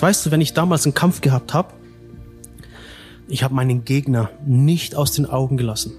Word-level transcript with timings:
Weißt 0.00 0.26
du, 0.26 0.30
wenn 0.30 0.40
ich 0.40 0.52
damals 0.52 0.84
einen 0.84 0.94
Kampf 0.94 1.20
gehabt 1.20 1.54
habe, 1.54 1.72
ich 3.28 3.42
habe 3.42 3.54
meinen 3.54 3.84
Gegner 3.84 4.30
nicht 4.46 4.94
aus 4.94 5.12
den 5.12 5.26
Augen 5.26 5.56
gelassen. 5.56 5.94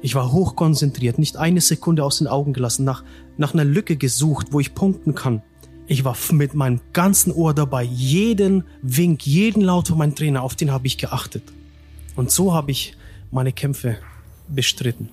Ich 0.00 0.14
war 0.14 0.32
hochkonzentriert, 0.32 1.18
nicht 1.18 1.36
eine 1.36 1.60
Sekunde 1.60 2.02
aus 2.02 2.18
den 2.18 2.26
Augen 2.26 2.54
gelassen, 2.54 2.84
nach, 2.84 3.04
nach 3.36 3.54
einer 3.54 3.64
Lücke 3.64 3.96
gesucht, 3.96 4.48
wo 4.50 4.58
ich 4.58 4.74
punkten 4.74 5.14
kann. 5.14 5.42
Ich 5.86 6.04
war 6.04 6.16
mit 6.32 6.54
meinem 6.54 6.80
ganzen 6.92 7.32
Ohr 7.32 7.54
dabei. 7.54 7.84
Jeden 7.84 8.64
Wink, 8.82 9.26
jeden 9.26 9.62
Laut 9.62 9.88
von 9.88 9.98
meinem 9.98 10.14
Trainer, 10.14 10.42
auf 10.42 10.56
den 10.56 10.72
habe 10.72 10.86
ich 10.86 10.98
geachtet. 10.98 11.44
Und 12.16 12.30
so 12.30 12.54
habe 12.54 12.70
ich 12.70 12.96
meine 13.30 13.52
Kämpfe 13.52 13.98
bestritten. 14.48 15.08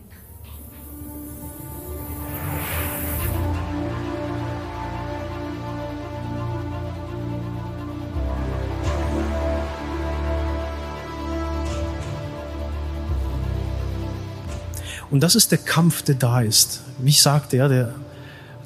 Und 15.11 15.21
das 15.21 15.35
ist 15.35 15.51
der 15.51 15.57
Kampf, 15.57 16.03
der 16.03 16.15
da 16.15 16.41
ist. 16.41 16.81
Wie 16.99 17.09
ich 17.09 17.21
sagte, 17.21 17.57
ja, 17.57 17.67
der, 17.67 17.95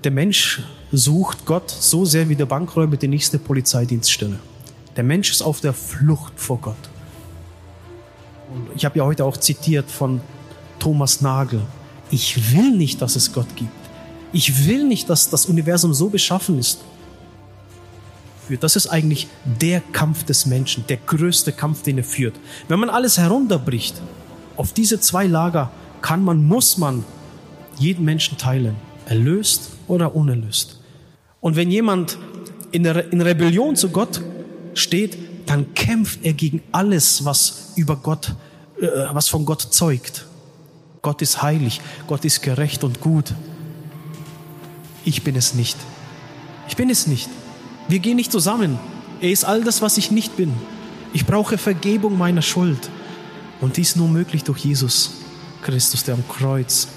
der 0.04 0.12
Mensch 0.12 0.62
sucht 0.92 1.46
Gott 1.46 1.72
so 1.72 2.06
sehr 2.06 2.28
wie 2.30 2.36
der 2.36 2.46
Bankräuber 2.46 2.98
die 2.98 3.08
nächste 3.08 3.40
Polizeidienststelle. 3.40 4.40
Der 4.96 5.04
Mensch 5.04 5.32
ist 5.32 5.42
auf 5.42 5.62
der 5.62 5.74
Flucht 5.74 6.34
vor 6.36 6.60
Gott. 6.60 6.76
Und 8.54 8.68
ich 8.76 8.86
habe 8.86 9.00
ja 9.00 9.06
heute 9.06 9.26
auch 9.26 9.38
zitiert 9.38 9.90
von 9.90 10.22
Thomas 10.80 11.22
Nagel. 11.22 11.62
Ich 12.12 12.54
will 12.54 12.72
nicht, 12.72 13.02
dass 13.02 13.16
es 13.16 13.34
Gott 13.34 13.56
gibt. 13.56 13.72
Ich 14.34 14.68
will 14.68 14.86
nicht, 14.86 15.10
dass 15.10 15.30
das 15.30 15.46
Universum 15.46 15.94
so 15.94 16.10
beschaffen 16.10 16.60
ist. 16.60 16.82
Das 18.60 18.76
ist 18.76 18.88
eigentlich 18.88 19.28
der 19.46 19.82
Kampf 19.94 20.26
des 20.26 20.46
Menschen, 20.46 20.86
der 20.88 20.98
größte 20.98 21.54
Kampf, 21.54 21.84
den 21.84 22.00
er 22.00 22.04
führt. 22.04 22.36
Wenn 22.68 22.80
man 22.80 22.90
alles 22.90 23.18
herunterbricht 23.18 24.02
auf 24.58 24.74
diese 24.74 25.00
zwei 25.00 25.28
Lager, 25.28 25.72
kann 26.04 26.24
man, 26.24 26.46
muss 26.46 26.78
man 26.78 27.04
jeden 27.80 28.06
Menschen 28.06 28.38
teilen, 28.38 28.76
erlöst 29.08 29.72
oder 29.88 30.16
unerlöst. 30.16 30.80
Und 31.40 31.56
wenn 31.56 31.72
jemand 31.72 32.20
in, 32.72 32.84
der, 32.84 33.12
in 33.12 33.22
Rebellion 33.22 33.76
zu 33.76 33.90
Gott 33.90 34.22
steht, 34.76 35.18
dann 35.48 35.74
kämpft 35.74 36.20
er 36.24 36.34
gegen 36.34 36.62
alles, 36.72 37.26
was 37.26 37.72
über 37.78 37.96
Gott, 37.96 38.36
äh, 38.80 38.88
was 39.14 39.30
von 39.30 39.46
Gott 39.46 39.62
zeugt. 39.62 40.26
Gott 41.02 41.22
ist 41.22 41.42
heilig, 41.42 41.82
Gott 42.06 42.24
ist 42.26 42.42
gerecht 42.42 42.84
und 42.84 43.02
gut. 43.02 43.34
Ich 45.06 45.24
bin 45.24 45.36
es 45.36 45.54
nicht. 45.54 45.78
Ich 46.68 46.76
bin 46.76 46.90
es 46.90 47.08
nicht. 47.08 47.30
Wir 47.88 48.00
gehen 48.00 48.18
nicht 48.18 48.32
zusammen. 48.32 48.78
Er 49.22 49.32
ist 49.32 49.46
all 49.46 49.64
das, 49.64 49.82
was 49.82 49.98
ich 49.98 50.12
nicht 50.12 50.36
bin. 50.36 50.54
Ich 51.14 51.26
brauche 51.26 51.58
Vergebung 51.58 52.18
meiner 52.18 52.42
Schuld. 52.42 52.90
Und 53.62 53.78
dies 53.78 53.96
nur 53.96 54.10
möglich 54.10 54.44
durch 54.44 54.60
Jesus. 54.60 55.23
Christus, 55.64 56.04
der 56.04 56.16
am 56.16 56.28
Kreuz 56.28 56.88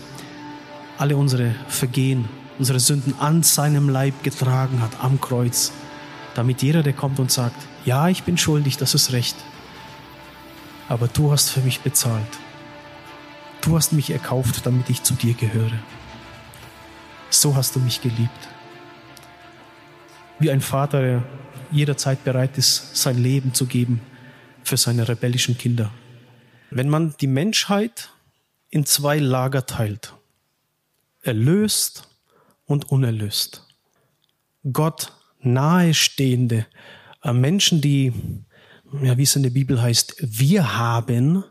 alle 0.99 1.17
unsere 1.17 1.55
Vergehen, 1.69 2.29
unsere 2.59 2.81
Sünden 2.81 3.15
an 3.19 3.43
seinem 3.43 3.89
Leib 3.89 4.23
getragen 4.23 4.81
hat, 4.81 5.01
am 5.01 5.21
Kreuz, 5.21 5.73
damit 6.35 6.63
jeder, 6.63 6.83
der 6.83 6.93
kommt 6.93 7.19
und 7.19 7.31
sagt, 7.31 7.57
ja, 7.85 8.09
ich 8.09 8.25
bin 8.25 8.39
schuldig, 8.39 8.77
das 8.77 8.95
ist 8.95 9.13
recht, 9.13 9.37
aber 10.89 11.09
du 11.09 11.33
hast 11.33 11.51
für 11.51 11.61
mich 11.61 11.81
bezahlt. 11.81 12.27
Du 13.61 13.77
hast 13.77 13.93
mich 13.93 14.11
erkauft, 14.11 14.65
damit 14.65 14.89
ich 14.91 15.03
zu 15.03 15.15
dir 15.15 15.35
gehöre. 15.35 15.79
So 17.31 17.57
hast 17.57 17.75
du 17.75 17.81
mich 17.81 18.01
geliebt. 18.01 18.49
Wie 20.39 20.51
ein 20.51 20.61
Vater, 20.61 21.01
der 21.01 21.23
jederzeit 21.73 22.23
bereit 22.23 22.57
ist, 22.59 22.97
sein 22.97 23.21
Leben 23.21 23.55
zu 23.55 23.67
geben 23.67 24.01
für 24.63 24.77
seine 24.77 25.09
rebellischen 25.09 25.59
Kinder. 25.59 25.91
Wenn 26.71 26.89
man 26.89 27.15
die 27.21 27.27
Menschheit 27.27 28.11
in 28.77 28.85
zwei 28.85 29.19
Lager 29.19 29.65
teilt. 29.65 30.13
Erlöst 31.23 32.11
und 32.67 32.91
unerlöst. 32.91 33.67
Gott 34.71 35.15
nahestehende 35.41 36.67
äh, 37.23 37.33
Menschen, 37.33 37.81
die, 37.81 38.13
ja, 39.03 39.17
wie 39.17 39.23
es 39.23 39.35
in 39.35 39.45
der 39.45 39.51
Bibel 39.51 39.81
heißt, 39.81 40.17
wir 40.21 40.77
haben 40.77 41.43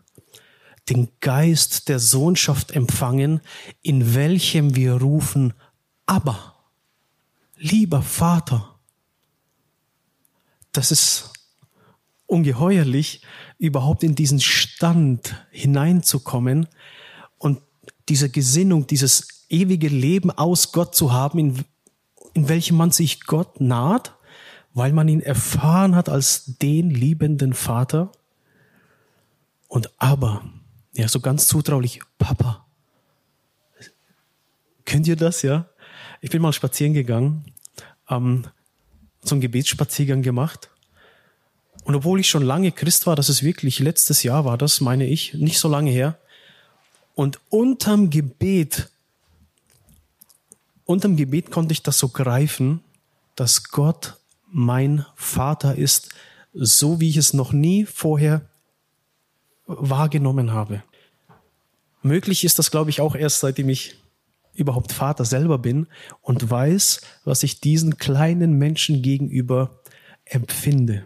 den 0.87 1.07
Geist 1.19 1.89
der 1.89 1.97
Sohnschaft 1.97 2.73
empfangen, 2.73 3.41
in 3.81 4.13
welchem 4.13 4.75
wir 4.75 4.93
rufen, 4.93 5.55
aber, 6.05 6.53
lieber 7.55 8.03
Vater. 8.03 8.77
Das 10.73 10.91
ist 10.91 11.33
ungeheuerlich, 12.27 13.23
überhaupt 13.57 14.03
in 14.03 14.13
diesen 14.13 14.39
Stand 14.39 15.35
hineinzukommen, 15.49 16.67
diese 18.09 18.29
Gesinnung, 18.29 18.87
dieses 18.87 19.45
ewige 19.49 19.87
Leben 19.87 20.31
aus 20.31 20.71
Gott 20.71 20.95
zu 20.95 21.13
haben, 21.13 21.39
in, 21.39 21.65
in 22.33 22.49
welchem 22.49 22.77
man 22.77 22.91
sich 22.91 23.25
Gott 23.25 23.61
naht, 23.61 24.15
weil 24.73 24.91
man 24.93 25.07
ihn 25.07 25.21
erfahren 25.21 25.95
hat 25.95 26.09
als 26.09 26.57
den 26.57 26.89
liebenden 26.89 27.53
Vater. 27.53 28.11
Und 29.67 29.89
aber, 29.97 30.43
ja, 30.93 31.07
so 31.07 31.19
ganz 31.19 31.47
zutraulich, 31.47 32.01
Papa. 32.17 32.65
Könnt 34.85 35.07
ihr 35.07 35.15
das, 35.15 35.41
ja? 35.41 35.67
Ich 36.21 36.29
bin 36.29 36.41
mal 36.41 36.53
spazieren 36.53 36.93
gegangen, 36.93 37.45
ähm, 38.09 38.45
einen 39.29 39.41
Gebetsspaziergang 39.41 40.21
gemacht. 40.21 40.69
Und 41.83 41.95
obwohl 41.95 42.19
ich 42.19 42.29
schon 42.29 42.43
lange 42.43 42.71
Christ 42.71 43.07
war, 43.07 43.15
das 43.15 43.29
ist 43.29 43.43
wirklich 43.43 43.79
letztes 43.79 44.23
Jahr 44.23 44.45
war 44.45 44.57
das, 44.57 44.81
meine 44.81 45.05
ich, 45.05 45.33
nicht 45.33 45.59
so 45.59 45.67
lange 45.67 45.91
her, 45.91 46.17
und 47.15 47.39
unterm 47.49 48.09
Gebet, 48.09 48.89
unterm 50.83 51.15
Gebet 51.15 51.49
konnte 51.49 51.71
ich 51.71 51.81
das 51.81 51.97
so 51.97 52.09
greifen, 52.09 52.81
dass 53.35 53.63
Gott 53.69 54.17
mein 54.51 55.05
Vater 55.15 55.75
ist, 55.75 56.09
so 56.53 56.99
wie 56.99 57.09
ich 57.09 57.17
es 57.17 57.33
noch 57.33 57.51
nie 57.51 57.85
vorher 57.85 58.47
wahrgenommen 59.65 60.51
habe. 60.51 60.83
Möglich 62.01 62.43
ist 62.43 62.59
das, 62.59 62.69
glaube 62.69 62.91
ich, 62.91 63.01
auch 63.01 63.15
erst 63.15 63.39
seitdem 63.39 63.69
ich 63.69 63.95
überhaupt 64.53 64.93
Vater 64.93 65.25
selber 65.25 65.57
bin 65.57 65.87
und 66.21 66.49
weiß, 66.49 67.01
was 67.23 67.43
ich 67.43 67.59
diesen 67.59 67.97
kleinen 67.97 68.53
Menschen 68.53 69.01
gegenüber 69.01 69.81
empfinde. 70.23 71.05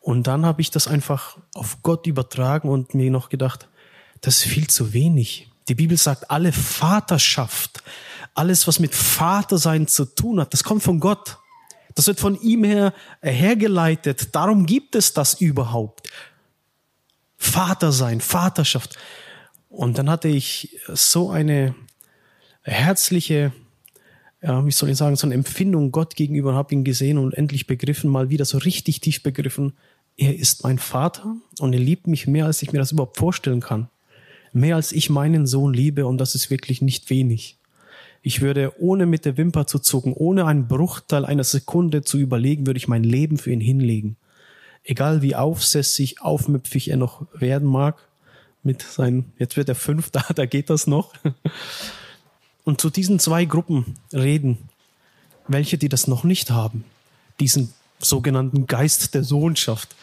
Und 0.00 0.26
dann 0.26 0.46
habe 0.46 0.60
ich 0.60 0.70
das 0.70 0.86
einfach 0.86 1.38
auf 1.54 1.82
Gott 1.82 2.06
übertragen 2.06 2.68
und 2.68 2.94
mir 2.94 3.10
noch 3.10 3.28
gedacht, 3.28 3.68
das 4.24 4.38
ist 4.38 4.44
viel 4.44 4.68
zu 4.68 4.92
wenig. 4.94 5.48
Die 5.68 5.74
Bibel 5.74 5.96
sagt, 5.98 6.30
alle 6.30 6.50
Vaterschaft, 6.52 7.82
alles, 8.34 8.66
was 8.66 8.78
mit 8.78 8.94
Vatersein 8.94 9.86
zu 9.86 10.06
tun 10.06 10.40
hat, 10.40 10.52
das 10.52 10.64
kommt 10.64 10.82
von 10.82 10.98
Gott. 10.98 11.38
Das 11.94 12.06
wird 12.06 12.18
von 12.18 12.40
ihm 12.40 12.64
her 12.64 12.92
hergeleitet. 13.20 14.34
Darum 14.34 14.66
gibt 14.66 14.96
es 14.96 15.12
das 15.12 15.40
überhaupt. 15.40 16.10
Vater 17.36 17.92
sein, 17.92 18.20
Vaterschaft. 18.20 18.96
Und 19.68 19.98
dann 19.98 20.08
hatte 20.08 20.28
ich 20.28 20.80
so 20.88 21.30
eine 21.30 21.74
herzliche, 22.62 23.52
ja, 24.42 24.64
wie 24.64 24.72
soll 24.72 24.88
ich 24.88 24.96
sagen, 24.96 25.16
so 25.16 25.26
eine 25.26 25.34
Empfindung 25.34 25.92
Gott 25.92 26.16
gegenüber 26.16 26.50
und 26.50 26.56
habe 26.56 26.74
ihn 26.74 26.84
gesehen 26.84 27.18
und 27.18 27.34
endlich 27.34 27.66
begriffen, 27.66 28.10
mal 28.10 28.30
wieder 28.30 28.44
so 28.44 28.58
richtig 28.58 29.00
tief 29.00 29.22
begriffen, 29.22 29.74
er 30.16 30.34
ist 30.34 30.62
mein 30.62 30.78
Vater 30.78 31.36
und 31.58 31.72
er 31.72 31.80
liebt 31.80 32.06
mich 32.06 32.26
mehr, 32.26 32.46
als 32.46 32.62
ich 32.62 32.72
mir 32.72 32.78
das 32.78 32.92
überhaupt 32.92 33.18
vorstellen 33.18 33.60
kann 33.60 33.88
mehr 34.54 34.76
als 34.76 34.92
ich 34.92 35.10
meinen 35.10 35.46
Sohn 35.46 35.74
liebe 35.74 36.06
und 36.06 36.18
das 36.18 36.34
ist 36.34 36.50
wirklich 36.50 36.80
nicht 36.80 37.10
wenig. 37.10 37.58
Ich 38.22 38.40
würde, 38.40 38.72
ohne 38.78 39.04
mit 39.04 39.26
der 39.26 39.36
Wimper 39.36 39.66
zu 39.66 39.78
zucken, 39.78 40.14
ohne 40.14 40.46
einen 40.46 40.66
Bruchteil 40.66 41.26
einer 41.26 41.44
Sekunde 41.44 42.02
zu 42.02 42.18
überlegen, 42.18 42.66
würde 42.66 42.78
ich 42.78 42.88
mein 42.88 43.04
Leben 43.04 43.36
für 43.36 43.52
ihn 43.52 43.60
hinlegen. 43.60 44.16
Egal 44.82 45.20
wie 45.20 45.34
aufsässig, 45.34 46.22
aufmüpfig 46.22 46.88
er 46.88 46.96
noch 46.96 47.26
werden 47.34 47.68
mag, 47.68 48.08
mit 48.62 48.80
seinen, 48.82 49.32
jetzt 49.38 49.56
wird 49.56 49.68
er 49.68 49.74
fünf, 49.74 50.10
da, 50.12 50.24
da 50.34 50.46
geht 50.46 50.70
das 50.70 50.86
noch. 50.86 51.12
Und 52.64 52.80
zu 52.80 52.88
diesen 52.88 53.18
zwei 53.18 53.44
Gruppen 53.44 53.96
reden, 54.12 54.56
welche, 55.48 55.76
die 55.76 55.90
das 55.90 56.06
noch 56.06 56.24
nicht 56.24 56.50
haben, 56.50 56.84
diesen 57.40 57.74
sogenannten 57.98 58.66
Geist 58.66 59.14
der 59.14 59.24
Sohnschaft, 59.24 59.94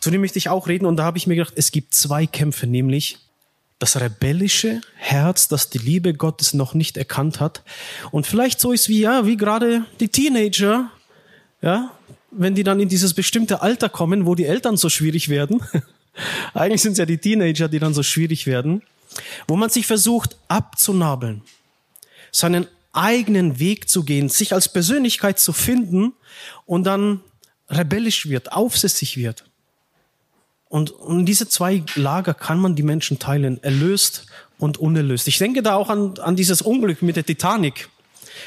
zu 0.00 0.10
dem 0.10 0.20
möchte 0.20 0.38
ich 0.38 0.48
auch 0.48 0.68
reden 0.68 0.86
und 0.86 0.96
da 0.96 1.04
habe 1.04 1.18
ich 1.18 1.26
mir 1.26 1.36
gedacht, 1.36 1.54
es 1.56 1.72
gibt 1.72 1.94
zwei 1.94 2.26
Kämpfe, 2.26 2.66
nämlich 2.66 3.18
das 3.78 4.00
rebellische 4.00 4.80
Herz, 4.96 5.48
das 5.48 5.70
die 5.70 5.78
Liebe 5.78 6.14
Gottes 6.14 6.52
noch 6.52 6.74
nicht 6.74 6.96
erkannt 6.96 7.40
hat. 7.40 7.62
Und 8.10 8.26
vielleicht 8.26 8.60
so 8.60 8.72
ist 8.72 8.88
wie, 8.88 9.00
ja, 9.00 9.26
wie 9.26 9.36
gerade 9.36 9.84
die 10.00 10.08
Teenager, 10.08 10.90
ja, 11.62 11.92
wenn 12.30 12.54
die 12.54 12.64
dann 12.64 12.80
in 12.80 12.88
dieses 12.88 13.14
bestimmte 13.14 13.62
Alter 13.62 13.88
kommen, 13.88 14.26
wo 14.26 14.34
die 14.34 14.44
Eltern 14.44 14.76
so 14.76 14.88
schwierig 14.88 15.28
werden. 15.28 15.62
Eigentlich 16.54 16.82
sind 16.82 16.92
es 16.92 16.98
ja 16.98 17.06
die 17.06 17.18
Teenager, 17.18 17.68
die 17.68 17.78
dann 17.78 17.94
so 17.94 18.02
schwierig 18.02 18.46
werden, 18.46 18.82
wo 19.46 19.56
man 19.56 19.70
sich 19.70 19.86
versucht 19.86 20.36
abzunabeln, 20.48 21.42
seinen 22.32 22.66
eigenen 22.92 23.60
Weg 23.60 23.88
zu 23.88 24.02
gehen, 24.02 24.28
sich 24.28 24.52
als 24.52 24.72
Persönlichkeit 24.72 25.38
zu 25.38 25.52
finden 25.52 26.14
und 26.66 26.84
dann 26.84 27.20
rebellisch 27.70 28.28
wird, 28.28 28.52
aufsässig 28.52 29.16
wird. 29.16 29.44
Und, 30.68 30.90
und 30.90 31.26
diese 31.26 31.48
zwei 31.48 31.82
Lager 31.94 32.34
kann 32.34 32.60
man 32.60 32.74
die 32.76 32.82
Menschen 32.82 33.18
teilen, 33.18 33.62
erlöst 33.62 34.26
und 34.58 34.78
unerlöst. 34.78 35.28
Ich 35.28 35.38
denke 35.38 35.62
da 35.62 35.74
auch 35.74 35.88
an, 35.88 36.18
an 36.18 36.36
dieses 36.36 36.60
Unglück 36.62 37.02
mit 37.02 37.16
der 37.16 37.24
Titanic. 37.24 37.88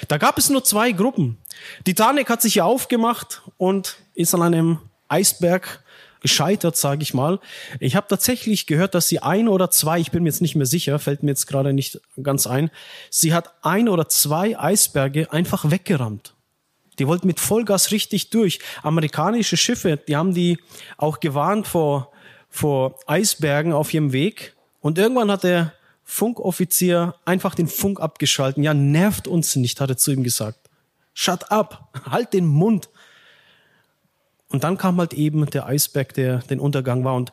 Da 0.08 0.18
gab 0.18 0.38
es 0.38 0.50
nur 0.50 0.64
zwei 0.64 0.92
Gruppen. 0.92 1.38
Titanic 1.84 2.30
hat 2.30 2.42
sich 2.42 2.56
ja 2.56 2.66
aufgemacht 2.66 3.42
und 3.58 3.98
ist 4.14 4.34
an 4.34 4.42
einem 4.42 4.80
Eisberg 5.08 5.84
gescheitert, 6.22 6.78
sage 6.78 7.02
ich 7.02 7.14
mal. 7.14 7.40
Ich 7.80 7.96
habe 7.96 8.08
tatsächlich 8.08 8.68
gehört, 8.68 8.94
dass 8.94 9.08
sie 9.08 9.20
ein 9.20 9.48
oder 9.48 9.72
zwei, 9.72 10.00
ich 10.00 10.12
bin 10.12 10.24
mir 10.24 10.30
jetzt 10.30 10.42
nicht 10.42 10.56
mehr 10.56 10.68
sicher, 10.68 11.00
fällt 11.00 11.24
mir 11.24 11.32
jetzt 11.32 11.48
gerade 11.48 11.74
nicht 11.74 12.00
ganz 12.22 12.46
ein, 12.46 12.70
sie 13.10 13.34
hat 13.34 13.54
ein 13.64 13.90
oder 13.90 14.08
zwei 14.08 14.58
Eisberge 14.58 15.32
einfach 15.34 15.72
weggerammt. 15.72 16.34
Die 17.00 17.08
wollten 17.08 17.26
mit 17.26 17.40
Vollgas 17.40 17.90
richtig 17.90 18.30
durch. 18.30 18.60
Amerikanische 18.84 19.58
Schiffe, 19.58 19.98
die 19.98 20.16
haben 20.16 20.36
die 20.36 20.60
auch 20.98 21.20
gewarnt 21.20 21.68
vor, 21.68 22.11
vor 22.51 23.00
Eisbergen 23.07 23.74
auf 23.74 23.92
ihrem 23.94 24.12
Weg. 24.12 24.53
Und 24.81 25.00
irgendwann 25.00 25.31
hat 25.31 25.44
der 25.44 25.74
Funkoffizier 26.03 27.15
einfach 27.25 27.56
den 27.56 27.68
Funk 27.68 28.00
abgeschalten. 28.00 28.62
Ja, 28.62 28.74
nervt 28.74 29.27
uns 29.27 29.56
nicht, 29.56 29.80
hat 29.80 29.89
er 29.89 29.98
zu 29.98 30.12
ihm 30.12 30.24
gesagt. 30.24 30.69
Shut 31.13 31.50
up, 31.50 31.89
halt 32.06 32.33
den 32.33 32.45
Mund. 32.45 32.89
Und 34.50 34.65
dann 34.65 34.77
kam 34.77 34.98
halt 34.98 35.13
eben 35.13 35.45
der 35.45 35.65
Eisberg, 35.65 36.13
der 36.13 36.39
den 36.39 36.59
Untergang 36.59 37.06
war. 37.06 37.15
Und 37.15 37.31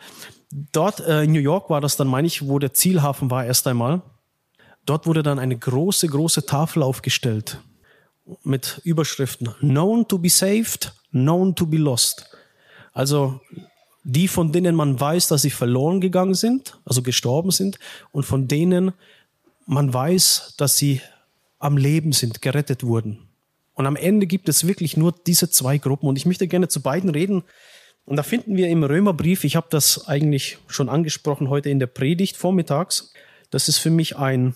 dort 0.73 1.01
äh, 1.01 1.25
in 1.25 1.33
New 1.33 1.41
York 1.41 1.69
war 1.69 1.81
das 1.81 1.97
dann, 1.97 2.07
meine 2.07 2.29
ich, 2.29 2.47
wo 2.47 2.61
der 2.61 2.73
Zielhafen 2.73 3.31
war 3.31 3.45
erst 3.45 3.67
einmal. 3.67 4.03
Dort 4.87 5.07
wurde 5.07 5.25
dann 5.25 5.41
eine 5.41 5.59
große, 5.59 6.07
große 6.07 6.47
Tafel 6.47 6.85
aufgestellt 6.85 7.61
mit 8.45 8.81
Überschriften. 8.85 9.55
Known 9.59 10.07
to 10.07 10.19
be 10.19 10.31
saved, 10.31 10.93
known 11.11 11.57
to 11.57 11.67
be 11.67 11.77
lost. 11.77 12.31
Also 12.93 13.41
die, 14.11 14.27
von 14.27 14.53
denen 14.53 14.75
man 14.75 14.99
weiß, 14.99 15.29
dass 15.29 15.43
sie 15.43 15.51
verloren 15.51 16.01
gegangen 16.01 16.33
sind, 16.33 16.79
also 16.87 17.03
gestorben 17.03 17.51
sind, 17.51 17.79
und 18.11 18.25
von 18.25 18.49
denen 18.49 18.93
man 19.67 19.93
weiß, 19.93 20.55
dass 20.57 20.79
sie 20.79 21.03
am 21.59 21.77
Leben 21.77 22.13
sind, 22.13 22.41
gerettet 22.41 22.85
wurden. 22.85 23.19
Und 23.75 23.87
am 23.87 23.97
Ende 23.97 24.27
gibt 24.27 24.49
es 24.49 24.67
wirklich 24.67 24.97
nur 24.97 25.15
diese 25.27 25.51
zwei 25.51 25.77
Gruppen. 25.77 26.09
Und 26.09 26.17
ich 26.17 26.25
möchte 26.25 26.49
gerne 26.49 26.69
zu 26.69 26.81
beiden 26.81 27.11
reden. 27.11 27.45
Und 28.07 28.17
da 28.17 28.23
finden 28.23 28.57
wir 28.57 28.69
im 28.69 28.83
Römerbrief, 28.83 29.45
ich 29.45 29.57
habe 29.57 29.67
das 29.69 30.09
eigentlich 30.09 30.57
schon 30.69 30.89
angesprochen 30.89 31.51
heute 31.51 31.69
in 31.69 31.79
der 31.79 31.87
Predigt 31.87 32.39
vormittags, 32.39 33.13
das 33.51 33.69
ist 33.69 33.77
für 33.77 33.91
mich 33.91 34.17
ein, 34.17 34.55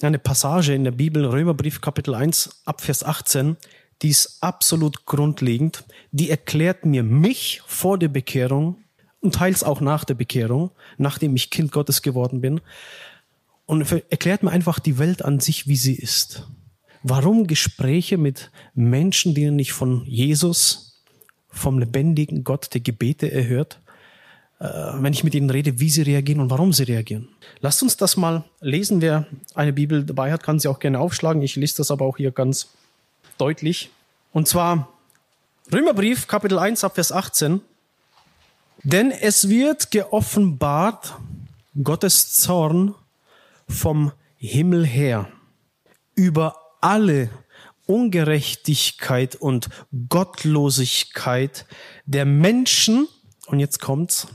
eine 0.00 0.18
Passage 0.18 0.74
in 0.74 0.84
der 0.84 0.90
Bibel, 0.90 1.26
Römerbrief 1.26 1.82
Kapitel 1.82 2.14
1 2.14 2.62
ab 2.64 2.80
Vers 2.80 3.04
18, 3.04 3.58
die 4.02 4.10
ist 4.10 4.38
absolut 4.40 5.06
grundlegend. 5.06 5.84
Die 6.12 6.30
erklärt 6.30 6.84
mir 6.84 7.02
mich 7.02 7.62
vor 7.66 7.98
der 7.98 8.08
Bekehrung 8.08 8.76
und 9.20 9.34
teils 9.34 9.64
auch 9.64 9.80
nach 9.80 10.04
der 10.04 10.14
Bekehrung, 10.14 10.70
nachdem 10.98 11.34
ich 11.36 11.50
Kind 11.50 11.72
Gottes 11.72 12.02
geworden 12.02 12.40
bin. 12.40 12.60
Und 13.66 13.90
erklärt 14.10 14.42
mir 14.42 14.50
einfach 14.50 14.78
die 14.78 14.98
Welt 14.98 15.24
an 15.24 15.40
sich, 15.40 15.66
wie 15.66 15.76
sie 15.76 15.94
ist. 15.94 16.46
Warum 17.02 17.46
Gespräche 17.46 18.18
mit 18.18 18.50
Menschen, 18.74 19.34
denen 19.34 19.58
ich 19.58 19.72
von 19.72 20.04
Jesus, 20.06 21.02
vom 21.48 21.78
lebendigen 21.78 22.44
Gott, 22.44 22.74
der 22.74 22.80
Gebete 22.80 23.30
erhört, 23.30 23.80
äh, 24.58 24.66
wenn 24.66 25.12
ich 25.12 25.24
mit 25.24 25.34
ihnen 25.34 25.50
rede, 25.50 25.80
wie 25.80 25.90
sie 25.90 26.02
reagieren 26.02 26.40
und 26.40 26.50
warum 26.50 26.72
sie 26.72 26.84
reagieren. 26.84 27.28
Lasst 27.60 27.82
uns 27.82 27.96
das 27.96 28.16
mal 28.16 28.44
lesen. 28.60 29.00
Wer 29.00 29.26
eine 29.54 29.72
Bibel 29.72 30.04
dabei 30.04 30.32
hat, 30.32 30.42
kann 30.42 30.58
sie 30.58 30.68
auch 30.68 30.78
gerne 30.78 31.00
aufschlagen. 31.00 31.42
Ich 31.42 31.56
lese 31.56 31.78
das 31.78 31.90
aber 31.90 32.04
auch 32.04 32.16
hier 32.16 32.30
ganz 32.30 32.68
deutlich. 33.38 33.90
Und 34.32 34.48
zwar 34.48 34.88
Römerbrief, 35.72 36.26
Kapitel 36.26 36.58
1, 36.58 36.86
Vers 36.92 37.12
18. 37.12 37.60
Denn 38.82 39.10
es 39.10 39.48
wird 39.48 39.90
geoffenbart 39.90 41.14
Gottes 41.82 42.32
Zorn 42.32 42.94
vom 43.68 44.12
Himmel 44.36 44.86
her 44.86 45.28
über 46.14 46.56
alle 46.80 47.30
Ungerechtigkeit 47.86 49.36
und 49.36 49.68
Gottlosigkeit 50.08 51.66
der 52.04 52.24
Menschen, 52.24 53.08
und 53.46 53.60
jetzt 53.60 53.80
kommt's, 53.80 54.28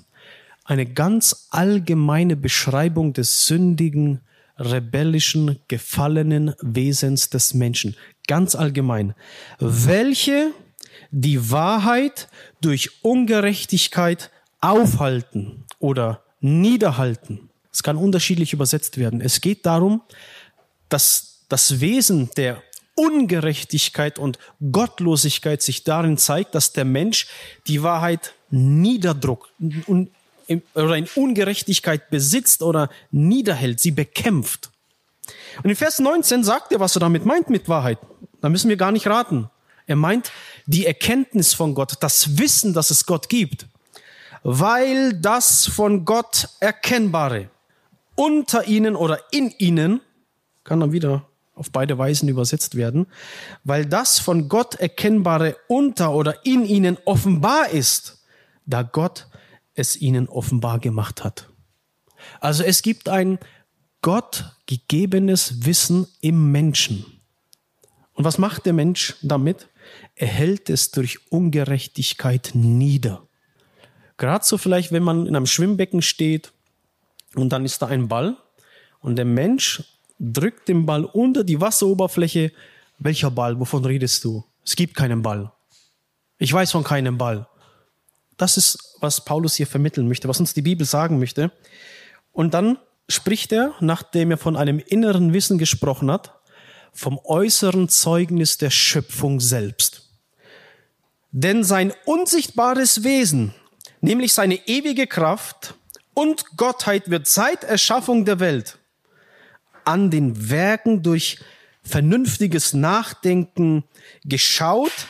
eine 0.66 0.86
ganz 0.86 1.48
allgemeine 1.50 2.36
Beschreibung 2.36 3.14
des 3.14 3.48
sündigen, 3.48 4.22
rebellischen, 4.58 5.60
gefallenen 5.68 6.54
Wesens 6.62 7.30
des 7.30 7.54
Menschen. 7.54 7.96
Ganz 8.30 8.54
allgemein. 8.54 9.16
Welche 9.58 10.52
die 11.10 11.50
Wahrheit 11.50 12.28
durch 12.62 13.04
Ungerechtigkeit 13.04 14.30
aufhalten 14.62 15.66
oder 15.80 16.22
niederhalten. 16.40 17.50
Es 17.74 17.82
kann 17.82 17.98
unterschiedlich 17.98 18.54
übersetzt 18.54 19.00
werden. 19.00 19.20
Es 19.20 19.42
geht 19.42 19.66
darum, 19.66 20.04
dass 20.90 21.46
das 21.50 21.80
Wesen 21.82 22.30
der 22.38 22.62
Ungerechtigkeit 22.94 24.20
und 24.20 24.38
Gottlosigkeit 24.72 25.64
sich 25.64 25.84
darin 25.84 26.20
zeigt, 26.20 26.54
dass 26.54 26.72
der 26.72 26.86
Mensch 26.86 27.26
die 27.66 27.82
Wahrheit 27.82 28.36
niederdruckt 28.52 29.52
oder 30.76 30.96
in 30.96 31.08
Ungerechtigkeit 31.16 32.12
besitzt 32.12 32.62
oder 32.62 32.92
niederhält, 33.10 33.80
sie 33.80 33.92
bekämpft. 33.92 34.70
Und 35.64 35.70
in 35.70 35.76
Vers 35.76 36.00
19 36.00 36.44
sagt 36.44 36.72
er, 36.72 36.80
was 36.80 36.96
er 36.96 37.02
damit 37.02 37.26
meint 37.26 37.50
mit 37.50 37.70
Wahrheit. 37.70 38.00
Da 38.42 38.50
müssen 38.50 38.70
wir 38.70 38.78
gar 38.78 38.92
nicht 38.92 39.08
raten. 39.08 39.50
Er 39.88 39.96
meint 39.96 40.32
die 40.66 40.86
Erkenntnis 40.86 41.54
von 41.54 41.74
Gott, 41.74 41.94
das 42.02 42.38
Wissen, 42.38 42.74
dass 42.74 42.92
es 42.92 43.06
Gott 43.06 43.30
gibt. 43.30 43.68
Weil 44.44 45.14
das 45.14 45.68
von 45.68 46.06
Gott 46.06 46.50
Erkennbare 46.60 47.50
unter 48.16 48.68
ihnen 48.68 48.96
oder 48.96 49.20
in 49.32 49.52
ihnen, 49.58 50.02
kann 50.64 50.80
dann 50.80 50.92
wieder 50.92 51.26
auf 51.60 51.72
beide 51.72 51.98
Weisen 51.98 52.30
übersetzt 52.30 52.76
werden, 52.76 53.08
weil 53.64 53.86
das 53.86 54.20
von 54.20 54.48
Gott 54.48 54.76
erkennbare 54.76 55.58
unter 55.68 56.14
oder 56.14 56.46
in 56.46 56.66
ihnen 56.66 56.98
offenbar 57.06 57.70
ist, 57.70 58.24
da 58.66 58.82
Gott 58.82 59.28
es 59.76 60.00
ihnen 60.00 60.30
offenbar 60.30 60.80
gemacht 60.80 61.24
hat. 61.24 61.50
Also 62.40 62.64
es 62.64 62.82
gibt 62.82 63.10
ein 63.10 63.40
Gott 64.02 64.46
gegebenes 64.66 65.66
Wissen 65.66 66.08
im 66.22 66.52
Menschen. 66.52 67.06
Und 68.14 68.24
was 68.24 68.38
macht 68.38 68.66
der 68.66 68.74
Mensch 68.74 69.16
damit? 69.22 69.68
Er 70.16 70.28
hält 70.28 70.70
es 70.70 70.92
durch 70.92 71.32
Ungerechtigkeit 71.32 72.52
nieder. 72.54 73.24
Gerade 74.18 74.46
so 74.46 74.58
vielleicht, 74.58 74.92
wenn 74.92 75.04
man 75.04 75.26
in 75.26 75.36
einem 75.36 75.46
Schwimmbecken 75.46 76.02
steht 76.02 76.52
und 77.36 77.50
dann 77.50 77.66
ist 77.66 77.82
da 77.82 77.88
ein 77.88 78.08
Ball 78.08 78.38
und 79.00 79.16
der 79.16 79.26
Mensch 79.26 79.84
drückt 80.20 80.68
den 80.68 80.86
Ball 80.86 81.06
unter 81.06 81.44
die 81.44 81.62
Wasseroberfläche. 81.62 82.52
Welcher 83.00 83.32
Ball? 83.32 83.60
Wovon 83.60 83.86
redest 83.86 84.24
du? 84.26 84.44
Es 84.66 84.76
gibt 84.76 84.96
keinen 84.96 85.22
Ball. 85.22 85.52
Ich 86.38 86.52
weiß 86.52 86.72
von 86.72 86.84
keinem 86.84 87.18
Ball. 87.18 87.48
Das 88.36 88.58
ist, 88.58 88.98
was 89.00 89.24
Paulus 89.24 89.56
hier 89.56 89.68
vermitteln 89.68 90.08
möchte, 90.08 90.28
was 90.28 90.40
uns 90.40 90.54
die 90.54 90.62
Bibel 90.62 90.86
sagen 90.86 91.20
möchte. 91.20 91.52
Und 92.32 92.54
dann 92.54 92.78
spricht 93.10 93.52
er, 93.52 93.74
nachdem 93.82 94.32
er 94.32 94.38
von 94.38 94.56
einem 94.56 94.80
inneren 94.80 95.34
Wissen 95.34 95.58
gesprochen 95.58 96.10
hat, 96.10 96.40
vom 96.94 97.20
äußeren 97.24 97.90
Zeugnis 97.90 98.58
der 98.58 98.70
Schöpfung 98.70 99.40
selbst. 99.40 100.10
Denn 101.32 101.64
sein 101.64 101.94
unsichtbares 102.06 103.04
Wesen, 103.04 103.54
nämlich 104.02 104.34
seine 104.34 104.68
ewige 104.68 105.08
Kraft 105.08 105.76
und 106.14 106.58
Gottheit 106.58 107.10
wird 107.10 107.28
seit 107.28 107.64
Erschaffung 107.64 108.26
der 108.26 108.40
Welt 108.40 108.78
an 109.86 110.12
den 110.12 110.50
Werken 110.50 111.02
durch 111.02 111.40
vernünftiges 111.82 112.74
Nachdenken 112.74 113.84
geschaut, 114.24 115.08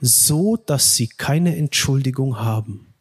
so 0.00 0.56
dass 0.56 0.94
sie 0.94 1.08
keine 1.08 1.56
Entschuldigung 1.56 2.38
haben. 2.38 2.92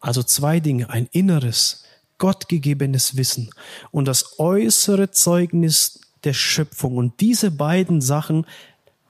Also 0.00 0.22
zwei 0.22 0.60
Dinge, 0.60 0.90
ein 0.90 1.08
inneres, 1.12 1.84
gottgegebenes 2.22 3.16
Wissen 3.16 3.50
und 3.90 4.06
das 4.06 4.38
äußere 4.38 5.10
Zeugnis 5.10 6.02
der 6.22 6.34
Schöpfung. 6.34 6.96
Und 6.96 7.20
diese 7.20 7.50
beiden 7.50 8.00
Sachen 8.00 8.46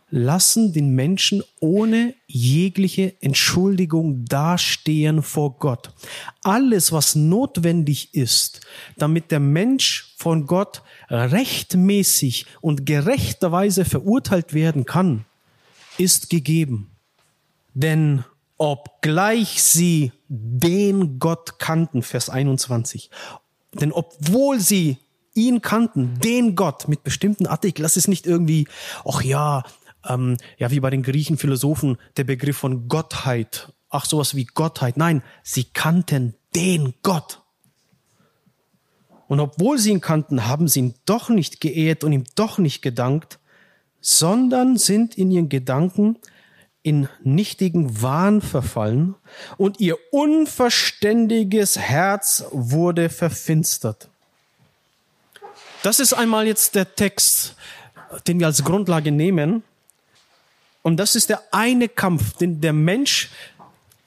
lassen 0.09 0.73
den 0.73 0.95
Menschen 0.95 1.43
ohne 1.61 2.15
jegliche 2.27 3.13
Entschuldigung 3.21 4.25
dastehen 4.25 5.23
vor 5.23 5.59
Gott. 5.59 5.93
Alles, 6.43 6.91
was 6.91 7.15
notwendig 7.15 8.15
ist, 8.15 8.63
damit 8.97 9.31
der 9.31 9.41
Mensch 9.41 10.15
von 10.17 10.47
Gott 10.47 10.81
rechtmäßig 11.11 12.47
und 12.63 12.87
gerechterweise 12.87 13.85
verurteilt 13.85 14.55
werden 14.55 14.87
kann, 14.87 15.27
ist 15.99 16.31
gegeben. 16.31 16.91
Denn 17.75 18.25
obgleich 18.63 19.61
sie 19.61 20.13
den 20.29 21.19
Gott 21.19 21.59
kannten, 21.59 22.03
Vers 22.03 22.31
21, 22.31 23.11
denn 23.75 23.91
obwohl 23.91 24.61
sie 24.61 24.99
ihn 25.35 25.63
kannten, 25.63 26.21
den 26.21 26.55
Gott 26.55 26.87
mit 26.87 27.03
bestimmten 27.03 27.47
Artikeln. 27.47 27.83
Das 27.83 27.97
ist 27.97 28.07
nicht 28.07 28.25
irgendwie, 28.25 28.69
ach 29.05 29.23
ja, 29.23 29.65
ähm, 30.09 30.37
ja, 30.59 30.71
wie 30.71 30.79
bei 30.79 30.91
den 30.91 31.03
Griechen 31.03 31.39
Philosophen, 31.39 31.99
der 32.17 32.23
Begriff 32.23 32.57
von 32.57 32.87
Gottheit. 32.87 33.73
Ach, 33.91 34.05
sowas 34.05 34.37
wie 34.37 34.45
Gottheit. 34.45 34.97
Nein, 34.97 35.25
sie 35.43 35.65
kannten 35.65 36.37
den 36.55 36.95
Gott. 37.03 37.41
Und 39.27 39.41
obwohl 39.41 39.79
sie 39.79 39.91
ihn 39.91 40.01
kannten, 40.01 40.47
haben 40.47 40.69
sie 40.69 40.81
ihn 40.81 40.95
doch 41.05 41.31
nicht 41.31 41.61
geehrt 41.61 42.05
und 42.05 42.13
ihm 42.13 42.25
doch 42.37 42.59
nicht 42.59 42.81
gedankt, 42.81 43.41
sondern 44.01 44.77
sind 44.77 45.19
in 45.19 45.33
ihren 45.33 45.49
Gedanken 45.49 46.19
in 46.83 47.09
nichtigen 47.23 48.03
Wahn 48.03 48.41
verfallen 48.41 49.15
und 49.57 49.81
ihr 49.81 49.97
unverständiges 50.11 51.79
Herz 51.79 52.45
wurde 52.51 53.09
verfinstert. 53.09 54.09
Das 55.83 56.01
ist 56.01 56.13
einmal 56.13 56.47
jetzt 56.47 56.75
der 56.75 56.95
Text, 56.95 57.57
den 58.27 58.41
wir 58.41 58.47
als 58.47 58.65
Grundlage 58.65 59.13
nehmen. 59.13 59.63
Und 60.83 60.97
das 60.97 61.15
ist 61.15 61.29
der 61.29 61.43
eine 61.53 61.89
Kampf, 61.89 62.37
den 62.37 62.61
der 62.61 62.73
Mensch, 62.73 63.31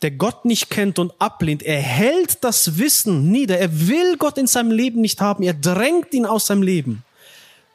der 0.01 0.12
Gott 0.12 0.44
nicht 0.46 0.70
kennt 0.70 1.00
und 1.00 1.13
ablehnt, 1.20 1.63
er 1.63 1.82
hält 1.82 2.44
das 2.44 2.77
Wissen 2.77 3.32
nieder. 3.32 3.58
Er 3.58 3.88
will 3.88 4.17
Gott 4.17 4.38
in 4.38 4.48
seinem 4.48 4.72
Leben 4.72 5.01
nicht 5.01 5.22
haben. 5.22 5.44
Er 5.44 5.53
drängt 5.53 6.13
ihn 6.13 6.25
aus 6.25 6.48
seinem 6.48 6.62
Leben 6.62 7.03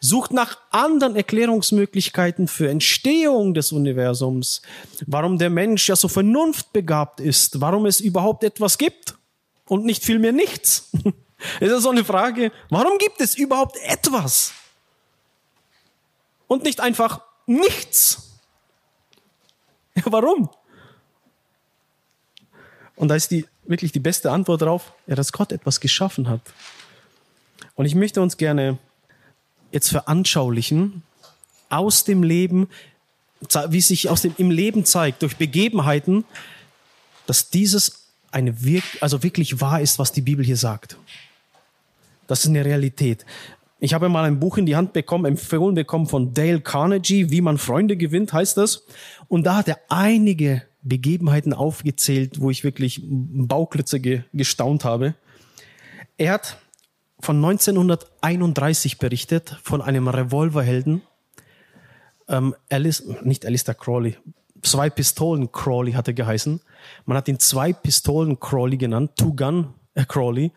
sucht 0.01 0.33
nach 0.33 0.59
anderen 0.71 1.15
Erklärungsmöglichkeiten 1.15 2.49
für 2.49 2.71
Entstehung 2.71 3.53
des 3.53 3.71
Universums, 3.71 4.63
warum 5.07 5.39
der 5.39 5.51
Mensch 5.51 5.89
ja 5.89 5.97
so 5.97 6.09
vernunftbegabt 6.09 7.21
ist, 7.21 7.61
warum 7.61 7.85
es 7.87 8.01
überhaupt 8.01 8.43
etwas 8.43 8.79
gibt 8.79 9.15
und 9.67 9.85
nicht 9.85 10.03
vielmehr 10.03 10.33
nichts. 10.33 10.91
Es 11.59 11.73
ist 11.73 11.85
so 11.85 11.91
eine 11.91 12.05
Frage, 12.05 12.53
warum 12.69 12.99
gibt 12.99 13.19
es 13.23 13.35
überhaupt 13.35 13.79
etwas? 13.87 14.53
Und 16.49 16.65
nicht 16.65 16.81
einfach 16.81 17.23
nichts. 17.47 18.27
Ja, 19.97 20.05
warum? 20.07 20.49
Und 22.95 23.09
da 23.09 23.17
ist 23.17 23.31
die, 23.33 23.45
wirklich 23.65 23.91
die 23.91 23.99
beste 23.99 24.31
Antwort 24.31 24.63
darauf, 24.63 24.93
ja, 25.09 25.17
dass 25.17 25.33
Gott 25.33 25.51
etwas 25.51 25.81
geschaffen 25.81 26.29
hat. 26.29 26.43
Und 27.75 27.87
ich 27.87 27.97
möchte 27.97 28.23
uns 28.23 28.37
gerne 28.37 28.79
jetzt 29.73 29.89
veranschaulichen 29.89 31.03
aus 31.69 32.05
dem 32.05 32.23
Leben, 32.23 32.69
wie 33.69 33.81
sich 33.81 34.09
aus 34.09 34.23
dem, 34.23 34.35
im 34.39 34.51
Leben 34.51 34.85
zeigt, 34.85 35.23
durch 35.23 35.37
Begebenheiten, 35.37 36.25
dass 37.27 37.51
dieses 37.51 38.09
eine 38.33 38.63
wirk 38.63 38.85
also 39.01 39.23
wirklich 39.23 39.61
wahr 39.61 39.81
ist, 39.81 39.99
was 39.99 40.13
die 40.13 40.21
Bibel 40.21 40.45
hier 40.45 40.57
sagt. 40.57 40.97
Das 42.27 42.45
ist 42.45 42.49
eine 42.49 42.65
Realität. 42.65 43.25
Ich 43.81 43.95
habe 43.95 44.09
mal 44.09 44.25
ein 44.25 44.39
Buch 44.39 44.59
in 44.59 44.67
die 44.67 44.77
Hand 44.77 44.93
bekommen, 44.93 45.25
empfohlen 45.25 45.75
bekommen 45.75 46.07
von 46.07 46.35
Dale 46.35 46.61
Carnegie, 46.61 47.31
wie 47.31 47.41
man 47.41 47.57
Freunde 47.57 47.97
gewinnt, 47.97 48.33
heißt 48.33 48.57
das. 48.57 48.85
Und 49.27 49.45
da 49.45 49.57
hat 49.57 49.69
er 49.69 49.81
einige 49.89 50.63
Begebenheiten 50.83 51.55
aufgezählt, 51.55 52.41
wo 52.41 52.51
ich 52.51 52.63
wirklich 52.63 53.01
Bauklötze 53.03 54.01
ge 54.01 54.23
gestaunt 54.33 54.85
habe. 54.85 55.15
Er 56.19 56.35
hat 56.35 56.59
von 57.21 57.37
1931 57.37 58.99
berichtet, 58.99 59.59
von 59.63 59.83
einem 59.83 60.09
Revolverhelden. 60.09 61.03
Ähm, 62.29 62.55
Alice, 62.71 63.05
nicht 63.23 63.45
Alistair 63.45 63.75
Crawley, 63.75 64.17
zwei 64.63 64.91
Pistolen 64.91 65.53
Crawley 65.53 65.93
hatte 65.93 66.15
geheißen. 66.15 66.61
Man 67.05 67.17
hat 67.17 67.29
ihn 67.29 67.39
zwei 67.39 67.73
Pistolen 67.73 68.39
Crawley 68.39 68.77
genannt, 68.77 69.13
Two 69.17 69.35
Gun 69.35 69.75
äh, 69.95 70.05
Crawley. 70.05 70.53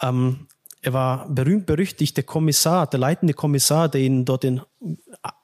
Ähm, 0.00 0.46
er 0.82 0.92
war 0.92 1.28
berühmt 1.28 1.66
berüchtigt, 1.66 2.16
der 2.16 2.24
Kommissar, 2.24 2.86
der 2.86 3.00
leitende 3.00 3.34
Kommissar, 3.34 3.88
der 3.88 4.02
ihn 4.02 4.24
dort 4.24 4.44
in, 4.44 4.60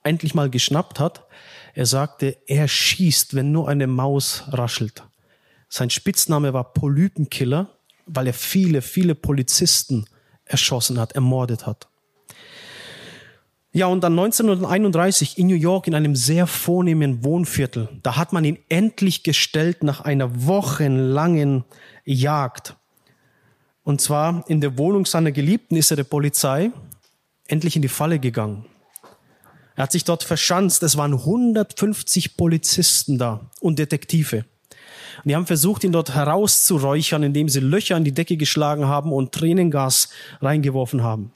endlich 0.04 0.34
mal 0.34 0.50
geschnappt 0.50 1.00
hat. 1.00 1.24
Er 1.74 1.86
sagte, 1.86 2.36
er 2.46 2.68
schießt, 2.68 3.34
wenn 3.34 3.50
nur 3.50 3.68
eine 3.68 3.86
Maus 3.86 4.44
raschelt. 4.48 5.02
Sein 5.68 5.90
Spitzname 5.90 6.52
war 6.52 6.72
Polypenkiller, 6.72 7.70
weil 8.06 8.26
er 8.26 8.34
viele, 8.34 8.82
viele 8.82 9.14
Polizisten 9.14 10.06
erschossen 10.44 10.98
hat, 10.98 11.12
ermordet 11.12 11.66
hat. 11.66 11.88
Ja, 13.74 13.86
und 13.86 14.04
dann 14.04 14.18
1931 14.18 15.38
in 15.38 15.46
New 15.46 15.54
York 15.54 15.86
in 15.86 15.94
einem 15.94 16.14
sehr 16.14 16.46
vornehmen 16.46 17.24
Wohnviertel, 17.24 17.88
da 18.02 18.16
hat 18.16 18.34
man 18.34 18.44
ihn 18.44 18.58
endlich 18.68 19.22
gestellt 19.22 19.82
nach 19.82 20.02
einer 20.02 20.46
wochenlangen 20.46 21.64
Jagd. 22.04 22.76
Und 23.82 24.00
zwar 24.02 24.44
in 24.48 24.60
der 24.60 24.76
Wohnung 24.76 25.06
seiner 25.06 25.32
Geliebten 25.32 25.76
ist 25.76 25.90
er 25.90 25.96
der 25.96 26.04
Polizei 26.04 26.70
endlich 27.48 27.74
in 27.74 27.82
die 27.82 27.88
Falle 27.88 28.18
gegangen. 28.18 28.66
Er 29.74 29.84
hat 29.84 29.92
sich 29.92 30.04
dort 30.04 30.22
verschanzt. 30.22 30.82
Es 30.82 30.96
waren 30.96 31.14
150 31.14 32.36
Polizisten 32.36 33.18
da 33.18 33.50
und 33.60 33.78
Detektive. 33.78 34.44
Und 35.18 35.28
die 35.28 35.36
haben 35.36 35.46
versucht, 35.46 35.84
ihn 35.84 35.92
dort 35.92 36.14
herauszuräuchern, 36.14 37.22
indem 37.22 37.48
sie 37.48 37.60
Löcher 37.60 37.96
in 37.96 38.04
die 38.04 38.12
Decke 38.12 38.36
geschlagen 38.36 38.86
haben 38.86 39.12
und 39.12 39.32
Tränengas 39.32 40.08
reingeworfen 40.40 41.02
haben. 41.02 41.32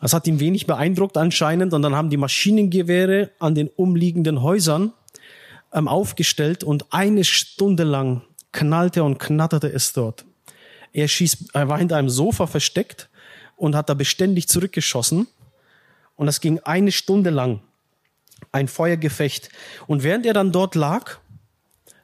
Das 0.00 0.12
hat 0.12 0.26
ihn 0.26 0.40
wenig 0.40 0.66
beeindruckt 0.66 1.16
anscheinend 1.16 1.72
und 1.72 1.82
dann 1.82 1.94
haben 1.94 2.10
die 2.10 2.16
Maschinengewehre 2.16 3.30
an 3.38 3.54
den 3.54 3.68
umliegenden 3.68 4.42
Häusern 4.42 4.92
ähm, 5.72 5.86
aufgestellt 5.86 6.64
und 6.64 6.92
eine 6.92 7.24
Stunde 7.24 7.84
lang 7.84 8.22
knallte 8.50 9.04
und 9.04 9.18
knatterte 9.18 9.72
es 9.72 9.92
dort. 9.92 10.24
Er, 10.92 11.08
schießt, 11.08 11.54
er 11.54 11.68
war 11.68 11.78
hinter 11.78 11.96
einem 11.96 12.10
Sofa 12.10 12.46
versteckt 12.46 13.08
und 13.56 13.76
hat 13.76 13.88
da 13.88 13.94
beständig 13.94 14.48
zurückgeschossen 14.48 15.28
und 16.16 16.26
das 16.26 16.40
ging 16.40 16.60
eine 16.60 16.92
Stunde 16.92 17.30
lang. 17.30 17.60
Ein 18.50 18.68
Feuergefecht. 18.68 19.50
Und 19.86 20.02
während 20.02 20.26
er 20.26 20.34
dann 20.34 20.52
dort 20.52 20.74
lag, 20.74 21.18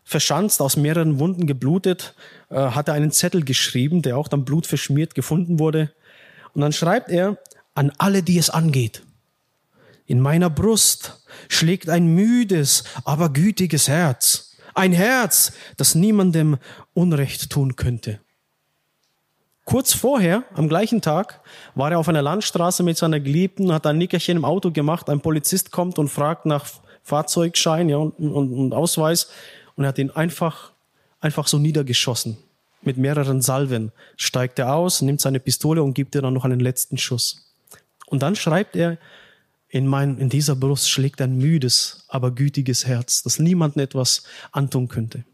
verschanzt, 0.09 0.63
aus 0.63 0.79
mehreren 0.79 1.19
Wunden 1.19 1.47
geblutet, 1.47 2.15
äh, 2.49 2.55
hat 2.55 2.89
er 2.89 2.95
einen 2.95 3.13
Zettel 3.13 3.45
geschrieben, 3.45 4.01
der 4.01 4.17
auch 4.17 4.27
dann 4.27 4.47
blutverschmiert 4.47 5.15
gefunden 5.15 5.59
wurde. 5.59 5.93
Und 6.55 6.63
dann 6.63 6.73
schreibt 6.73 7.11
er 7.11 7.37
an 7.75 7.93
alle, 7.99 8.23
die 8.23 8.39
es 8.39 8.49
angeht. 8.49 9.03
In 10.07 10.19
meiner 10.21 10.49
Brust 10.49 11.23
schlägt 11.51 11.91
ein 11.91 12.07
müdes, 12.15 12.85
aber 13.05 13.29
gütiges 13.29 13.89
Herz. 13.89 14.57
Ein 14.73 14.95
Herz, 14.95 15.53
das 15.77 15.95
niemandem 15.95 16.57
Unrecht 16.95 17.51
tun 17.51 17.77
könnte. 17.77 18.19
Kurz 19.67 19.93
vorher, 19.93 20.45
am 20.55 20.71
gleichen 20.71 21.03
Tag, 21.03 21.43
war 21.75 21.93
er 21.93 21.99
auf 21.99 22.09
einer 22.09 22.23
Landstraße 22.23 22.83
mit 22.83 22.97
seiner 22.97 23.21
Geliebten, 23.21 23.75
hat 23.75 23.87
ein 23.87 23.99
Nickerchen 23.99 24.39
im 24.39 24.47
Auto 24.47 24.71
gemacht. 24.71 25.11
Ein 25.11 25.21
Polizist 25.21 25.71
kommt 25.71 25.99
und 25.99 26.09
fragt 26.09 26.47
nach 26.47 26.65
Fahrzeugschein 27.03 27.91
ja, 27.91 27.99
und, 27.99 28.15
und, 28.19 28.55
und 28.55 28.73
Ausweis 28.73 29.29
und 29.79 29.85
er 29.85 29.89
hat 29.89 29.99
ihn 29.99 30.11
einfach, 30.11 30.73
einfach 31.21 31.47
so 31.47 31.57
niedergeschossen. 31.57 32.37
Mit 32.83 32.97
mehreren 32.97 33.41
Salven 33.41 33.93
steigt 34.17 34.59
er 34.59 34.75
aus, 34.75 35.03
nimmt 35.03 35.21
seine 35.21 35.39
Pistole 35.39 35.85
und 35.85 35.95
gibt 35.95 36.17
ihr 36.17 36.21
dann 36.23 36.35
noch 36.35 36.45
einen 36.45 36.59
letzten 36.59 36.99
Schuss. 36.99 37.55
Und 38.07 38.25
dann 38.25 38.35
schreibt 38.35 38.75
er, 38.75 38.99
in, 39.69 39.87
mein, 39.87 40.19
in 40.19 40.31
dieser 40.31 40.57
Brust 40.57 40.91
schlägt 40.91 41.21
ein 41.21 41.39
müdes, 41.39 42.05
aber 42.09 42.33
gütiges 42.33 42.87
Herz, 42.87 43.23
das 43.23 43.39
niemandem 43.39 43.85
etwas 43.85 44.25
antun 44.51 44.89
könnte. 44.89 45.25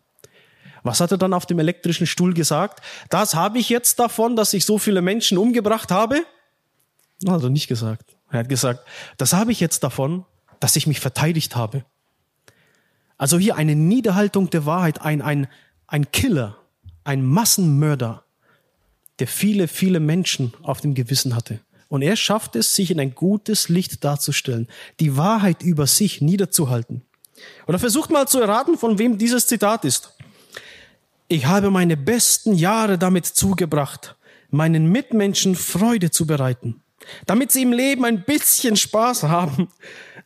Was 0.83 1.01
hat 1.01 1.11
er 1.11 1.19
dann 1.19 1.33
auf 1.33 1.47
dem 1.47 1.59
elektrischen 1.59 2.07
Stuhl 2.07 2.35
gesagt? 2.35 2.85
Das 3.09 3.35
habe 3.35 3.59
ich 3.59 3.71
jetzt 3.71 3.99
davon, 3.99 4.37
dass 4.37 4.53
ich 4.53 4.67
so 4.67 4.77
viele 4.77 5.01
Menschen 5.01 5.39
umgebracht 5.39 5.91
habe? 5.91 6.23
hat 7.27 7.43
er 7.43 7.49
nicht 7.49 7.69
gesagt. 7.69 8.15
Er 8.29 8.41
hat 8.41 8.51
gesagt, 8.51 8.87
das 9.17 9.33
habe 9.33 9.53
ich 9.53 9.61
jetzt 9.61 9.83
davon, 9.83 10.27
dass 10.61 10.77
ich 10.77 10.87
mich 10.87 11.01
verteidigt 11.01 11.57
habe. 11.57 11.87
Also 13.25 13.39
hier 13.39 13.57
eine 13.57 13.75
Niederhaltung 13.75 14.51
der 14.51 14.67
Wahrheit, 14.67 15.01
ein, 15.01 15.23
ein, 15.23 15.47
ein 15.87 16.13
Killer, 16.13 16.59
ein 17.05 17.25
Massenmörder, 17.25 18.23
der 19.19 19.27
viele, 19.27 19.67
viele 19.67 19.99
Menschen 19.99 20.53
auf 20.63 20.83
dem 20.83 20.93
Gewissen 20.93 21.35
hatte. 21.35 21.61
Und 21.89 22.03
er 22.03 22.17
schafft 22.17 22.55
es, 22.55 22.77
sich 22.77 22.91
in 22.91 23.01
ein 23.01 23.15
gutes 23.15 23.71
Licht 23.71 24.05
darzustellen, 24.05 24.69
die 25.01 25.17
Wahrheit 25.17 25.63
über 25.63 25.87
sich 25.87 26.21
niederzuhalten. 26.21 27.01
Oder 27.67 27.79
versucht 27.79 28.11
mal 28.11 28.29
zu 28.29 28.41
erraten, 28.41 28.77
von 28.77 28.99
wem 28.99 29.17
dieses 29.17 29.47
Zitat 29.47 29.87
ist. 29.87 30.19
Ich 31.27 31.47
habe 31.47 31.71
meine 31.71 31.97
besten 31.97 32.53
Jahre 32.53 32.99
damit 32.99 33.25
zugebracht, 33.25 34.17
meinen 34.51 34.93
Mitmenschen 34.93 35.55
Freude 35.55 36.11
zu 36.11 36.27
bereiten, 36.27 36.83
damit 37.25 37.53
sie 37.53 37.63
im 37.63 37.73
Leben 37.73 38.05
ein 38.05 38.23
bisschen 38.23 38.77
Spaß 38.77 39.23
haben. 39.23 39.69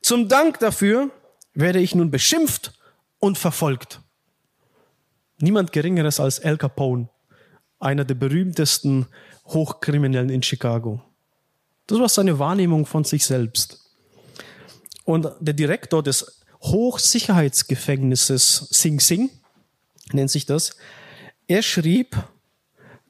Zum 0.02 0.28
Dank 0.28 0.58
dafür 0.58 1.12
werde 1.54 1.78
ich 1.78 1.94
nun 1.94 2.10
beschimpft 2.10 2.72
und 3.18 3.38
verfolgt. 3.38 4.00
Niemand 5.40 5.72
Geringeres 5.72 6.20
als 6.20 6.40
Al 6.40 6.56
Capone, 6.56 7.08
einer 7.78 8.04
der 8.04 8.14
berühmtesten 8.14 9.06
Hochkriminellen 9.46 10.30
in 10.30 10.42
Chicago. 10.42 11.00
Das 11.86 11.98
war 11.98 12.08
seine 12.08 12.38
Wahrnehmung 12.38 12.86
von 12.86 13.04
sich 13.04 13.24
selbst. 13.24 13.84
Und 15.04 15.28
der 15.40 15.54
Direktor 15.54 16.02
des 16.02 16.42
Hochsicherheitsgefängnisses 16.60 18.68
Sing 18.70 19.00
Sing, 19.00 19.30
nennt 20.12 20.30
sich 20.30 20.44
das, 20.44 20.76
er 21.46 21.62
schrieb 21.62 22.16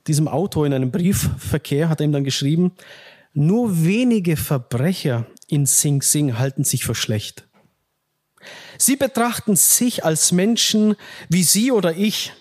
diesem 0.07 0.29
Autor 0.29 0.67
in 0.67 0.73
einem 0.73 0.93
Briefverkehr, 0.93 1.89
hat 1.89 2.01
er 2.01 2.05
ihm 2.05 2.13
dann 2.13 2.25
geschrieben, 2.25 2.73
Nur 3.33 3.85
wenige 3.85 4.37
Verbrecher 4.37 5.27
in 5.49 5.67
Sing 5.67 6.03
Sing 6.03 6.39
halten 6.39 6.65
sich 6.65 6.85
für 6.85 6.95
schlecht. 6.95 7.48
Sie 8.79 8.97
betrachten 8.97 9.57
sich 9.57 10.05
als 10.05 10.33
Menschen 10.33 10.97
wie 11.29 11.43
Sie 11.43 11.73
oder 11.73 11.95
ich. 11.95 12.33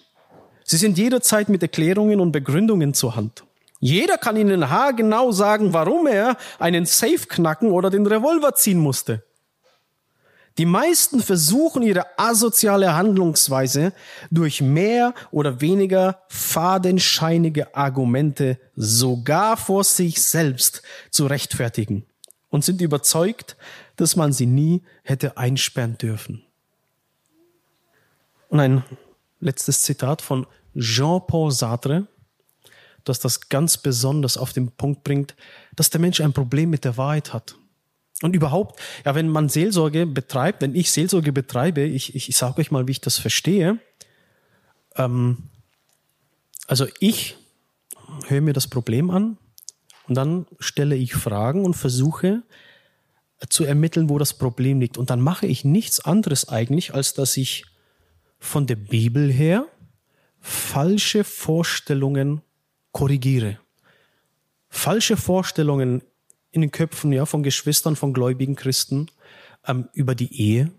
Sie 0.63 0.77
sind 0.77 0.97
jederzeit 0.97 1.49
mit 1.49 1.61
Erklärungen 1.61 2.19
und 2.19 2.31
Begründungen 2.31 2.93
zur 2.93 3.15
Hand. 3.15 3.43
Jeder 3.79 4.17
kann 4.17 4.37
Ihnen 4.37 4.69
haargenau 4.69 5.31
sagen, 5.31 5.73
warum 5.73 6.07
er 6.07 6.37
einen 6.59 6.85
Safe 6.85 7.25
knacken 7.27 7.71
oder 7.71 7.89
den 7.89 8.05
Revolver 8.05 8.55
ziehen 8.55 8.79
musste. 8.79 9.23
Die 10.57 10.65
meisten 10.65 11.21
versuchen 11.21 11.83
ihre 11.83 12.17
asoziale 12.17 12.95
Handlungsweise 12.95 13.93
durch 14.31 14.59
mehr 14.59 15.13
oder 15.29 15.61
weniger 15.61 16.23
fadenscheinige 16.29 17.75
Argumente 17.75 18.57
sogar 18.75 19.55
vor 19.55 19.83
sich 19.83 20.23
selbst 20.23 20.81
zu 21.11 21.27
rechtfertigen 21.27 22.07
und 22.49 22.65
sind 22.65 22.81
überzeugt, 22.81 23.55
dass 23.97 24.15
man 24.15 24.31
sie 24.31 24.45
nie 24.45 24.81
hätte 25.03 25.37
einsperren 25.37 25.97
dürfen. 25.97 26.43
Und 28.49 28.59
ein 28.61 28.83
letztes 29.39 29.81
Zitat 29.81 30.21
von 30.21 30.47
Jean-Paul 30.75 31.51
Sartre, 31.51 32.07
das 33.03 33.19
das 33.19 33.49
ganz 33.49 33.77
besonders 33.77 34.37
auf 34.37 34.53
den 34.53 34.71
Punkt 34.71 35.03
bringt, 35.03 35.35
dass 35.75 35.89
der 35.89 35.99
Mensch 35.99 36.21
ein 36.21 36.33
Problem 36.33 36.69
mit 36.69 36.85
der 36.85 36.97
Wahrheit 36.97 37.33
hat. 37.33 37.55
Und 38.21 38.35
überhaupt, 38.35 38.79
ja, 39.05 39.13
wenn 39.15 39.29
man 39.29 39.47
Seelsorge 39.47 40.05
betreibt, 40.05 40.61
wenn 40.61 40.75
ich 40.75 40.91
Seelsorge 40.91 41.31
betreibe, 41.31 41.81
ich, 41.81 42.15
ich, 42.15 42.29
ich 42.29 42.37
sage 42.37 42.61
euch 42.61 42.71
mal, 42.71 42.87
wie 42.87 42.91
ich 42.91 43.01
das 43.01 43.17
verstehe. 43.17 43.79
Ähm, 44.95 45.49
also 46.67 46.87
ich 46.99 47.37
höre 48.27 48.41
mir 48.41 48.53
das 48.53 48.67
Problem 48.67 49.09
an 49.11 49.37
und 50.07 50.15
dann 50.15 50.47
stelle 50.59 50.95
ich 50.95 51.13
Fragen 51.13 51.63
und 51.63 51.75
versuche 51.75 52.43
zu 53.49 53.63
ermitteln, 53.63 54.09
wo 54.09 54.17
das 54.17 54.33
Problem 54.33 54.79
liegt. 54.79 54.97
Und 54.97 55.09
dann 55.09 55.21
mache 55.21 55.45
ich 55.45 55.63
nichts 55.63 55.99
anderes 55.99 56.49
eigentlich, 56.49 56.93
als 56.93 57.13
dass 57.13 57.37
ich 57.37 57.65
von 58.39 58.67
der 58.67 58.75
Bibel 58.75 59.31
her 59.31 59.65
falsche 60.39 61.23
Vorstellungen 61.23 62.41
korrigiere. 62.91 63.59
Falsche 64.69 65.17
Vorstellungen 65.17 66.01
in 66.51 66.61
den 66.61 66.71
Köpfen 66.71 67.11
ja, 67.13 67.25
von 67.25 67.43
Geschwistern, 67.43 67.95
von 67.95 68.13
gläubigen 68.13 68.55
Christen 68.55 69.07
ähm, 69.67 69.89
über 69.93 70.15
die 70.15 70.33
Ehe, 70.33 70.71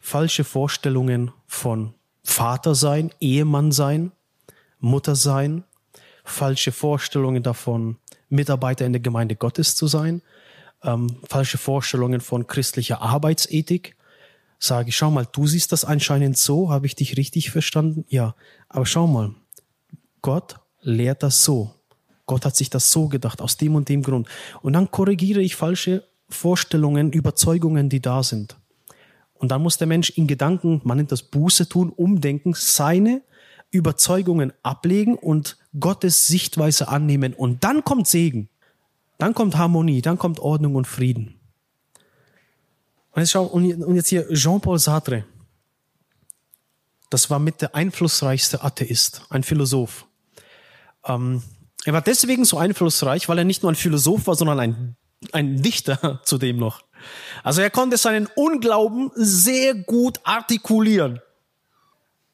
falsche 0.00 0.44
Vorstellungen 0.44 1.32
von 1.46 1.94
Vater 2.24 2.74
sein, 2.74 3.10
Ehemann 3.20 3.72
sein, 3.72 4.12
Mutter 4.78 5.14
sein, 5.14 5.64
falsche 6.24 6.72
Vorstellungen 6.72 7.42
davon, 7.42 7.96
Mitarbeiter 8.28 8.86
in 8.86 8.92
der 8.92 9.02
Gemeinde 9.02 9.36
Gottes 9.36 9.76
zu 9.76 9.86
sein, 9.86 10.22
ähm, 10.84 11.16
falsche 11.24 11.58
Vorstellungen 11.58 12.20
von 12.20 12.46
christlicher 12.46 13.00
Arbeitsethik. 13.02 13.96
Sage 14.58 14.92
schau 14.92 15.10
mal, 15.10 15.26
du 15.30 15.46
siehst 15.46 15.72
das 15.72 15.84
anscheinend 15.84 16.38
so, 16.38 16.70
habe 16.70 16.86
ich 16.86 16.94
dich 16.94 17.16
richtig 17.16 17.50
verstanden? 17.50 18.04
Ja, 18.08 18.34
aber 18.68 18.86
schau 18.86 19.06
mal, 19.06 19.34
Gott 20.20 20.56
lehrt 20.80 21.22
das 21.22 21.42
so. 21.44 21.74
Gott 22.26 22.44
hat 22.44 22.56
sich 22.56 22.70
das 22.70 22.90
so 22.90 23.08
gedacht, 23.08 23.40
aus 23.40 23.56
dem 23.56 23.74
und 23.74 23.88
dem 23.88 24.02
Grund. 24.02 24.28
Und 24.62 24.74
dann 24.74 24.90
korrigiere 24.90 25.40
ich 25.40 25.56
falsche 25.56 26.04
Vorstellungen, 26.28 27.12
Überzeugungen, 27.12 27.88
die 27.88 28.00
da 28.00 28.22
sind. 28.22 28.56
Und 29.34 29.50
dann 29.50 29.62
muss 29.62 29.76
der 29.76 29.88
Mensch 29.88 30.10
in 30.10 30.28
Gedanken, 30.28 30.80
man 30.84 30.98
nennt 30.98 31.10
das 31.10 31.24
Buße 31.24 31.68
tun, 31.68 31.90
umdenken, 31.90 32.54
seine 32.54 33.22
Überzeugungen 33.72 34.52
ablegen 34.62 35.16
und 35.16 35.58
Gottes 35.78 36.26
Sichtweise 36.26 36.88
annehmen. 36.88 37.34
Und 37.34 37.64
dann 37.64 37.82
kommt 37.82 38.06
Segen. 38.06 38.48
Dann 39.22 39.34
kommt 39.34 39.56
Harmonie, 39.56 40.02
dann 40.02 40.18
kommt 40.18 40.40
Ordnung 40.40 40.74
und 40.74 40.84
Frieden. 40.84 41.38
Und 43.12 43.22
jetzt, 43.22 43.30
schau, 43.30 43.44
und 43.44 43.94
jetzt 43.94 44.08
hier 44.08 44.28
Jean-Paul 44.32 44.80
Sartre. 44.80 45.24
Das 47.08 47.30
war 47.30 47.38
mit 47.38 47.62
der 47.62 47.76
einflussreichste 47.76 48.64
Atheist, 48.64 49.22
ein 49.30 49.44
Philosoph. 49.44 50.06
Ähm, 51.06 51.40
er 51.84 51.92
war 51.92 52.02
deswegen 52.02 52.44
so 52.44 52.58
einflussreich, 52.58 53.28
weil 53.28 53.38
er 53.38 53.44
nicht 53.44 53.62
nur 53.62 53.70
ein 53.70 53.76
Philosoph 53.76 54.26
war, 54.26 54.34
sondern 54.34 54.58
ein, 54.58 54.96
ein 55.30 55.62
Dichter 55.62 56.20
zudem 56.24 56.56
noch. 56.56 56.82
Also 57.44 57.60
er 57.60 57.70
konnte 57.70 57.98
seinen 57.98 58.26
Unglauben 58.26 59.12
sehr 59.14 59.76
gut 59.76 60.18
artikulieren. 60.24 61.20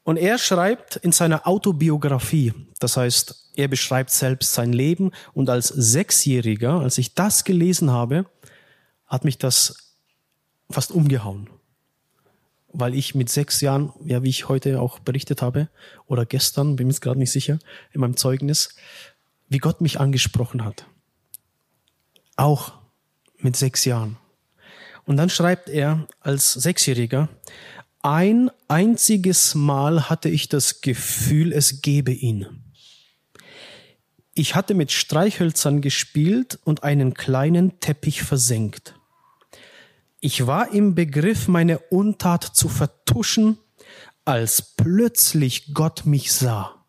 Und 0.09 0.17
er 0.17 0.39
schreibt 0.39 0.95
in 0.95 1.11
seiner 1.11 1.45
Autobiografie, 1.45 2.51
das 2.79 2.97
heißt, 2.97 3.51
er 3.55 3.67
beschreibt 3.67 4.09
selbst 4.09 4.55
sein 4.55 4.73
Leben 4.73 5.11
und 5.35 5.51
als 5.51 5.67
Sechsjähriger, 5.67 6.79
als 6.79 6.97
ich 6.97 7.13
das 7.13 7.43
gelesen 7.43 7.91
habe, 7.91 8.25
hat 9.05 9.23
mich 9.23 9.37
das 9.37 9.93
fast 10.67 10.89
umgehauen. 10.89 11.47
Weil 12.69 12.95
ich 12.95 13.13
mit 13.13 13.29
sechs 13.29 13.61
Jahren, 13.61 13.93
ja, 14.03 14.23
wie 14.23 14.29
ich 14.29 14.49
heute 14.49 14.81
auch 14.81 14.97
berichtet 14.97 15.43
habe, 15.43 15.69
oder 16.07 16.25
gestern, 16.25 16.75
bin 16.75 16.87
mir 16.87 16.93
jetzt 16.93 17.01
gerade 17.01 17.19
nicht 17.19 17.31
sicher, 17.31 17.59
in 17.91 18.01
meinem 18.01 18.17
Zeugnis, 18.17 18.69
wie 19.47 19.59
Gott 19.59 19.79
mich 19.79 19.99
angesprochen 19.99 20.65
hat. 20.65 20.87
Auch 22.35 22.73
mit 23.37 23.55
sechs 23.55 23.85
Jahren. 23.85 24.17
Und 25.05 25.17
dann 25.17 25.29
schreibt 25.29 25.69
er 25.69 26.07
als 26.19 26.53
Sechsjähriger, 26.53 27.29
ein 28.01 28.49
einziges 28.67 29.55
Mal 29.55 30.09
hatte 30.09 30.29
ich 30.29 30.47
das 30.47 30.81
Gefühl, 30.81 31.51
es 31.51 31.81
gebe 31.81 32.11
ihn. 32.11 32.63
Ich 34.33 34.55
hatte 34.55 34.73
mit 34.73 34.91
Streichhölzern 34.91 35.81
gespielt 35.81 36.59
und 36.63 36.83
einen 36.83 37.13
kleinen 37.13 37.81
Teppich 37.81 38.23
versenkt. 38.23 38.95
Ich 40.21 40.47
war 40.47 40.73
im 40.73 40.95
Begriff, 40.95 41.49
meine 41.49 41.79
Untat 41.79 42.43
zu 42.43 42.69
vertuschen, 42.69 43.57
als 44.23 44.75
plötzlich 44.75 45.73
Gott 45.73 46.05
mich 46.05 46.31
sah. 46.31 46.85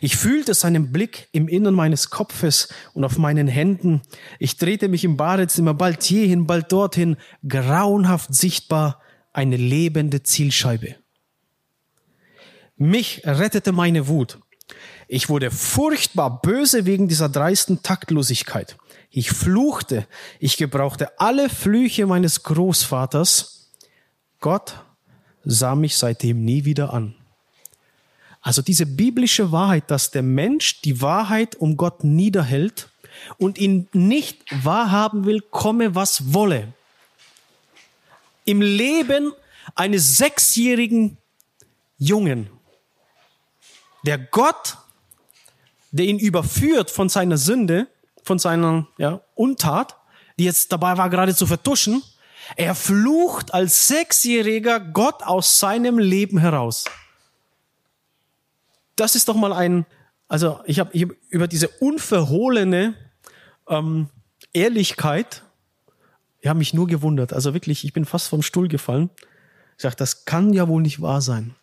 Ich 0.00 0.16
fühlte 0.16 0.54
seinen 0.54 0.92
Blick 0.92 1.28
im 1.32 1.48
Innern 1.48 1.74
meines 1.74 2.10
Kopfes 2.10 2.68
und 2.92 3.02
auf 3.04 3.18
meinen 3.18 3.48
Händen. 3.48 4.02
Ich 4.38 4.56
drehte 4.56 4.88
mich 4.88 5.02
im 5.02 5.16
Badezimmer 5.16 5.74
bald 5.74 6.04
hierhin, 6.04 6.46
bald 6.46 6.70
dorthin, 6.70 7.16
grauenhaft 7.48 8.32
sichtbar, 8.32 9.00
eine 9.34 9.56
lebende 9.56 10.22
Zielscheibe. 10.22 10.96
Mich 12.76 13.20
rettete 13.24 13.72
meine 13.72 14.08
Wut. 14.08 14.38
Ich 15.06 15.28
wurde 15.28 15.50
furchtbar 15.50 16.40
böse 16.40 16.86
wegen 16.86 17.08
dieser 17.08 17.28
dreisten 17.28 17.82
Taktlosigkeit. 17.82 18.76
Ich 19.10 19.30
fluchte, 19.30 20.06
ich 20.40 20.56
gebrauchte 20.56 21.20
alle 21.20 21.50
Flüche 21.50 22.06
meines 22.06 22.42
Großvaters. 22.42 23.70
Gott 24.40 24.80
sah 25.44 25.74
mich 25.74 25.96
seitdem 25.96 26.44
nie 26.44 26.64
wieder 26.64 26.92
an. 26.92 27.14
Also 28.40 28.62
diese 28.62 28.86
biblische 28.86 29.52
Wahrheit, 29.52 29.90
dass 29.90 30.10
der 30.10 30.22
Mensch 30.22 30.80
die 30.82 31.00
Wahrheit 31.00 31.56
um 31.56 31.76
Gott 31.76 32.04
niederhält 32.04 32.88
und 33.38 33.58
ihn 33.58 33.88
nicht 33.92 34.42
wahrhaben 34.64 35.24
will, 35.26 35.40
komme 35.40 35.94
was 35.94 36.34
wolle. 36.34 36.74
Im 38.44 38.60
Leben 38.60 39.32
eines 39.74 40.16
sechsjährigen 40.16 41.16
Jungen, 41.96 42.50
der 44.04 44.18
Gott, 44.18 44.76
der 45.90 46.06
ihn 46.06 46.18
überführt 46.18 46.90
von 46.90 47.08
seiner 47.08 47.38
Sünde, 47.38 47.86
von 48.22 48.38
seiner 48.38 48.86
ja, 48.98 49.20
Untat, 49.34 49.96
die 50.38 50.44
jetzt 50.44 50.72
dabei 50.72 50.96
war, 50.96 51.08
gerade 51.08 51.34
zu 51.34 51.46
vertuschen, 51.46 52.02
er 52.56 52.74
flucht 52.74 53.54
als 53.54 53.88
Sechsjähriger 53.88 54.80
Gott 54.80 55.22
aus 55.22 55.58
seinem 55.58 55.98
Leben 55.98 56.38
heraus. 56.38 56.84
Das 58.96 59.14
ist 59.14 59.28
doch 59.28 59.34
mal 59.34 59.52
ein, 59.52 59.86
also 60.28 60.60
ich 60.66 60.78
habe 60.78 60.98
hab 60.98 61.10
über 61.28 61.48
diese 61.48 61.68
unverhohlene 61.68 62.94
ähm, 63.68 64.08
Ehrlichkeit, 64.52 65.43
ich 66.44 66.48
habe 66.50 66.58
mich 66.58 66.74
nur 66.74 66.86
gewundert. 66.86 67.32
Also 67.32 67.54
wirklich, 67.54 67.86
ich 67.86 67.94
bin 67.94 68.04
fast 68.04 68.28
vom 68.28 68.42
Stuhl 68.42 68.68
gefallen. 68.68 69.08
Ich 69.78 69.82
sage, 69.82 69.96
das 69.96 70.26
kann 70.26 70.52
ja 70.52 70.68
wohl 70.68 70.82
nicht 70.82 71.00
wahr 71.00 71.22
sein. 71.22 71.54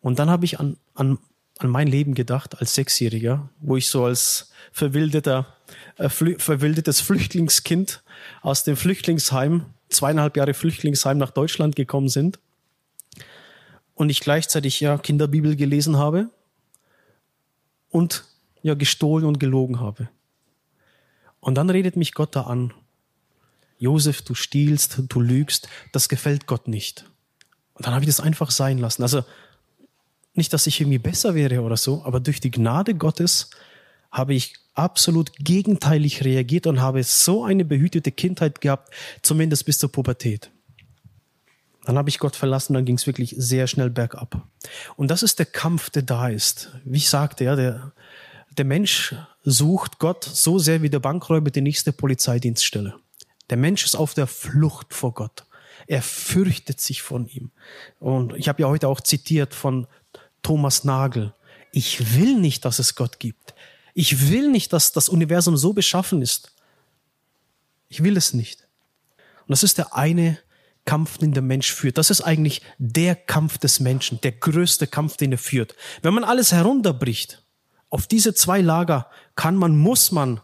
Und 0.00 0.20
dann 0.20 0.30
habe 0.30 0.44
ich 0.44 0.60
an, 0.60 0.76
an, 0.94 1.18
an 1.58 1.70
mein 1.70 1.88
Leben 1.88 2.14
gedacht 2.14 2.60
als 2.60 2.72
Sechsjähriger, 2.74 3.48
wo 3.58 3.76
ich 3.76 3.88
so 3.88 4.04
als 4.04 4.52
verwildeter, 4.70 5.56
äh, 5.96 6.08
flü 6.08 6.38
verwildetes 6.38 7.00
Flüchtlingskind 7.00 8.04
aus 8.40 8.62
dem 8.62 8.76
Flüchtlingsheim, 8.76 9.66
zweieinhalb 9.88 10.36
Jahre 10.36 10.54
Flüchtlingsheim 10.54 11.18
nach 11.18 11.32
Deutschland 11.32 11.74
gekommen 11.74 12.08
sind. 12.08 12.38
Und 13.96 14.08
ich 14.08 14.20
gleichzeitig 14.20 14.78
ja 14.78 14.98
Kinderbibel 14.98 15.56
gelesen 15.56 15.96
habe 15.96 16.30
und 17.90 18.22
ja 18.62 18.74
gestohlen 18.74 19.26
und 19.26 19.40
gelogen 19.40 19.80
habe. 19.80 20.08
Und 21.40 21.56
dann 21.56 21.70
redet 21.70 21.96
mich 21.96 22.14
Gott 22.14 22.36
da 22.36 22.42
an. 22.42 22.72
Josef, 23.78 24.22
du 24.22 24.34
stiehlst, 24.34 25.02
du 25.08 25.20
lügst, 25.20 25.68
das 25.92 26.08
gefällt 26.08 26.46
Gott 26.46 26.68
nicht. 26.68 27.04
Und 27.74 27.86
dann 27.86 27.94
habe 27.94 28.04
ich 28.04 28.08
das 28.08 28.20
einfach 28.20 28.50
sein 28.50 28.78
lassen. 28.78 29.02
Also 29.02 29.24
nicht, 30.34 30.52
dass 30.52 30.66
ich 30.66 30.80
irgendwie 30.80 30.98
besser 30.98 31.34
wäre 31.34 31.62
oder 31.62 31.76
so, 31.76 32.04
aber 32.04 32.20
durch 32.20 32.40
die 32.40 32.50
Gnade 32.50 32.94
Gottes 32.94 33.50
habe 34.10 34.34
ich 34.34 34.54
absolut 34.74 35.32
gegenteilig 35.38 36.24
reagiert 36.24 36.66
und 36.66 36.80
habe 36.80 37.02
so 37.02 37.44
eine 37.44 37.64
behütete 37.64 38.12
Kindheit 38.12 38.60
gehabt, 38.60 38.92
zumindest 39.22 39.64
bis 39.64 39.78
zur 39.78 39.92
Pubertät. 39.92 40.50
Dann 41.84 41.96
habe 41.96 42.08
ich 42.08 42.18
Gott 42.18 42.36
verlassen, 42.36 42.74
dann 42.74 42.84
ging 42.84 42.96
es 42.96 43.06
wirklich 43.06 43.34
sehr 43.38 43.66
schnell 43.66 43.90
bergab. 43.90 44.46
Und 44.96 45.10
das 45.10 45.22
ist 45.22 45.38
der 45.38 45.46
Kampf, 45.46 45.90
der 45.90 46.02
da 46.02 46.28
ist. 46.28 46.70
Wie 46.84 46.98
ich 46.98 47.08
sagte, 47.08 47.44
ja, 47.44 47.56
der, 47.56 47.92
der 48.56 48.64
Mensch 48.64 49.14
sucht 49.42 49.98
Gott 49.98 50.24
so 50.24 50.58
sehr 50.58 50.82
wie 50.82 50.90
der 50.90 51.00
Bankräuber 51.00 51.50
die 51.50 51.62
nächste 51.62 51.92
Polizeidienststelle. 51.92 52.94
Der 53.50 53.56
Mensch 53.56 53.84
ist 53.84 53.94
auf 53.94 54.14
der 54.14 54.26
Flucht 54.26 54.94
vor 54.94 55.14
Gott. 55.14 55.44
Er 55.86 56.02
fürchtet 56.02 56.80
sich 56.80 57.02
von 57.02 57.26
ihm. 57.28 57.50
Und 57.98 58.34
ich 58.36 58.48
habe 58.48 58.62
ja 58.62 58.68
heute 58.68 58.88
auch 58.88 59.00
zitiert 59.00 59.54
von 59.54 59.86
Thomas 60.42 60.84
Nagel. 60.84 61.34
Ich 61.72 62.14
will 62.14 62.38
nicht, 62.38 62.64
dass 62.64 62.78
es 62.78 62.94
Gott 62.94 63.18
gibt. 63.18 63.54
Ich 63.94 64.30
will 64.30 64.50
nicht, 64.50 64.72
dass 64.72 64.92
das 64.92 65.08
Universum 65.08 65.56
so 65.56 65.72
beschaffen 65.72 66.22
ist. 66.22 66.52
Ich 67.88 68.02
will 68.04 68.16
es 68.16 68.34
nicht. 68.34 68.66
Und 69.16 69.50
das 69.50 69.62
ist 69.62 69.78
der 69.78 69.94
eine 69.94 70.38
Kampf, 70.84 71.18
den 71.18 71.32
der 71.32 71.42
Mensch 71.42 71.72
führt. 71.72 71.98
Das 71.98 72.10
ist 72.10 72.20
eigentlich 72.20 72.62
der 72.78 73.14
Kampf 73.14 73.58
des 73.58 73.80
Menschen, 73.80 74.20
der 74.20 74.32
größte 74.32 74.86
Kampf, 74.86 75.16
den 75.16 75.32
er 75.32 75.38
führt. 75.38 75.74
Wenn 76.02 76.14
man 76.14 76.24
alles 76.24 76.52
herunterbricht, 76.52 77.42
auf 77.90 78.06
diese 78.06 78.34
zwei 78.34 78.60
Lager 78.60 79.10
kann 79.34 79.56
man, 79.56 79.76
muss 79.76 80.12
man 80.12 80.40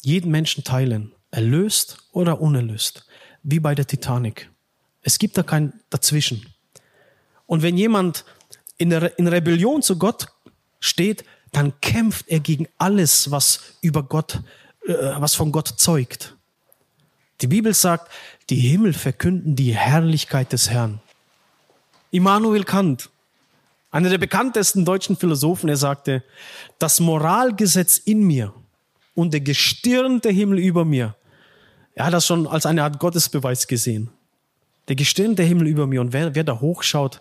jeden 0.00 0.30
Menschen 0.30 0.64
teilen. 0.64 1.12
Erlöst 1.30 1.98
oder 2.12 2.40
unerlöst. 2.40 3.06
Wie 3.42 3.60
bei 3.60 3.74
der 3.74 3.86
Titanic. 3.86 4.50
Es 5.02 5.18
gibt 5.18 5.38
da 5.38 5.42
kein 5.42 5.72
Dazwischen. 5.88 6.46
Und 7.46 7.62
wenn 7.62 7.76
jemand 7.76 8.24
in, 8.76 8.90
der, 8.90 9.18
in 9.18 9.28
Rebellion 9.28 9.82
zu 9.82 9.98
Gott 9.98 10.28
steht, 10.78 11.24
dann 11.52 11.80
kämpft 11.80 12.28
er 12.28 12.40
gegen 12.40 12.68
alles, 12.78 13.30
was 13.30 13.76
über 13.80 14.02
Gott, 14.02 14.40
äh, 14.86 14.92
was 15.18 15.34
von 15.34 15.52
Gott 15.52 15.68
zeugt. 15.68 16.36
Die 17.40 17.46
Bibel 17.46 17.74
sagt, 17.74 18.10
die 18.50 18.56
Himmel 18.56 18.92
verkünden 18.92 19.56
die 19.56 19.74
Herrlichkeit 19.74 20.52
des 20.52 20.70
Herrn. 20.70 21.00
Immanuel 22.10 22.64
Kant, 22.64 23.08
einer 23.90 24.08
der 24.08 24.18
bekanntesten 24.18 24.84
deutschen 24.84 25.16
Philosophen, 25.16 25.68
er 25.68 25.76
sagte, 25.76 26.22
das 26.78 27.00
Moralgesetz 27.00 27.98
in 27.98 28.22
mir 28.22 28.52
und 29.14 29.32
der 29.32 29.40
gestirnte 29.40 30.30
Himmel 30.30 30.58
über 30.58 30.84
mir, 30.84 31.14
er 31.94 32.06
hat 32.06 32.12
das 32.12 32.26
schon 32.26 32.46
als 32.46 32.66
eine 32.66 32.82
Art 32.84 32.98
Gottesbeweis 32.98 33.66
gesehen. 33.66 34.10
Der 34.88 34.96
gestirnte 34.96 35.42
Himmel 35.42 35.66
über 35.66 35.86
mir 35.86 36.00
und 36.00 36.12
wer, 36.12 36.34
wer 36.34 36.44
da 36.44 36.60
hochschaut, 36.60 37.20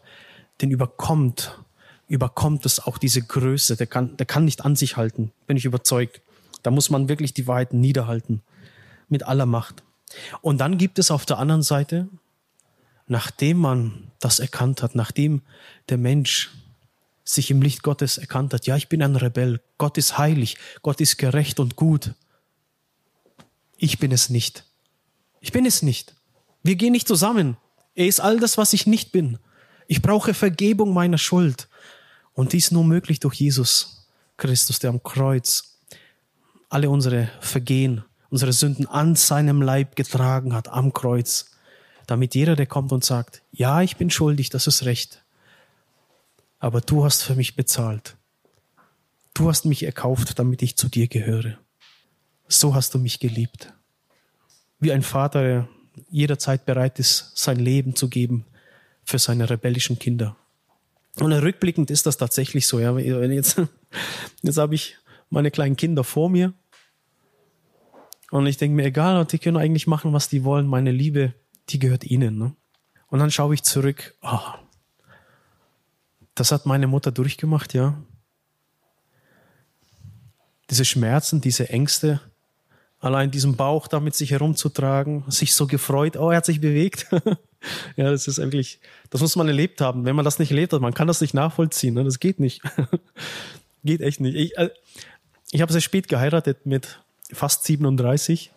den 0.62 0.72
überkommt, 0.72 1.60
überkommt 2.08 2.66
es 2.66 2.80
auch 2.80 2.98
diese 2.98 3.22
Größe, 3.22 3.76
der 3.76 3.88
kann, 3.88 4.18
der 4.18 4.26
kann 4.26 4.46
nicht 4.46 4.66
an 4.66 4.76
sich 4.76 4.98
halten, 4.98 5.32
bin 5.48 5.58
ich 5.58 5.66
überzeugt. 5.66 6.22
Da 6.64 6.72
muss 6.72 6.90
man 6.90 7.08
wirklich 7.08 7.34
die 7.34 7.48
Wahrheit 7.48 7.74
niederhalten, 7.74 8.42
mit 9.08 9.24
aller 9.24 9.46
Macht. 9.46 9.84
Und 10.42 10.60
dann 10.60 10.78
gibt 10.78 11.00
es 11.00 11.12
auf 11.12 11.26
der 11.26 11.38
anderen 11.38 11.62
Seite, 11.62 12.10
nachdem 13.08 13.58
man 13.58 14.12
das 14.20 14.40
erkannt 14.40 14.82
hat, 14.82 14.96
nachdem 14.96 15.42
der 15.90 15.98
Mensch 15.98 16.52
sich 17.24 17.52
im 17.52 17.62
Licht 17.62 17.84
Gottes 17.84 18.18
erkannt 18.18 18.54
hat, 18.54 18.66
ja, 18.66 18.76
ich 18.76 18.90
bin 18.90 19.04
ein 19.04 19.16
Rebell, 19.16 19.62
Gott 19.78 19.98
ist 19.98 20.18
heilig, 20.18 20.58
Gott 20.82 21.00
ist 21.00 21.18
gerecht 21.18 21.60
und 21.60 21.76
gut. 21.76 22.14
Ich 23.80 23.98
bin 23.98 24.12
es 24.12 24.30
nicht. 24.30 24.66
Ich 25.42 25.52
bin 25.52 25.66
es 25.66 25.82
nicht. 25.82 26.14
Wir 26.62 26.76
gehen 26.76 26.92
nicht 26.92 27.08
zusammen. 27.08 27.58
Er 27.96 28.06
ist 28.06 28.20
all 28.20 28.40
das, 28.40 28.58
was 28.58 28.74
ich 28.74 28.86
nicht 28.86 29.12
bin. 29.12 29.40
Ich 29.88 30.02
brauche 30.02 30.34
Vergebung 30.34 30.94
meiner 30.94 31.18
Schuld. 31.18 31.68
Und 32.34 32.54
dies 32.54 32.72
nur 32.72 32.84
möglich 32.84 33.20
durch 33.20 33.36
Jesus 33.36 34.08
Christus, 34.38 34.80
der 34.80 34.92
am 34.92 35.02
Kreuz 35.02 35.80
alle 36.70 36.90
unsere 36.90 37.32
Vergehen 37.42 38.04
unsere 38.30 38.54
Sünden 38.54 38.86
an 38.88 39.16
seinem 39.16 39.62
Leib 39.62 39.96
getragen 39.96 40.54
hat, 40.54 40.68
am 40.68 40.94
Kreuz, 40.94 41.52
damit 42.08 42.36
jeder, 42.36 42.56
der 42.56 42.66
kommt 42.66 42.92
und 42.92 43.04
sagt, 43.04 43.42
ja, 43.52 43.82
ich 43.82 43.98
bin 43.98 44.10
schuldig, 44.10 44.50
das 44.50 44.68
ist 44.68 44.86
recht, 44.86 45.24
aber 46.60 46.82
du 46.82 47.04
hast 47.04 47.24
für 47.24 47.36
mich 47.36 47.56
bezahlt. 47.56 48.16
Du 49.34 49.48
hast 49.48 49.66
mich 49.66 49.84
erkauft, 49.84 50.38
damit 50.38 50.62
ich 50.62 50.76
zu 50.76 50.90
dir 50.90 51.08
gehöre. 51.08 51.58
So 52.50 52.76
hast 52.76 52.94
du 52.94 53.00
mich 53.00 53.20
geliebt. 53.20 53.72
Wie 54.80 54.92
ein 54.92 55.04
Vater, 55.04 55.42
der 55.44 55.70
jederzeit 56.10 56.66
bereit 56.66 57.00
ist, 57.00 57.32
sein 57.36 57.58
Leben 57.58 57.96
zu 57.96 58.10
geben 58.10 58.46
für 59.06 59.20
seine 59.20 59.50
rebellischen 59.50 60.00
Kinder. 60.00 60.36
Und 61.20 61.32
rückblickend 61.32 61.92
ist 61.92 62.06
das 62.06 62.18
tatsächlich 62.18 62.68
so. 62.68 62.80
Ja, 62.80 62.98
jetzt, 62.98 63.62
jetzt 64.42 64.58
habe 64.58 64.76
ich 64.76 64.98
meine 65.30 65.52
kleinen 65.52 65.76
Kinder 65.76 66.04
vor 66.04 66.30
mir 66.30 66.54
und 68.32 68.46
ich 68.48 68.58
denke 68.58 68.76
mir, 68.76 68.86
egal, 68.86 69.26
die 69.26 69.40
können 69.40 69.58
eigentlich 69.58 69.88
machen, 69.88 70.14
was 70.14 70.30
die 70.30 70.44
wollen. 70.44 70.68
Meine 70.68 70.92
Liebe, 70.92 71.34
die 71.70 71.80
gehört 71.80 72.04
ihnen. 72.04 72.38
Ne? 72.38 72.56
Und 73.08 73.20
dann 73.20 73.32
schaue 73.32 73.54
ich 73.54 73.64
zurück. 73.64 74.16
Oh, 74.22 74.40
das 76.36 76.52
hat 76.52 76.66
meine 76.66 76.88
Mutter 76.88 77.12
durchgemacht, 77.12 77.74
ja. 77.74 78.02
Diese 80.70 80.86
Schmerzen, 80.86 81.42
diese 81.42 81.70
Ängste, 81.70 82.22
allein 83.00 83.32
diesen 83.32 83.56
Bauch 83.56 83.88
da 83.88 84.00
mit 84.00 84.16
sich 84.16 84.32
herumzutragen, 84.32 85.24
sich 85.28 85.54
so 85.54 85.68
gefreut, 85.68 86.18
oh, 86.18 86.32
er 86.32 86.38
hat 86.38 86.46
sich 86.46 86.60
bewegt. 86.60 87.08
ja, 87.96 88.12
das 88.12 88.28
ist 88.28 88.40
eigentlich, 88.40 88.80
das 89.10 89.22
muss 89.22 89.36
man 89.36 89.48
erlebt 89.48 89.82
haben. 89.82 90.06
Wenn 90.06 90.16
man 90.16 90.26
das 90.26 90.40
nicht 90.40 90.52
erlebt 90.52 90.74
hat, 90.74 90.82
man 90.82 90.94
kann 90.94 91.08
das 91.08 91.22
nicht 91.22 91.34
nachvollziehen. 91.34 91.94
Ne? 91.94 92.04
Das 92.04 92.20
geht 92.20 92.40
nicht. 92.40 92.62
geht 93.84 94.02
echt 94.02 94.20
nicht. 94.20 94.36
Ich, 94.36 94.58
äh, 94.58 94.70
ich 95.52 95.62
habe 95.62 95.72
sehr 95.72 95.82
spät 95.82 96.08
geheiratet 96.08 96.66
mit 96.66 97.00
fast 97.32 97.64
37. 97.64 98.52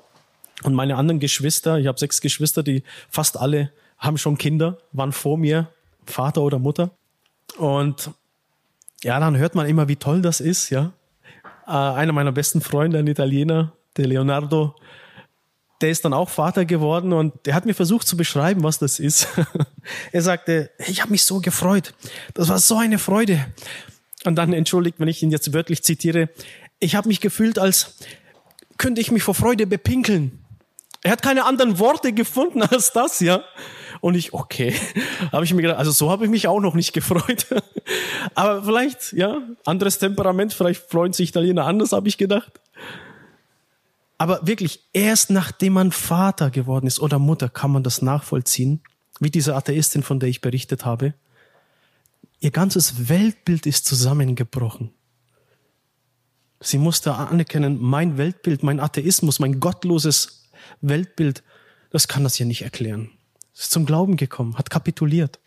Und 0.64 0.74
meine 0.74 0.96
anderen 0.96 1.20
Geschwister, 1.20 1.78
ich 1.78 1.86
habe 1.86 1.98
sechs 1.98 2.20
Geschwister, 2.20 2.62
die 2.62 2.82
fast 3.08 3.36
alle 3.36 3.72
haben 3.98 4.18
schon 4.18 4.36
Kinder, 4.36 4.78
waren 4.92 5.12
vor 5.12 5.38
mir, 5.38 5.68
Vater 6.06 6.42
oder 6.42 6.58
Mutter. 6.58 6.90
Und 7.56 8.10
ja, 9.02 9.18
dann 9.20 9.36
hört 9.36 9.54
man 9.54 9.66
immer, 9.66 9.88
wie 9.88 9.96
toll 9.96 10.22
das 10.22 10.40
ist, 10.40 10.70
ja. 10.70 10.92
Äh, 11.66 11.70
einer 11.70 12.12
meiner 12.12 12.32
besten 12.32 12.60
Freunde, 12.60 12.98
ein 12.98 13.06
Italiener, 13.06 13.72
der 13.96 14.06
Leonardo, 14.06 14.74
der 15.80 15.90
ist 15.90 16.04
dann 16.04 16.12
auch 16.12 16.28
Vater 16.28 16.64
geworden 16.64 17.12
und 17.12 17.34
der 17.44 17.54
hat 17.54 17.66
mir 17.66 17.74
versucht 17.74 18.06
zu 18.06 18.16
beschreiben, 18.16 18.62
was 18.62 18.78
das 18.78 19.00
ist. 19.00 19.28
er 20.12 20.22
sagte, 20.22 20.70
ich 20.86 21.00
habe 21.00 21.10
mich 21.10 21.24
so 21.24 21.40
gefreut. 21.40 21.94
Das 22.34 22.48
war 22.48 22.58
so 22.58 22.76
eine 22.76 22.98
Freude. 22.98 23.44
Und 24.24 24.36
dann 24.36 24.52
entschuldigt, 24.52 25.00
wenn 25.00 25.08
ich 25.08 25.22
ihn 25.22 25.30
jetzt 25.30 25.52
wörtlich 25.52 25.82
zitiere, 25.82 26.28
ich 26.78 26.94
habe 26.94 27.08
mich 27.08 27.20
gefühlt, 27.20 27.58
als 27.58 27.96
könnte 28.78 29.00
ich 29.00 29.10
mich 29.10 29.22
vor 29.22 29.34
Freude 29.34 29.66
bepinkeln. 29.66 30.44
Er 31.02 31.10
hat 31.10 31.22
keine 31.22 31.44
anderen 31.44 31.78
Worte 31.80 32.12
gefunden 32.12 32.62
als 32.62 32.92
das, 32.92 33.20
ja. 33.20 33.42
Und 34.00 34.14
ich, 34.14 34.32
okay, 34.32 34.74
habe 35.32 35.44
ich 35.44 35.52
mir 35.52 35.62
gedacht, 35.62 35.78
also 35.78 35.90
so 35.90 36.10
habe 36.10 36.24
ich 36.24 36.30
mich 36.30 36.46
auch 36.48 36.60
noch 36.60 36.74
nicht 36.74 36.92
gefreut. 36.92 37.46
Aber 38.34 38.62
vielleicht, 38.64 39.12
ja, 39.12 39.42
anderes 39.64 39.98
Temperament, 39.98 40.54
vielleicht 40.54 40.88
freuen 40.90 41.12
sich 41.12 41.30
Italiener 41.30 41.66
anders, 41.66 41.92
habe 41.92 42.08
ich 42.08 42.18
gedacht. 42.18 42.52
Aber 44.22 44.46
wirklich, 44.46 44.88
erst 44.92 45.30
nachdem 45.30 45.72
man 45.72 45.90
Vater 45.90 46.52
geworden 46.52 46.86
ist 46.86 47.00
oder 47.00 47.18
Mutter, 47.18 47.48
kann 47.48 47.72
man 47.72 47.82
das 47.82 48.02
nachvollziehen, 48.02 48.80
wie 49.18 49.32
diese 49.32 49.56
Atheistin, 49.56 50.04
von 50.04 50.20
der 50.20 50.28
ich 50.28 50.40
berichtet 50.40 50.84
habe. 50.84 51.14
Ihr 52.38 52.52
ganzes 52.52 53.08
Weltbild 53.08 53.66
ist 53.66 53.84
zusammengebrochen. 53.84 54.92
Sie 56.60 56.78
musste 56.78 57.14
anerkennen, 57.14 57.78
mein 57.80 58.16
Weltbild, 58.16 58.62
mein 58.62 58.78
Atheismus, 58.78 59.40
mein 59.40 59.58
gottloses 59.58 60.48
Weltbild, 60.82 61.42
das 61.90 62.06
kann 62.06 62.22
das 62.22 62.38
ja 62.38 62.46
nicht 62.46 62.62
erklären. 62.62 63.10
Sie 63.52 63.62
ist 63.62 63.72
zum 63.72 63.86
Glauben 63.86 64.16
gekommen, 64.16 64.56
hat 64.56 64.70
kapituliert. 64.70 65.40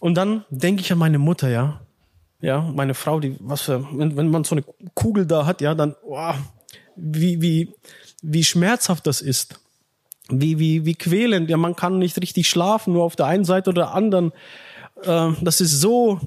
Und 0.00 0.14
dann 0.14 0.46
denke 0.48 0.80
ich 0.80 0.90
an 0.90 0.96
meine 0.96 1.18
Mutter, 1.18 1.50
ja. 1.50 1.82
Ja, 2.40 2.62
meine 2.62 2.94
Frau, 2.94 3.20
die, 3.20 3.36
was 3.38 3.60
für, 3.60 3.86
wenn, 3.92 4.16
wenn 4.16 4.30
man 4.30 4.44
so 4.44 4.54
eine 4.54 4.64
Kugel 4.94 5.26
da 5.26 5.44
hat, 5.44 5.60
ja, 5.60 5.74
dann, 5.74 5.94
oh, 6.02 6.32
wie, 6.96 7.40
wie, 7.40 7.74
wie 8.22 8.44
schmerzhaft 8.44 9.06
das 9.06 9.20
ist. 9.20 9.60
Wie, 10.28 10.58
wie, 10.58 10.84
wie 10.84 10.94
quälend. 10.94 11.50
Ja, 11.50 11.56
man 11.56 11.76
kann 11.76 11.98
nicht 11.98 12.20
richtig 12.20 12.48
schlafen, 12.48 12.92
nur 12.92 13.04
auf 13.04 13.16
der 13.16 13.26
einen 13.26 13.44
Seite 13.44 13.70
oder 13.70 13.82
der 13.82 13.94
anderen. 13.94 14.32
Äh, 15.02 15.32
das 15.42 15.60
ist 15.60 15.80
so, 15.80 16.20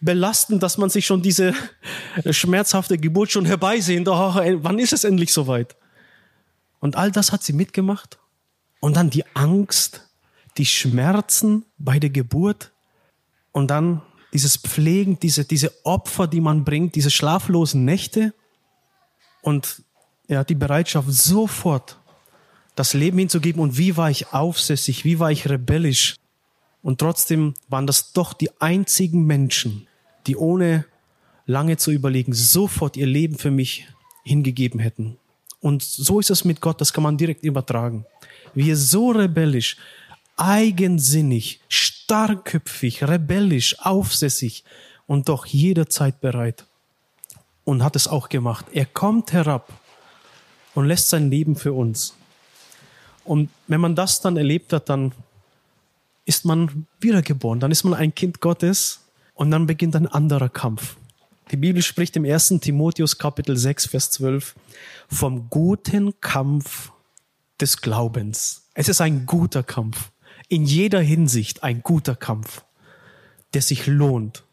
belastend, 0.00 0.62
dass 0.62 0.78
man 0.78 0.90
sich 0.90 1.06
schon 1.06 1.22
diese 1.22 1.54
schmerzhafte 2.30 2.98
Geburt 2.98 3.30
schon 3.30 3.44
herbeisehnt. 3.44 4.08
Oh, 4.08 4.12
wann 4.12 4.78
ist 4.78 4.92
es 4.92 5.04
endlich 5.04 5.32
soweit? 5.32 5.76
Und 6.80 6.96
all 6.96 7.10
das 7.10 7.32
hat 7.32 7.42
sie 7.42 7.52
mitgemacht. 7.52 8.18
Und 8.80 8.96
dann 8.96 9.10
die 9.10 9.24
Angst, 9.34 10.08
die 10.56 10.66
Schmerzen 10.66 11.64
bei 11.78 11.98
der 11.98 12.10
Geburt 12.10 12.72
und 13.52 13.68
dann 13.68 14.02
dieses 14.32 14.56
Pflegen, 14.56 15.18
diese, 15.18 15.44
diese 15.44 15.72
Opfer, 15.84 16.26
die 16.26 16.40
man 16.40 16.64
bringt, 16.64 16.94
diese 16.94 17.10
schlaflosen 17.10 17.84
Nächte 17.84 18.34
und 19.42 19.82
ja, 20.28 20.44
die 20.44 20.54
Bereitschaft 20.54 21.10
sofort 21.10 21.98
das 22.74 22.94
Leben 22.94 23.18
hinzugeben 23.18 23.60
und 23.60 23.76
wie 23.76 23.96
war 23.96 24.10
ich 24.10 24.32
aufsässig, 24.32 25.04
wie 25.04 25.18
war 25.18 25.32
ich 25.32 25.48
rebellisch. 25.48 26.14
Und 26.82 27.00
trotzdem 27.00 27.54
waren 27.68 27.88
das 27.88 28.12
doch 28.12 28.32
die 28.34 28.50
einzigen 28.60 29.24
Menschen, 29.24 29.88
die 30.26 30.36
ohne 30.36 30.84
lange 31.44 31.76
zu 31.76 31.90
überlegen, 31.90 32.32
sofort 32.34 32.96
ihr 32.96 33.06
Leben 33.06 33.36
für 33.36 33.50
mich 33.50 33.88
hingegeben 34.22 34.78
hätten. 34.78 35.18
Und 35.60 35.82
so 35.82 36.20
ist 36.20 36.30
es 36.30 36.44
mit 36.44 36.60
Gott, 36.60 36.80
das 36.80 36.92
kann 36.92 37.02
man 37.02 37.16
direkt 37.16 37.42
übertragen. 37.42 38.06
Wir 38.54 38.76
so 38.76 39.10
rebellisch, 39.10 39.76
eigensinnig, 40.36 41.60
starkköpfig, 41.68 43.02
rebellisch, 43.08 43.76
aufsässig 43.80 44.62
und 45.06 45.28
doch 45.28 45.46
jederzeit 45.46 46.20
bereit. 46.20 46.64
Und 47.64 47.82
hat 47.82 47.96
es 47.96 48.06
auch 48.06 48.28
gemacht. 48.28 48.66
Er 48.72 48.86
kommt 48.86 49.32
herab 49.32 49.72
und 50.78 50.86
lässt 50.86 51.08
sein 51.08 51.28
Leben 51.28 51.56
für 51.56 51.72
uns. 51.72 52.14
Und 53.24 53.50
wenn 53.66 53.80
man 53.80 53.96
das 53.96 54.20
dann 54.20 54.36
erlebt 54.36 54.72
hat, 54.72 54.88
dann 54.88 55.10
ist 56.24 56.44
man 56.44 56.86
wiedergeboren, 57.00 57.58
dann 57.58 57.72
ist 57.72 57.82
man 57.82 57.94
ein 57.94 58.14
Kind 58.14 58.40
Gottes 58.40 59.00
und 59.34 59.50
dann 59.50 59.66
beginnt 59.66 59.96
ein 59.96 60.06
anderer 60.06 60.48
Kampf. 60.48 60.94
Die 61.50 61.56
Bibel 61.56 61.82
spricht 61.82 62.14
im 62.14 62.24
1. 62.24 62.60
Timotheus 62.60 63.18
Kapitel 63.18 63.56
6, 63.56 63.86
Vers 63.86 64.12
12 64.12 64.54
vom 65.08 65.50
guten 65.50 66.20
Kampf 66.20 66.92
des 67.60 67.80
Glaubens. 67.80 68.68
Es 68.74 68.88
ist 68.88 69.00
ein 69.00 69.26
guter 69.26 69.64
Kampf. 69.64 70.12
In 70.48 70.64
jeder 70.64 71.00
Hinsicht 71.00 71.64
ein 71.64 71.82
guter 71.82 72.14
Kampf, 72.14 72.62
der 73.52 73.62
sich 73.62 73.88
lohnt. 73.88 74.44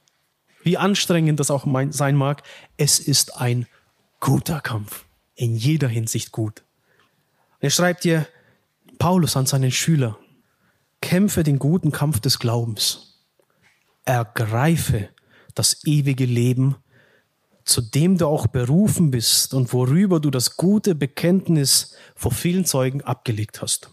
Wie 0.63 0.79
anstrengend 0.79 1.39
das 1.39 1.51
auch 1.51 1.67
sein 1.91 2.15
mag, 2.15 2.41
es 2.77 2.97
ist 2.97 3.39
ein 3.39 3.67
guter 4.19 4.59
Kampf. 4.59 5.05
In 5.35 5.55
jeder 5.55 5.87
Hinsicht 5.87 6.31
gut. 6.31 6.63
Er 7.59 7.69
schreibt 7.69 8.03
hier 8.03 8.27
Paulus 8.99 9.35
an 9.35 9.45
seinen 9.45 9.71
Schüler, 9.71 10.17
kämpfe 11.01 11.43
den 11.43 11.59
guten 11.59 11.91
Kampf 11.91 12.19
des 12.19 12.39
Glaubens. 12.39 13.19
Ergreife 14.05 15.09
das 15.55 15.85
ewige 15.85 16.25
Leben, 16.25 16.75
zu 17.63 17.81
dem 17.81 18.17
du 18.17 18.27
auch 18.27 18.47
berufen 18.47 19.11
bist 19.11 19.53
und 19.53 19.73
worüber 19.73 20.19
du 20.19 20.29
das 20.29 20.57
gute 20.57 20.93
Bekenntnis 20.93 21.95
vor 22.15 22.31
vielen 22.31 22.65
Zeugen 22.65 23.01
abgelegt 23.01 23.61
hast. 23.61 23.89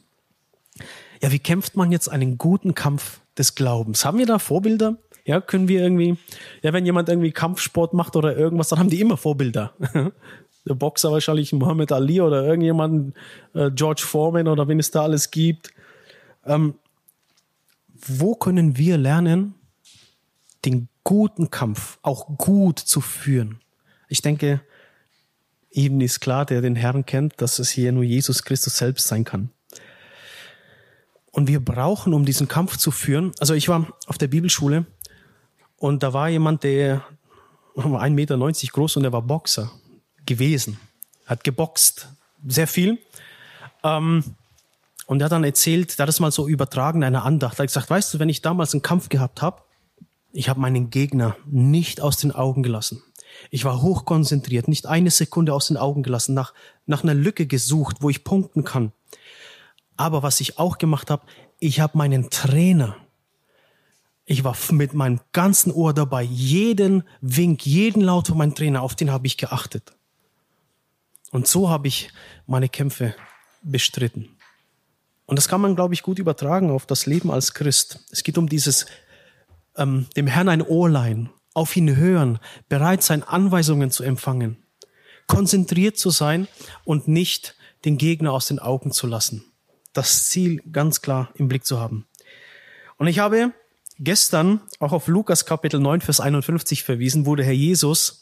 Ja, 1.23 1.33
wie 1.33 1.39
kämpft 1.39 1.77
man 1.77 1.93
jetzt 1.93 2.09
einen 2.09 2.37
guten 2.37 2.75
Kampf 2.75 3.21
des 3.39 3.55
Glaubens? 3.55 4.05
Haben 4.05 4.19
wir 4.19 4.27
da 4.27 4.39
Vorbilder? 4.39 4.99
Ja, 5.25 5.41
können 5.41 5.69
wir 5.69 5.81
irgendwie, 5.81 6.19
ja, 6.63 6.73
wenn 6.73 6.85
jemand 6.85 7.09
irgendwie 7.09 7.31
Kampfsport 7.31 7.95
macht 7.95 8.17
oder 8.17 8.37
irgendwas, 8.37 8.69
dann 8.69 8.81
haben 8.81 8.91
die 8.91 9.01
immer 9.01 9.17
Vorbilder. 9.17 9.73
Der 10.67 10.75
Boxer 10.75 11.11
wahrscheinlich 11.11 11.53
Muhammad 11.53 11.91
Ali 11.93 12.21
oder 12.21 12.45
irgendjemand, 12.45 13.15
äh, 13.55 13.71
George 13.71 14.03
Foreman 14.07 14.47
oder 14.49 14.69
wen 14.69 14.79
es 14.79 14.91
da 14.91 15.03
alles 15.03 15.31
gibt. 15.31 15.71
Ähm, 16.45 16.75
wo 17.95 18.35
können 18.35 18.77
wir 18.77 18.97
lernen, 18.97 19.55
den 20.65 20.89
guten 21.05 21.51
Kampf 21.51 21.99
auch 22.03 22.37
gut 22.39 22.79
zu 22.79 23.01
führen? 23.01 23.61
Ich 24.09 24.23
denke, 24.23 24.61
eben 25.71 26.01
ist 26.01 26.21
klar, 26.21 26.45
der 26.45 26.61
den 26.61 26.77
Herrn 26.77 27.07
kennt, 27.07 27.41
dass 27.41 27.59
es 27.59 27.71
hier 27.71 27.93
nur 27.93 28.05
Jesus 28.05 28.43
Christus 28.43 28.77
selbst 28.77 29.09
sein 29.09 29.25
kann. 29.25 29.51
Und 31.31 31.49
wir 31.49 31.65
brauchen, 31.65 32.13
um 32.13 32.25
diesen 32.25 32.47
Kampf 32.47 32.77
zu 32.77 32.91
führen, 32.91 33.33
also 33.39 33.55
ich 33.55 33.69
war 33.69 33.87
auf 34.07 34.19
der 34.19 34.29
Bibelschule 34.29 34.85
und 35.77 36.03
da 36.03 36.13
war 36.13 36.29
jemand, 36.29 36.63
der 36.63 37.03
war 37.75 38.03
1,90 38.03 38.11
Meter 38.11 38.37
groß 38.73 38.97
und 38.97 39.03
der 39.03 39.13
war 39.13 39.23
Boxer 39.23 39.73
gewesen, 40.27 40.79
hat 41.27 41.45
geboxt, 41.45 42.09
sehr 42.47 42.67
viel. 42.67 42.99
Ähm, 43.83 44.25
und 45.07 45.21
er 45.21 45.27
hat 45.27 45.33
dann 45.33 45.45
erzählt, 45.45 45.99
der 45.99 46.05
hat 46.05 46.09
es 46.11 46.21
mal 46.21 46.31
so 46.31 46.49
übertragen, 46.49 47.05
eine 47.05 47.23
Andacht. 47.23 47.59
Er 47.59 47.65
hat 47.65 47.67
gesagt, 47.69 47.91
weißt 47.91 48.15
du, 48.15 48.19
wenn 48.19 48.29
ich 48.29 48.43
damals 48.43 48.73
einen 48.73 48.83
Kampf 48.83 49.09
gehabt 49.09 49.43
habe, 49.43 49.63
ich 50.33 50.49
habe 50.49 50.61
meinen 50.61 50.91
Gegner 50.91 51.37
nicht 51.47 52.01
aus 52.01 52.17
den 52.17 52.33
Augen 52.33 52.63
gelassen. 52.63 53.03
Ich 53.51 53.65
war 53.65 53.83
hochkonzentriert, 53.83 54.69
nicht 54.69 54.87
eine 54.87 55.11
Sekunde 55.11 55.53
aus 55.55 55.69
den 55.69 55.77
Augen 55.77 56.03
gelassen, 56.03 56.35
nach, 56.35 56.55
nach 56.87 57.03
einer 57.03 57.15
Lücke 57.15 57.47
gesucht, 57.47 57.99
wo 58.01 58.11
ich 58.11 58.25
punkten 58.25 58.65
kann. 58.65 58.93
Aber 59.97 60.23
was 60.23 60.41
ich 60.41 60.59
auch 60.59 60.79
gemacht 60.79 61.11
habe, 61.11 61.27
ich 61.59 61.81
habe 61.81 61.99
meinen 61.99 62.31
Trainer, 62.31 62.97
ich 64.25 64.45
war 64.45 64.57
mit 64.71 64.95
meinem 64.95 65.21
ganzen 65.33 65.73
Ohr 65.73 65.93
dabei, 65.93 66.23
jeden 66.23 67.05
Wink, 67.21 67.67
jeden 67.67 68.03
Laut 68.03 68.29
von 68.29 68.39
meinem 68.39 68.55
Trainer, 68.55 68.83
auf 68.83 68.95
den 68.95 69.11
habe 69.11 69.27
ich 69.27 69.37
geachtet. 69.37 69.93
Und 71.33 71.49
so 71.49 71.71
habe 71.71 71.89
ich 71.89 72.11
meine 72.47 72.69
Kämpfe 72.69 73.17
bestritten. 73.63 74.37
Und 75.25 75.37
das 75.37 75.49
kann 75.49 75.63
man, 75.63 75.75
glaube 75.75 75.95
ich, 75.95 76.03
gut 76.03 76.19
übertragen 76.19 76.71
auf 76.71 76.85
das 76.85 77.07
Leben 77.07 77.31
als 77.31 77.55
Christ. 77.55 78.01
Es 78.11 78.23
geht 78.23 78.37
um 78.37 78.49
dieses, 78.49 78.87
ähm, 79.77 80.07
dem 80.15 80.27
Herrn 80.27 80.51
ein 80.51 80.61
Ohr 80.61 80.91
leihen, 80.91 81.31
auf 81.55 81.75
ihn 81.75 81.97
hören, 81.97 82.39
bereit 82.69 83.03
sein, 83.03 83.23
Anweisungen 83.23 83.91
zu 83.91 84.05
empfangen, 84.05 84.63
konzentriert 85.27 85.97
zu 85.97 86.11
sein 86.11 86.49
und 86.85 87.09
nicht 87.09 87.57
den 87.87 87.97
Gegner 87.97 88.33
aus 88.33 88.49
den 88.49 88.59
Augen 88.59 88.93
zu 88.93 89.07
lassen. 89.07 89.45
Das 89.95 90.27
Ziel 90.29 90.63
ganz 90.71 91.01
klar 91.01 91.31
im 91.35 91.49
Blick 91.49 91.65
zu 91.65 91.81
haben. 91.81 92.07
Und 92.99 93.07
ich 93.07 93.21
habe 93.21 93.53
gestern 93.99 94.61
auch 94.81 94.93
auf 94.93 95.09
Lukas 95.09 95.47
Kapitel 95.47 95.81
9, 95.81 96.03
Vers 96.03 96.21
51 96.21 96.83
verwiesen, 96.83 97.25
wo 97.25 97.37
der 97.37 97.47
Herr 97.47 97.53
Jesus 97.53 98.22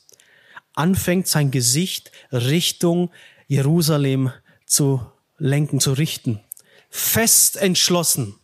anfängt, 0.80 1.28
sein 1.28 1.50
Gesicht 1.50 2.10
Richtung 2.32 3.10
Jerusalem 3.46 4.32
zu 4.66 5.00
lenken, 5.38 5.80
zu 5.80 5.92
richten. 5.92 6.40
Fest 6.88 7.56
entschlossen, 7.56 8.36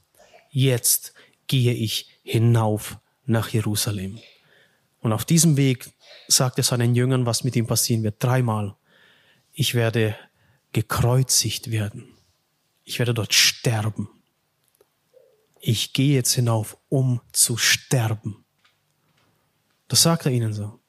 jetzt 0.51 1.15
gehe 1.47 1.73
ich 1.75 2.11
hinauf 2.23 2.99
nach 3.25 3.49
Jerusalem. 3.49 4.19
Und 5.01 5.13
auf 5.13 5.25
diesem 5.25 5.57
Weg 5.57 5.91
sagt 6.29 6.59
er 6.59 6.65
seinen 6.65 6.95
Jüngern, 6.95 7.27
was 7.27 7.45
mit 7.45 7.57
ihm 7.57 7.67
passieren 7.67 8.03
wird. 8.03 8.23
Dreimal. 8.23 8.77
Ich 9.53 9.75
werde 9.75 10.17
gekreuzigt 10.73 11.71
werden. 11.71 12.17
Ich 12.85 12.99
werde 12.99 13.15
dort 13.15 13.35
sterben. 13.35 14.09
Ich 15.61 15.93
gehe 15.93 16.15
jetzt 16.15 16.35
hinauf, 16.35 16.77
um 16.89 17.21
zu 17.33 17.57
sterben. 17.57 18.45
Das 19.89 20.03
sagt 20.03 20.27
er 20.27 20.33
ihnen 20.33 20.53
so. 20.53 20.81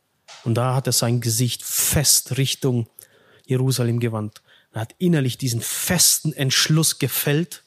Und 0.43 0.55
da 0.55 0.75
hat 0.75 0.87
er 0.87 0.93
sein 0.93 1.21
Gesicht 1.21 1.63
fest 1.63 2.37
Richtung 2.37 2.87
Jerusalem 3.45 3.99
gewandt. 3.99 4.41
Er 4.73 4.81
hat 4.81 4.95
innerlich 4.97 5.37
diesen 5.37 5.61
festen 5.61 6.33
Entschluss 6.33 6.99
gefällt 6.99 7.63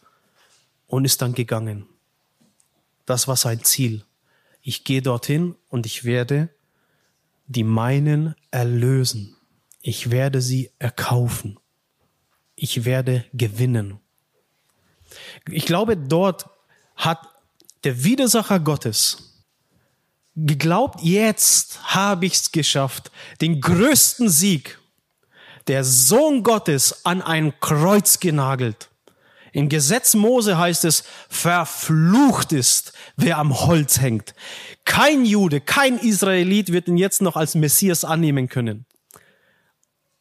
und 0.86 1.04
ist 1.04 1.22
dann 1.22 1.34
gegangen. 1.34 1.86
Das 3.06 3.28
war 3.28 3.36
sein 3.36 3.64
Ziel 3.64 4.04
ich 4.62 4.84
gehe 4.84 5.02
dorthin 5.02 5.56
und 5.68 5.86
ich 5.86 6.04
werde 6.04 6.48
die 7.46 7.64
meinen 7.64 8.34
erlösen. 8.50 9.36
Ich 9.82 10.10
werde 10.10 10.40
sie 10.40 10.70
erkaufen. 10.78 11.58
Ich 12.54 12.84
werde 12.84 13.24
gewinnen. 13.32 13.98
Ich 15.50 15.66
glaube, 15.66 15.96
dort 15.96 16.48
hat 16.94 17.26
der 17.82 18.04
Widersacher 18.04 18.60
Gottes 18.60 19.29
geglaubt, 20.46 21.00
jetzt 21.02 21.94
habe 21.94 22.26
ich 22.26 22.34
es 22.34 22.52
geschafft, 22.52 23.10
den 23.40 23.60
größten 23.60 24.28
Sieg, 24.28 24.78
der 25.66 25.84
Sohn 25.84 26.42
Gottes 26.42 27.04
an 27.04 27.22
ein 27.22 27.58
Kreuz 27.60 28.20
genagelt. 28.20 28.90
Im 29.52 29.68
Gesetz 29.68 30.14
Mose 30.14 30.58
heißt 30.58 30.84
es, 30.84 31.04
verflucht 31.28 32.52
ist, 32.52 32.92
wer 33.16 33.38
am 33.38 33.66
Holz 33.66 34.00
hängt. 34.00 34.34
Kein 34.84 35.24
Jude, 35.24 35.60
kein 35.60 35.98
Israelit 35.98 36.72
wird 36.72 36.88
ihn 36.88 36.96
jetzt 36.96 37.20
noch 37.20 37.36
als 37.36 37.54
Messias 37.54 38.04
annehmen 38.04 38.48
können. 38.48 38.86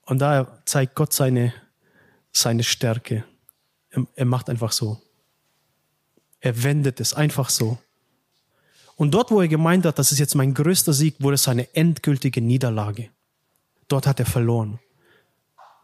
Und 0.05 0.19
da 0.19 0.61
zeigt 0.65 0.95
Gott 0.95 1.13
seine, 1.13 1.53
seine 2.31 2.63
Stärke. 2.63 3.23
Er, 3.91 4.07
er 4.15 4.25
macht 4.25 4.49
einfach 4.49 4.71
so. 4.71 4.99
Er 6.39 6.63
wendet 6.63 6.99
es 6.99 7.13
einfach 7.13 7.49
so. 7.49 7.77
Und 8.99 9.11
dort, 9.11 9.31
wo 9.31 9.39
er 9.39 9.47
gemeint 9.47 9.85
hat, 9.85 9.97
das 9.97 10.11
ist 10.11 10.19
jetzt 10.19 10.35
mein 10.35 10.53
größter 10.53 10.91
Sieg, 10.91 11.15
wurde 11.19 11.35
es 11.35 11.47
eine 11.47 11.73
endgültige 11.73 12.41
Niederlage. 12.41 13.09
Dort 13.87 14.05
hat 14.05 14.19
er 14.19 14.25
verloren. 14.25 14.77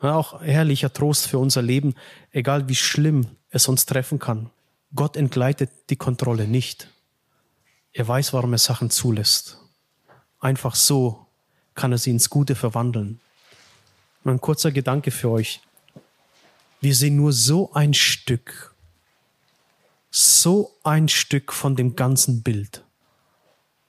Auch 0.02 0.42
herrlicher 0.42 0.92
Trost 0.92 1.28
für 1.28 1.40
unser 1.40 1.62
Leben, 1.62 1.96
egal 2.32 2.68
wie 2.68 2.76
schlimm 2.76 3.28
es 3.52 3.70
uns 3.70 3.86
treffen 3.86 4.20
kann. 4.20 4.50
Gott 4.94 5.16
entgleitet 5.16 5.72
die 5.90 5.96
Kontrolle 5.96 6.46
nicht. 6.46 6.90
Er 7.94 8.06
weiß, 8.06 8.34
warum 8.34 8.52
er 8.52 8.58
Sachen 8.58 8.90
zulässt. 8.90 9.62
Einfach 10.42 10.76
so 10.76 11.26
kann 11.74 11.94
er 11.94 11.98
sie 11.98 12.12
ins 12.12 12.30
Gute 12.30 12.54
verwandeln. 12.54 13.22
Und 14.26 14.32
ein 14.34 14.42
kurzer 14.42 14.74
Gedanke 14.74 15.12
für 15.12 15.30
euch. 15.30 15.62
Wir 16.82 16.94
sehen 16.94 17.16
nur 17.16 17.32
so 17.32 17.72
ein 17.72 17.94
Stück, 17.94 18.76
so 20.12 20.76
ein 20.84 21.08
Stück 21.08 21.54
von 21.54 21.78
dem 21.78 21.96
ganzen 21.96 22.44
Bild. 22.44 22.85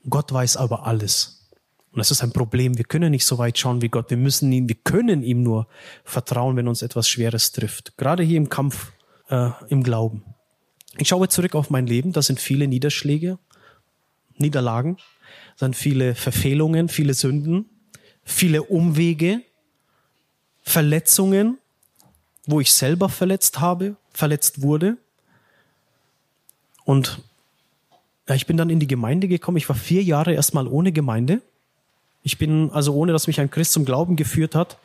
Gott 0.09 0.33
weiß 0.33 0.57
aber 0.57 0.87
alles. 0.87 1.49
Und 1.93 1.99
das 1.99 2.11
ist 2.11 2.23
ein 2.23 2.33
Problem. 2.33 2.77
Wir 2.77 2.85
können 2.85 3.11
nicht 3.11 3.25
so 3.25 3.39
weit 3.39 3.59
schauen 3.59 3.81
wie 3.81 3.89
Gott. 3.89 4.11
Wir 4.11 4.17
müssen 4.17 4.53
ihn, 4.53 4.69
wir 4.69 4.77
können 4.77 5.23
ihm 5.23 5.43
nur 5.43 5.67
vertrauen, 6.05 6.57
wenn 6.57 6.69
uns 6.69 6.83
etwas 6.83 7.09
Schweres 7.09 7.53
trifft. 7.53 7.97
Gerade 7.97 8.23
hier 8.23 8.37
im 8.37 8.49
Kampf, 8.49 8.93
äh, 9.29 9.51
im 9.69 9.83
Glauben. 9.83 10.23
Ich 10.99 11.09
schaue 11.09 11.29
zurück 11.29 11.55
auf 11.55 11.71
mein 11.71 11.87
Leben. 11.87 12.13
Da 12.13 12.23
sind 12.23 12.39
viele 12.39 12.69
Niederschläge, 12.69 13.39
Niederlagen, 14.37 14.99
da 15.59 15.67
sind 15.67 15.77
viele 15.77 16.15
Verfehlungen, 16.15 16.89
viele 16.89 17.15
Sünden. 17.15 17.71
viele 18.27 18.65
Umwege, 18.65 19.41
Verletzungen, 20.63 21.59
wo 22.45 22.61
ich 22.61 22.73
selber 22.73 23.09
verletzt 23.09 23.61
habe, 23.61 23.97
verletzt 24.11 24.63
wurde. 24.63 24.99
Und 26.85 27.23
ja, 28.29 28.35
ich 28.35 28.47
bin 28.47 28.57
dann 28.57 28.71
in 28.71 28.81
die 28.81 28.87
Gemeinde 28.87 29.29
gekommen. 29.29 29.57
Ich 29.57 29.69
war 29.69 29.77
vier 29.77 30.03
Jahre 30.03 30.35
erstmal 30.35 30.67
ohne 30.67 30.93
Gemeinde. 30.93 31.43
Ich 32.23 32.39
bin 32.39 32.71
also 32.73 32.95
ohne, 32.95 33.13
dass 33.13 33.29
mich 33.29 33.41
ein 33.41 33.51
Christ 33.51 33.73
zum 33.73 33.85
Glauben 33.85 34.17
geführt 34.17 34.55
hat. 34.55 34.79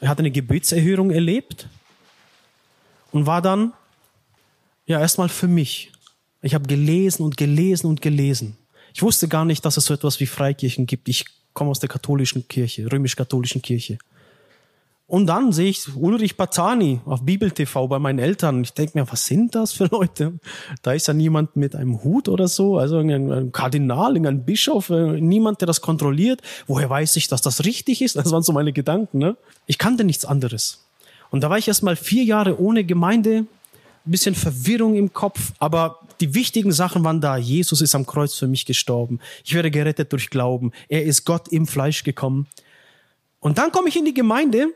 Er 0.00 0.08
hat 0.10 0.18
eine 0.18 0.30
Gebetserhörung 0.30 1.10
erlebt 1.10 1.68
und 3.10 3.26
war 3.26 3.40
dann 3.40 3.72
ja 4.86 5.00
erstmal 5.00 5.30
für 5.30 5.48
mich. 5.48 5.92
Ich 6.42 6.54
habe 6.54 6.66
gelesen 6.66 7.22
und 7.22 7.38
gelesen 7.38 7.86
und 7.86 8.02
gelesen. 8.02 8.58
Ich 8.92 9.00
wusste 9.00 9.28
gar 9.28 9.46
nicht, 9.46 9.64
dass 9.64 9.78
es 9.78 9.86
so 9.86 9.94
etwas 9.94 10.20
wie 10.20 10.26
Freikirchen 10.26 10.86
gibt. 10.86 11.08
Ich 11.08 11.24
komme 11.54 11.70
aus 11.70 11.80
der 11.80 11.88
katholischen 11.88 12.46
Kirche, 12.48 12.90
römisch-katholischen 12.92 13.62
Kirche. 13.62 13.96
Und 15.06 15.26
dann 15.26 15.52
sehe 15.52 15.68
ich 15.68 15.94
Ulrich 15.94 16.36
Batani 16.36 17.00
auf 17.04 17.22
Bibel 17.22 17.50
TV 17.50 17.86
bei 17.88 17.98
meinen 17.98 18.18
Eltern. 18.18 18.62
Ich 18.62 18.72
denke 18.72 18.98
mir, 18.98 19.10
was 19.10 19.26
sind 19.26 19.54
das 19.54 19.72
für 19.72 19.84
Leute? 19.92 20.38
Da 20.80 20.92
ist 20.92 21.08
ja 21.08 21.14
niemand 21.14 21.56
mit 21.56 21.76
einem 21.76 22.02
Hut 22.02 22.28
oder 22.28 22.48
so, 22.48 22.78
also 22.78 22.98
ein 22.98 23.52
Kardinal, 23.52 24.16
ein 24.16 24.44
Bischof, 24.44 24.88
äh, 24.88 25.20
niemand, 25.20 25.60
der 25.60 25.66
das 25.66 25.82
kontrolliert. 25.82 26.40
Woher 26.66 26.88
weiß 26.88 27.16
ich, 27.16 27.28
dass 27.28 27.42
das 27.42 27.64
richtig 27.64 28.00
ist? 28.00 28.16
Das 28.16 28.32
waren 28.32 28.42
so 28.42 28.52
meine 28.52 28.72
Gedanken. 28.72 29.18
Ne? 29.18 29.36
Ich 29.66 29.76
kannte 29.76 30.04
nichts 30.04 30.24
anderes. 30.24 30.86
Und 31.30 31.42
da 31.42 31.50
war 31.50 31.58
ich 31.58 31.68
erst 31.68 31.82
mal 31.82 31.96
vier 31.96 32.24
Jahre 32.24 32.58
ohne 32.58 32.84
Gemeinde, 32.84 33.46
ein 34.06 34.10
bisschen 34.10 34.34
Verwirrung 34.34 34.94
im 34.94 35.12
Kopf, 35.12 35.52
aber 35.58 36.00
die 36.20 36.34
wichtigen 36.34 36.72
Sachen 36.72 37.04
waren 37.04 37.20
da. 37.20 37.36
Jesus 37.36 37.80
ist 37.80 37.94
am 37.94 38.06
Kreuz 38.06 38.34
für 38.34 38.46
mich 38.46 38.66
gestorben. 38.66 39.18
Ich 39.44 39.54
werde 39.54 39.70
gerettet 39.70 40.12
durch 40.12 40.30
Glauben. 40.30 40.72
Er 40.88 41.04
ist 41.04 41.24
Gott 41.24 41.48
im 41.48 41.66
Fleisch 41.66 42.04
gekommen. 42.04 42.46
Und 43.40 43.58
dann 43.58 43.72
komme 43.72 43.88
ich 43.88 43.96
in 43.96 44.04
die 44.04 44.14
Gemeinde 44.14 44.68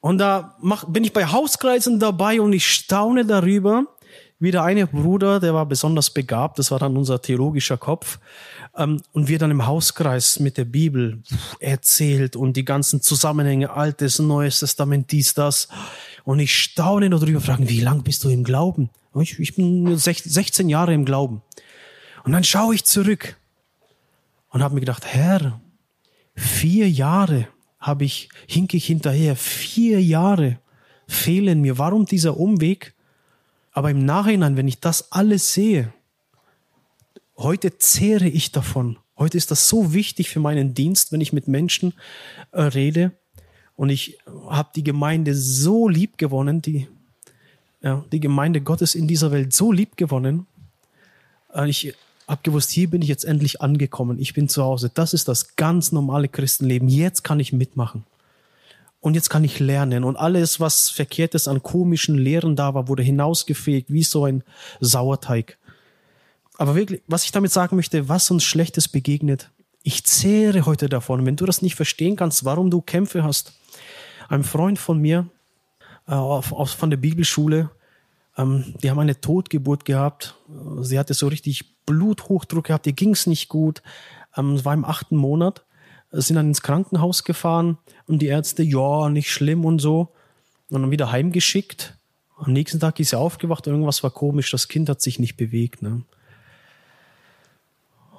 und 0.00 0.18
da 0.18 0.56
mach, 0.60 0.84
bin 0.84 1.04
ich 1.04 1.12
bei 1.12 1.26
Hauskreisen 1.26 2.00
dabei 2.00 2.40
und 2.40 2.52
ich 2.52 2.66
staune 2.66 3.24
darüber, 3.24 3.84
wie 4.38 4.50
der 4.50 4.62
eine 4.62 4.86
Bruder, 4.86 5.38
der 5.38 5.52
war 5.52 5.66
besonders 5.66 6.10
begabt, 6.10 6.58
das 6.58 6.70
war 6.70 6.78
dann 6.78 6.96
unser 6.96 7.20
theologischer 7.20 7.76
Kopf, 7.76 8.18
ähm, 8.76 9.02
und 9.12 9.28
wir 9.28 9.38
dann 9.38 9.50
im 9.50 9.66
Hauskreis 9.66 10.40
mit 10.40 10.56
der 10.56 10.64
Bibel 10.64 11.22
erzählt 11.58 12.36
und 12.36 12.56
die 12.56 12.64
ganzen 12.64 13.02
Zusammenhänge, 13.02 13.70
Altes, 13.70 14.18
Neues 14.18 14.60
Testament, 14.60 15.12
dies, 15.12 15.34
das. 15.34 15.68
Und 16.24 16.40
ich 16.40 16.54
staune 16.54 17.10
darüber, 17.10 17.40
fragen, 17.40 17.68
wie 17.68 17.80
lang 17.80 18.02
bist 18.02 18.24
du 18.24 18.30
im 18.30 18.44
Glauben? 18.44 18.88
Ich, 19.20 19.38
ich 19.38 19.56
bin 19.56 19.96
16 19.96 20.68
Jahre 20.70 20.94
im 20.94 21.04
Glauben. 21.04 21.42
Und 22.24 22.32
dann 22.32 22.44
schaue 22.44 22.74
ich 22.74 22.84
zurück 22.84 23.36
und 24.50 24.62
habe 24.62 24.74
mir 24.74 24.80
gedacht, 24.80 25.04
Herr, 25.04 25.60
vier 26.34 26.88
Jahre 26.88 27.48
habe 27.80 28.04
ich, 28.04 28.28
hink 28.46 28.74
ich 28.74 28.86
hinterher. 28.86 29.36
Vier 29.36 30.02
Jahre 30.02 30.58
fehlen 31.08 31.60
mir. 31.60 31.78
Warum 31.78 32.04
dieser 32.04 32.36
Umweg? 32.36 32.94
Aber 33.72 33.90
im 33.90 34.04
Nachhinein, 34.04 34.56
wenn 34.56 34.68
ich 34.68 34.80
das 34.80 35.10
alles 35.12 35.54
sehe, 35.54 35.92
heute 37.36 37.78
zehre 37.78 38.28
ich 38.28 38.52
davon. 38.52 38.98
Heute 39.16 39.38
ist 39.38 39.50
das 39.50 39.68
so 39.68 39.92
wichtig 39.92 40.30
für 40.30 40.40
meinen 40.40 40.74
Dienst, 40.74 41.12
wenn 41.12 41.20
ich 41.20 41.32
mit 41.32 41.48
Menschen 41.48 41.94
äh, 42.52 42.62
rede. 42.62 43.12
Und 43.76 43.88
ich 43.88 44.18
habe 44.48 44.70
die 44.74 44.84
Gemeinde 44.84 45.34
so 45.34 45.88
lieb 45.88 46.18
gewonnen, 46.18 46.60
die, 46.62 46.88
ja, 47.82 48.04
die 48.12 48.20
Gemeinde 48.20 48.60
Gottes 48.60 48.94
in 48.94 49.06
dieser 49.08 49.30
Welt 49.30 49.52
so 49.54 49.72
lieb 49.72 49.96
gewonnen. 49.96 50.46
Äh, 51.54 51.68
ich 51.70 51.94
habe 52.30 52.42
gewusst, 52.44 52.70
hier 52.70 52.88
bin 52.88 53.02
ich 53.02 53.08
jetzt 53.08 53.24
endlich 53.24 53.60
angekommen. 53.60 54.18
Ich 54.20 54.34
bin 54.34 54.48
zu 54.48 54.62
Hause. 54.62 54.90
Das 54.92 55.14
ist 55.14 55.26
das 55.26 55.56
ganz 55.56 55.90
normale 55.90 56.28
Christenleben. 56.28 56.88
Jetzt 56.88 57.24
kann 57.24 57.40
ich 57.40 57.52
mitmachen. 57.52 58.04
Und 59.00 59.14
jetzt 59.14 59.30
kann 59.30 59.42
ich 59.42 59.58
lernen. 59.58 60.04
Und 60.04 60.16
alles, 60.16 60.60
was 60.60 60.90
Verkehrtes 60.90 61.48
an 61.48 61.62
komischen 61.62 62.16
Lehren 62.16 62.54
da 62.54 62.72
war, 62.74 62.86
wurde 62.86 63.02
hinausgefegt, 63.02 63.90
wie 63.90 64.04
so 64.04 64.26
ein 64.26 64.44
Sauerteig. 64.78 65.58
Aber 66.56 66.76
wirklich, 66.76 67.02
was 67.08 67.24
ich 67.24 67.32
damit 67.32 67.50
sagen 67.50 67.74
möchte, 67.74 68.08
was 68.08 68.30
uns 68.30 68.44
Schlechtes 68.44 68.86
begegnet, 68.86 69.50
ich 69.82 70.04
zehre 70.04 70.66
heute 70.66 70.88
davon. 70.88 71.26
Wenn 71.26 71.36
du 71.36 71.46
das 71.46 71.62
nicht 71.62 71.74
verstehen 71.74 72.14
kannst, 72.14 72.44
warum 72.44 72.70
du 72.70 72.80
Kämpfe 72.80 73.24
hast. 73.24 73.54
Ein 74.28 74.44
Freund 74.44 74.78
von 74.78 74.98
mir, 74.98 75.26
äh, 76.06 76.42
von 76.42 76.90
der 76.90 76.98
Bibelschule, 76.98 77.70
ähm, 78.36 78.74
die 78.82 78.90
haben 78.90 78.98
eine 78.98 79.20
Totgeburt 79.20 79.84
gehabt. 79.84 80.36
Sie 80.80 80.98
hatte 80.98 81.14
so 81.14 81.28
richtig 81.28 81.84
Bluthochdruck 81.86 82.66
gehabt, 82.66 82.86
ihr 82.86 82.92
ging 82.92 83.12
es 83.12 83.26
nicht 83.26 83.48
gut. 83.48 83.82
Ähm, 84.36 84.54
es 84.54 84.64
war 84.64 84.74
im 84.74 84.84
achten 84.84 85.16
Monat. 85.16 85.64
Sind 86.12 86.36
dann 86.36 86.48
ins 86.48 86.62
Krankenhaus 86.62 87.22
gefahren 87.22 87.78
und 88.06 88.20
die 88.20 88.26
Ärzte, 88.26 88.64
ja, 88.64 89.08
nicht 89.08 89.30
schlimm 89.30 89.64
und 89.64 89.78
so. 89.78 90.12
Und 90.68 90.82
dann 90.82 90.90
wieder 90.90 91.12
heimgeschickt. 91.12 91.98
Am 92.36 92.52
nächsten 92.52 92.80
Tag 92.80 92.98
ist 92.98 93.10
sie 93.10 93.18
aufgewacht 93.18 93.66
und 93.66 93.74
irgendwas 93.74 94.02
war 94.02 94.10
komisch. 94.10 94.50
Das 94.50 94.66
Kind 94.66 94.88
hat 94.88 95.00
sich 95.02 95.20
nicht 95.20 95.36
bewegt. 95.36 95.82
Ne? 95.82 96.02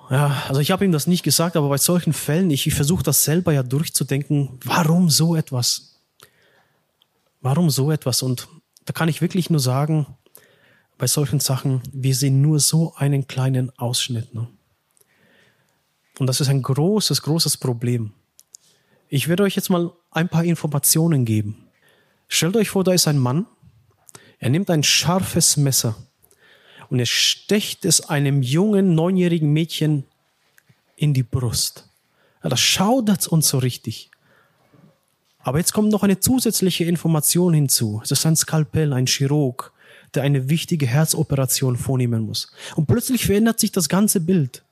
Ja, 0.09 0.43
also 0.47 0.61
ich 0.61 0.71
habe 0.71 0.85
ihm 0.85 0.91
das 0.91 1.07
nicht 1.07 1.23
gesagt, 1.23 1.55
aber 1.55 1.69
bei 1.69 1.77
solchen 1.77 2.13
Fällen, 2.13 2.49
ich, 2.51 2.67
ich 2.67 2.73
versuche 2.73 3.03
das 3.03 3.23
selber 3.23 3.51
ja 3.51 3.63
durchzudenken, 3.63 4.59
warum 4.63 5.09
so 5.09 5.35
etwas? 5.35 5.99
Warum 7.41 7.69
so 7.69 7.91
etwas? 7.91 8.21
Und 8.21 8.47
da 8.91 8.93
kann 8.93 9.07
ich 9.07 9.21
wirklich 9.21 9.49
nur 9.49 9.61
sagen, 9.61 10.05
bei 10.97 11.07
solchen 11.07 11.39
Sachen, 11.39 11.81
wir 11.93 12.13
sehen 12.13 12.41
nur 12.41 12.59
so 12.59 12.93
einen 12.97 13.25
kleinen 13.25 13.71
Ausschnitt. 13.79 14.33
Ne? 14.33 14.49
Und 16.19 16.27
das 16.27 16.41
ist 16.41 16.49
ein 16.49 16.61
großes, 16.61 17.21
großes 17.21 17.55
Problem. 17.55 18.11
Ich 19.07 19.29
werde 19.29 19.43
euch 19.43 19.55
jetzt 19.55 19.69
mal 19.69 19.93
ein 20.11 20.27
paar 20.27 20.43
Informationen 20.43 21.23
geben. 21.23 21.69
Stellt 22.27 22.57
euch 22.57 22.67
vor, 22.67 22.83
da 22.83 22.91
ist 22.91 23.07
ein 23.07 23.17
Mann, 23.17 23.45
er 24.39 24.49
nimmt 24.49 24.69
ein 24.69 24.83
scharfes 24.83 25.55
Messer 25.55 25.95
und 26.89 26.99
er 26.99 27.05
stecht 27.05 27.85
es 27.85 28.01
einem 28.09 28.41
jungen, 28.41 28.93
neunjährigen 28.93 29.53
Mädchen 29.53 30.03
in 30.97 31.13
die 31.13 31.23
Brust. 31.23 31.87
Ja, 32.43 32.49
das 32.49 32.59
schaudert 32.59 33.25
uns 33.29 33.47
so 33.47 33.57
richtig. 33.57 34.11
Aber 35.43 35.57
jetzt 35.57 35.73
kommt 35.73 35.89
noch 35.89 36.03
eine 36.03 36.19
zusätzliche 36.19 36.85
Information 36.85 37.53
hinzu. 37.53 38.01
Es 38.03 38.11
ist 38.11 38.25
ein 38.25 38.35
Skalpell, 38.35 38.93
ein 38.93 39.07
Chirurg, 39.07 39.73
der 40.13 40.23
eine 40.23 40.49
wichtige 40.49 40.85
Herzoperation 40.85 41.77
vornehmen 41.77 42.23
muss. 42.23 42.51
Und 42.75 42.87
plötzlich 42.87 43.25
verändert 43.25 43.59
sich 43.59 43.71
das 43.71 43.89
ganze 43.89 44.19
Bild. 44.19 44.63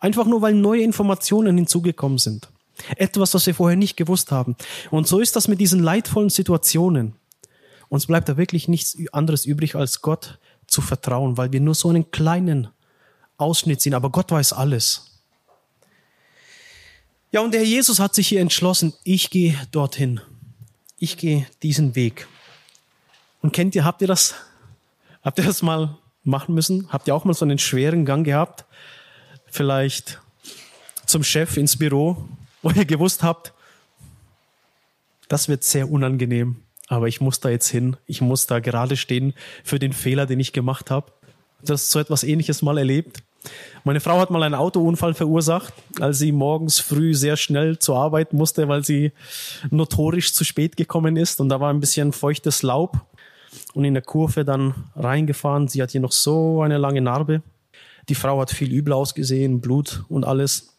Einfach 0.00 0.26
nur, 0.26 0.42
weil 0.42 0.54
neue 0.54 0.82
Informationen 0.82 1.56
hinzugekommen 1.56 2.18
sind. 2.18 2.48
Etwas, 2.96 3.34
was 3.34 3.46
wir 3.46 3.54
vorher 3.54 3.76
nicht 3.76 3.96
gewusst 3.96 4.30
haben. 4.30 4.56
Und 4.90 5.08
so 5.08 5.18
ist 5.18 5.34
das 5.34 5.48
mit 5.48 5.60
diesen 5.60 5.82
leidvollen 5.82 6.30
Situationen. 6.30 7.14
Uns 7.88 8.06
bleibt 8.06 8.28
da 8.28 8.36
wirklich 8.36 8.68
nichts 8.68 8.96
anderes 9.12 9.44
übrig, 9.44 9.74
als 9.74 10.02
Gott 10.02 10.38
zu 10.66 10.80
vertrauen, 10.80 11.36
weil 11.36 11.52
wir 11.52 11.60
nur 11.60 11.74
so 11.74 11.88
einen 11.88 12.10
kleinen 12.10 12.68
Ausschnitt 13.36 13.80
sehen. 13.80 13.94
Aber 13.94 14.10
Gott 14.10 14.30
weiß 14.30 14.52
alles. 14.52 15.17
Ja, 17.30 17.40
und 17.40 17.52
der 17.52 17.64
Jesus 17.64 17.98
hat 18.00 18.14
sich 18.14 18.28
hier 18.28 18.40
entschlossen, 18.40 18.94
ich 19.04 19.30
gehe 19.30 19.54
dorthin. 19.70 20.20
Ich 20.98 21.16
gehe 21.16 21.46
diesen 21.62 21.94
Weg. 21.94 22.26
Und 23.42 23.52
kennt 23.52 23.74
ihr, 23.74 23.84
habt 23.84 24.00
ihr 24.02 24.08
das 24.08 24.34
Habt 25.22 25.38
ihr 25.38 25.44
das 25.44 25.62
mal 25.62 25.98
machen 26.24 26.54
müssen? 26.54 26.90
Habt 26.90 27.06
ihr 27.06 27.14
auch 27.14 27.24
mal 27.24 27.34
so 27.34 27.44
einen 27.44 27.58
schweren 27.58 28.06
Gang 28.06 28.24
gehabt? 28.24 28.64
Vielleicht 29.46 30.20
zum 31.06 31.22
Chef 31.22 31.56
ins 31.56 31.76
Büro, 31.76 32.28
wo 32.62 32.70
ihr 32.70 32.84
gewusst 32.84 33.22
habt, 33.22 33.52
das 35.28 35.48
wird 35.48 35.64
sehr 35.64 35.90
unangenehm, 35.90 36.62
aber 36.86 37.08
ich 37.08 37.20
muss 37.20 37.40
da 37.40 37.50
jetzt 37.50 37.68
hin. 37.68 37.98
Ich 38.06 38.22
muss 38.22 38.46
da 38.46 38.60
gerade 38.60 38.96
stehen 38.96 39.34
für 39.64 39.78
den 39.78 39.92
Fehler, 39.92 40.24
den 40.24 40.40
ich 40.40 40.54
gemacht 40.54 40.90
habe. 40.90 41.12
Das 41.60 41.90
so 41.90 41.98
etwas 41.98 42.24
ähnliches 42.24 42.62
mal 42.62 42.78
erlebt. 42.78 43.22
Meine 43.84 44.00
Frau 44.00 44.18
hat 44.18 44.30
mal 44.30 44.42
einen 44.42 44.54
Autounfall 44.54 45.14
verursacht, 45.14 45.72
als 46.00 46.18
sie 46.18 46.32
morgens 46.32 46.78
früh 46.80 47.14
sehr 47.14 47.36
schnell 47.36 47.78
zur 47.78 47.96
Arbeit 47.96 48.32
musste, 48.32 48.68
weil 48.68 48.84
sie 48.84 49.12
notorisch 49.70 50.32
zu 50.32 50.44
spät 50.44 50.76
gekommen 50.76 51.16
ist 51.16 51.40
und 51.40 51.48
da 51.48 51.60
war 51.60 51.70
ein 51.70 51.80
bisschen 51.80 52.12
feuchtes 52.12 52.62
Laub 52.62 53.00
und 53.74 53.84
in 53.84 53.94
der 53.94 54.02
Kurve 54.02 54.44
dann 54.44 54.74
reingefahren. 54.96 55.68
Sie 55.68 55.82
hat 55.82 55.92
hier 55.92 56.00
noch 56.00 56.12
so 56.12 56.62
eine 56.62 56.78
lange 56.78 57.00
Narbe. 57.00 57.42
Die 58.08 58.14
Frau 58.14 58.40
hat 58.40 58.50
viel 58.50 58.72
übel 58.72 58.92
ausgesehen, 58.92 59.60
Blut 59.60 60.04
und 60.08 60.24
alles. 60.24 60.74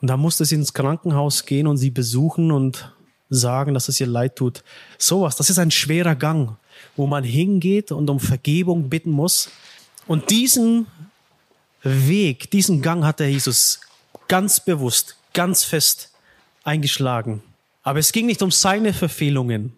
Und 0.00 0.08
da 0.08 0.16
musste 0.16 0.44
sie 0.44 0.56
ins 0.56 0.74
Krankenhaus 0.74 1.44
gehen 1.44 1.66
und 1.66 1.76
sie 1.76 1.90
besuchen 1.90 2.50
und 2.50 2.92
sagen, 3.30 3.74
dass 3.74 3.88
es 3.88 4.00
ihr 4.00 4.06
leid 4.06 4.36
tut. 4.36 4.64
Sowas, 4.98 5.36
das 5.36 5.50
ist 5.50 5.58
ein 5.58 5.70
schwerer 5.70 6.14
Gang, 6.14 6.56
wo 6.96 7.06
man 7.06 7.24
hingeht 7.24 7.92
und 7.92 8.10
um 8.10 8.20
Vergebung 8.20 8.88
bitten 8.88 9.10
muss. 9.10 9.50
Und 10.06 10.30
diesen 10.30 10.86
Weg, 11.82 12.50
diesen 12.50 12.82
Gang 12.82 13.04
hat 13.04 13.20
der 13.20 13.30
Jesus 13.30 13.80
ganz 14.28 14.60
bewusst, 14.60 15.16
ganz 15.32 15.64
fest 15.64 16.10
eingeschlagen. 16.64 17.42
Aber 17.82 17.98
es 17.98 18.12
ging 18.12 18.26
nicht 18.26 18.42
um 18.42 18.50
seine 18.50 18.92
Verfehlungen. 18.92 19.72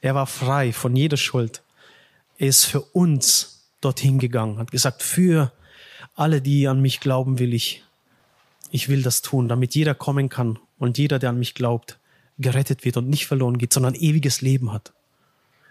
Er 0.00 0.14
war 0.14 0.26
frei 0.26 0.72
von 0.72 0.96
jeder 0.96 1.16
Schuld. 1.16 1.62
Er 2.38 2.48
ist 2.48 2.64
für 2.64 2.80
uns 2.80 3.68
dorthin 3.80 4.18
gegangen, 4.18 4.58
hat 4.58 4.70
gesagt, 4.70 5.02
für 5.02 5.52
alle, 6.16 6.40
die 6.40 6.66
an 6.66 6.80
mich 6.80 7.00
glauben, 7.00 7.38
will 7.38 7.54
ich, 7.54 7.82
ich 8.70 8.88
will 8.88 9.02
das 9.02 9.22
tun, 9.22 9.48
damit 9.48 9.74
jeder 9.74 9.94
kommen 9.94 10.28
kann 10.28 10.58
und 10.78 10.98
jeder, 10.98 11.18
der 11.18 11.30
an 11.30 11.38
mich 11.38 11.54
glaubt, 11.54 11.98
gerettet 12.38 12.84
wird 12.84 12.96
und 12.96 13.08
nicht 13.08 13.26
verloren 13.26 13.58
geht, 13.58 13.72
sondern 13.72 13.94
ewiges 13.94 14.40
Leben 14.40 14.72
hat. 14.72 14.92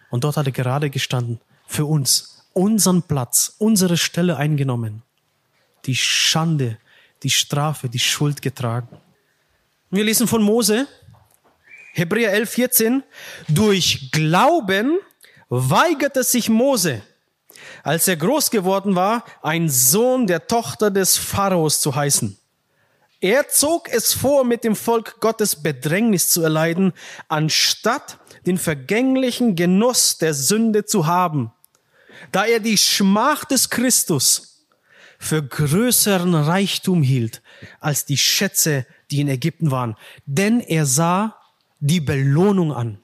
Und 0.09 0.23
dort 0.23 0.37
hat 0.37 0.45
er 0.45 0.51
gerade 0.51 0.89
gestanden, 0.89 1.39
für 1.65 1.85
uns, 1.85 2.45
unseren 2.53 3.01
Platz, 3.03 3.55
unsere 3.57 3.97
Stelle 3.97 4.37
eingenommen, 4.37 5.01
die 5.85 5.95
Schande, 5.95 6.77
die 7.23 7.29
Strafe, 7.29 7.89
die 7.89 7.99
Schuld 7.99 8.41
getragen. 8.41 8.89
Wir 9.89 10.03
lesen 10.03 10.27
von 10.27 10.41
Mose, 10.41 10.87
Hebräer 11.93 12.33
11, 12.33 12.49
14, 12.49 13.03
durch 13.47 14.09
Glauben 14.11 14.97
weigerte 15.49 16.23
sich 16.23 16.49
Mose, 16.49 17.03
als 17.83 18.07
er 18.07 18.15
groß 18.15 18.49
geworden 18.49 18.95
war, 18.95 19.23
ein 19.41 19.69
Sohn 19.69 20.25
der 20.25 20.47
Tochter 20.47 20.89
des 20.89 21.17
Pharaos 21.17 21.79
zu 21.79 21.93
heißen. 21.93 22.37
Er 23.21 23.47
zog 23.47 23.87
es 23.89 24.13
vor, 24.13 24.43
mit 24.43 24.63
dem 24.63 24.75
Volk 24.75 25.21
Gottes 25.21 25.61
Bedrängnis 25.61 26.29
zu 26.29 26.41
erleiden, 26.41 26.91
anstatt 27.29 28.17
den 28.45 28.57
vergänglichen 28.57 29.55
Genuss 29.55 30.17
der 30.17 30.33
Sünde 30.33 30.85
zu 30.85 31.05
haben, 31.05 31.53
da 32.31 32.45
er 32.45 32.59
die 32.59 32.77
Schmach 32.77 33.45
des 33.45 33.69
Christus 33.69 34.52
für 35.23 35.41
größeren 35.41 36.35
Reichtum 36.35 37.01
hielt 37.01 37.41
als 37.79 38.05
die 38.05 38.17
Schätze, 38.17 38.85
die 39.09 39.21
in 39.21 39.29
Ägypten 39.29 39.71
waren. 39.71 39.95
Denn 40.25 40.59
er 40.59 40.85
sah 40.85 41.37
die 41.79 42.01
Belohnung 42.01 42.73
an. 42.73 42.97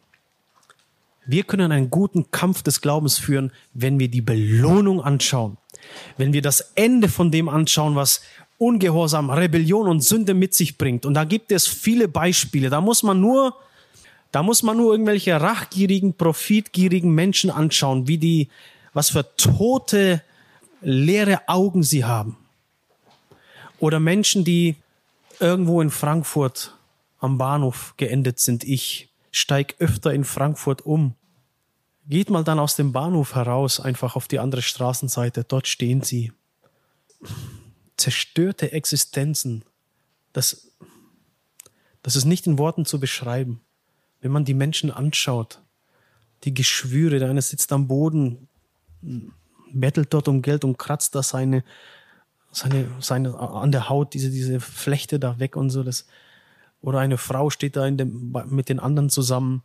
Wir 1.26 1.44
können 1.44 1.72
einen 1.72 1.90
guten 1.90 2.30
Kampf 2.32 2.62
des 2.62 2.82
Glaubens 2.82 3.18
führen, 3.18 3.54
wenn 3.74 4.00
wir 4.00 4.10
die 4.10 4.22
Belohnung 4.22 5.02
anschauen. 5.02 5.58
Wenn 6.18 6.34
wir 6.34 6.42
das 6.42 6.74
Ende 6.76 7.08
von 7.08 7.32
dem 7.32 7.48
anschauen, 7.48 7.96
was 7.96 8.22
Ungehorsam, 8.58 9.30
Rebellion 9.30 9.88
und 9.88 10.04
Sünde 10.04 10.34
mit 10.34 10.54
sich 10.54 10.78
bringt. 10.78 11.06
Und 11.06 11.14
da 11.14 11.24
gibt 11.24 11.54
es 11.54 11.68
viele 11.68 12.10
Beispiele. 12.10 12.70
Da 12.70 12.82
muss 12.82 13.02
man 13.02 13.22
nur, 13.22 13.56
da 14.34 14.44
muss 14.44 14.62
man 14.62 14.76
nur 14.76 14.92
irgendwelche 14.92 15.40
rachgierigen, 15.40 16.16
profitgierigen 16.16 17.16
Menschen 17.16 17.50
anschauen, 17.50 18.10
wie 18.10 18.18
die, 18.18 18.50
was 18.92 19.12
für 19.12 19.26
tote, 19.38 20.22
leere 20.82 21.48
Augen 21.48 21.84
sie 21.84 22.06
haben. 22.06 22.38
Oder 23.80 24.00
Menschen, 24.00 24.44
die 24.44 24.76
irgendwo 25.40 25.82
in 25.82 25.90
Frankfurt 25.90 26.76
am 27.20 27.38
Bahnhof 27.38 27.94
geendet 27.98 28.40
sind. 28.40 28.64
Ich 28.64 29.10
steig 29.32 29.76
öfter 29.80 30.14
in 30.14 30.24
Frankfurt 30.24 30.82
um 30.86 31.16
Geht 32.10 32.32
mal 32.32 32.44
dann 32.44 32.58
aus 32.58 32.76
dem 32.76 32.92
Bahnhof 32.92 33.36
heraus, 33.36 33.80
einfach 33.80 34.16
auf 34.16 34.28
die 34.28 34.40
andere 34.40 34.64
Straßenseite. 34.64 35.44
Dort 35.44 35.68
stehen 35.68 36.02
sie. 36.02 36.34
Zerstörte 37.98 38.72
Existenzen. 38.72 39.64
Das, 40.34 40.72
das 42.02 42.16
ist 42.16 42.26
nicht 42.26 42.48
in 42.48 42.58
Worten 42.58 42.86
zu 42.86 43.00
beschreiben. 43.00 43.62
Wenn 44.22 44.32
man 44.32 44.44
die 44.44 44.56
Menschen 44.56 44.90
anschaut, 44.90 45.62
die 46.46 46.54
Geschwüre, 46.54 47.20
der 47.20 47.30
eine 47.30 47.44
sitzt 47.44 47.72
am 47.72 47.88
Boden, 47.88 48.48
bettelt 49.72 50.14
dort 50.14 50.28
um 50.28 50.42
Geld 50.42 50.64
und 50.64 50.78
kratzt 50.78 51.16
da 51.16 51.24
seine, 51.24 51.64
seine, 52.52 52.88
seine, 53.00 53.38
an 53.38 53.72
der 53.72 53.90
Haut 53.90 54.14
diese, 54.14 54.30
diese 54.30 54.60
Flechte 54.60 55.20
da 55.20 55.40
weg 55.40 55.56
und 55.56 55.70
so. 55.70 55.84
Das, 55.84 56.06
oder 56.82 57.00
eine 57.00 57.18
Frau 57.18 57.50
steht 57.50 57.76
da 57.76 57.86
in 57.86 57.98
dem, 57.98 58.36
mit 58.50 58.70
den 58.70 58.80
anderen 58.80 59.10
zusammen 59.10 59.64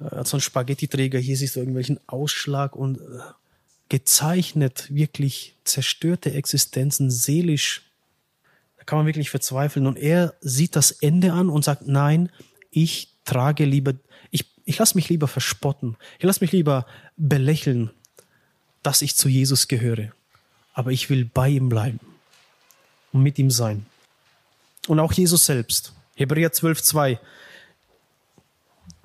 äh, 0.00 0.24
so 0.24 0.36
ein 0.36 0.40
Spaghetti-Träger, 0.40 1.18
hier 1.18 1.36
siehst 1.36 1.56
du 1.56 1.60
irgendwelchen 1.60 2.00
Ausschlag 2.06 2.76
und 2.76 2.98
äh, 2.98 3.20
gezeichnet, 3.88 4.86
wirklich 4.90 5.54
zerstörte 5.64 6.32
Existenzen, 6.32 7.10
seelisch. 7.10 7.82
Da 8.76 8.84
kann 8.84 8.98
man 8.98 9.06
wirklich 9.06 9.30
verzweifeln. 9.30 9.86
Und 9.86 9.96
er 9.96 10.34
sieht 10.40 10.76
das 10.76 10.90
Ende 10.90 11.32
an 11.32 11.48
und 11.48 11.64
sagt, 11.64 11.86
nein, 11.86 12.30
ich 12.70 13.14
trage 13.24 13.64
lieber, 13.64 13.94
ich, 14.30 14.44
ich 14.64 14.78
lasse 14.78 14.94
mich 14.94 15.08
lieber 15.08 15.28
verspotten, 15.28 15.96
ich 16.18 16.24
lasse 16.24 16.42
mich 16.42 16.52
lieber 16.52 16.86
belächeln, 17.16 17.90
dass 18.82 19.02
ich 19.02 19.16
zu 19.16 19.28
Jesus 19.28 19.68
gehöre. 19.68 20.12
Aber 20.72 20.92
ich 20.92 21.10
will 21.10 21.24
bei 21.24 21.48
ihm 21.48 21.68
bleiben 21.68 22.00
und 23.12 23.22
mit 23.22 23.38
ihm 23.38 23.50
sein. 23.50 23.86
Und 24.86 25.00
auch 25.00 25.12
Jesus 25.12 25.46
selbst. 25.46 25.92
Hebräer 26.14 26.52
12, 26.52 26.82
2 26.82 27.20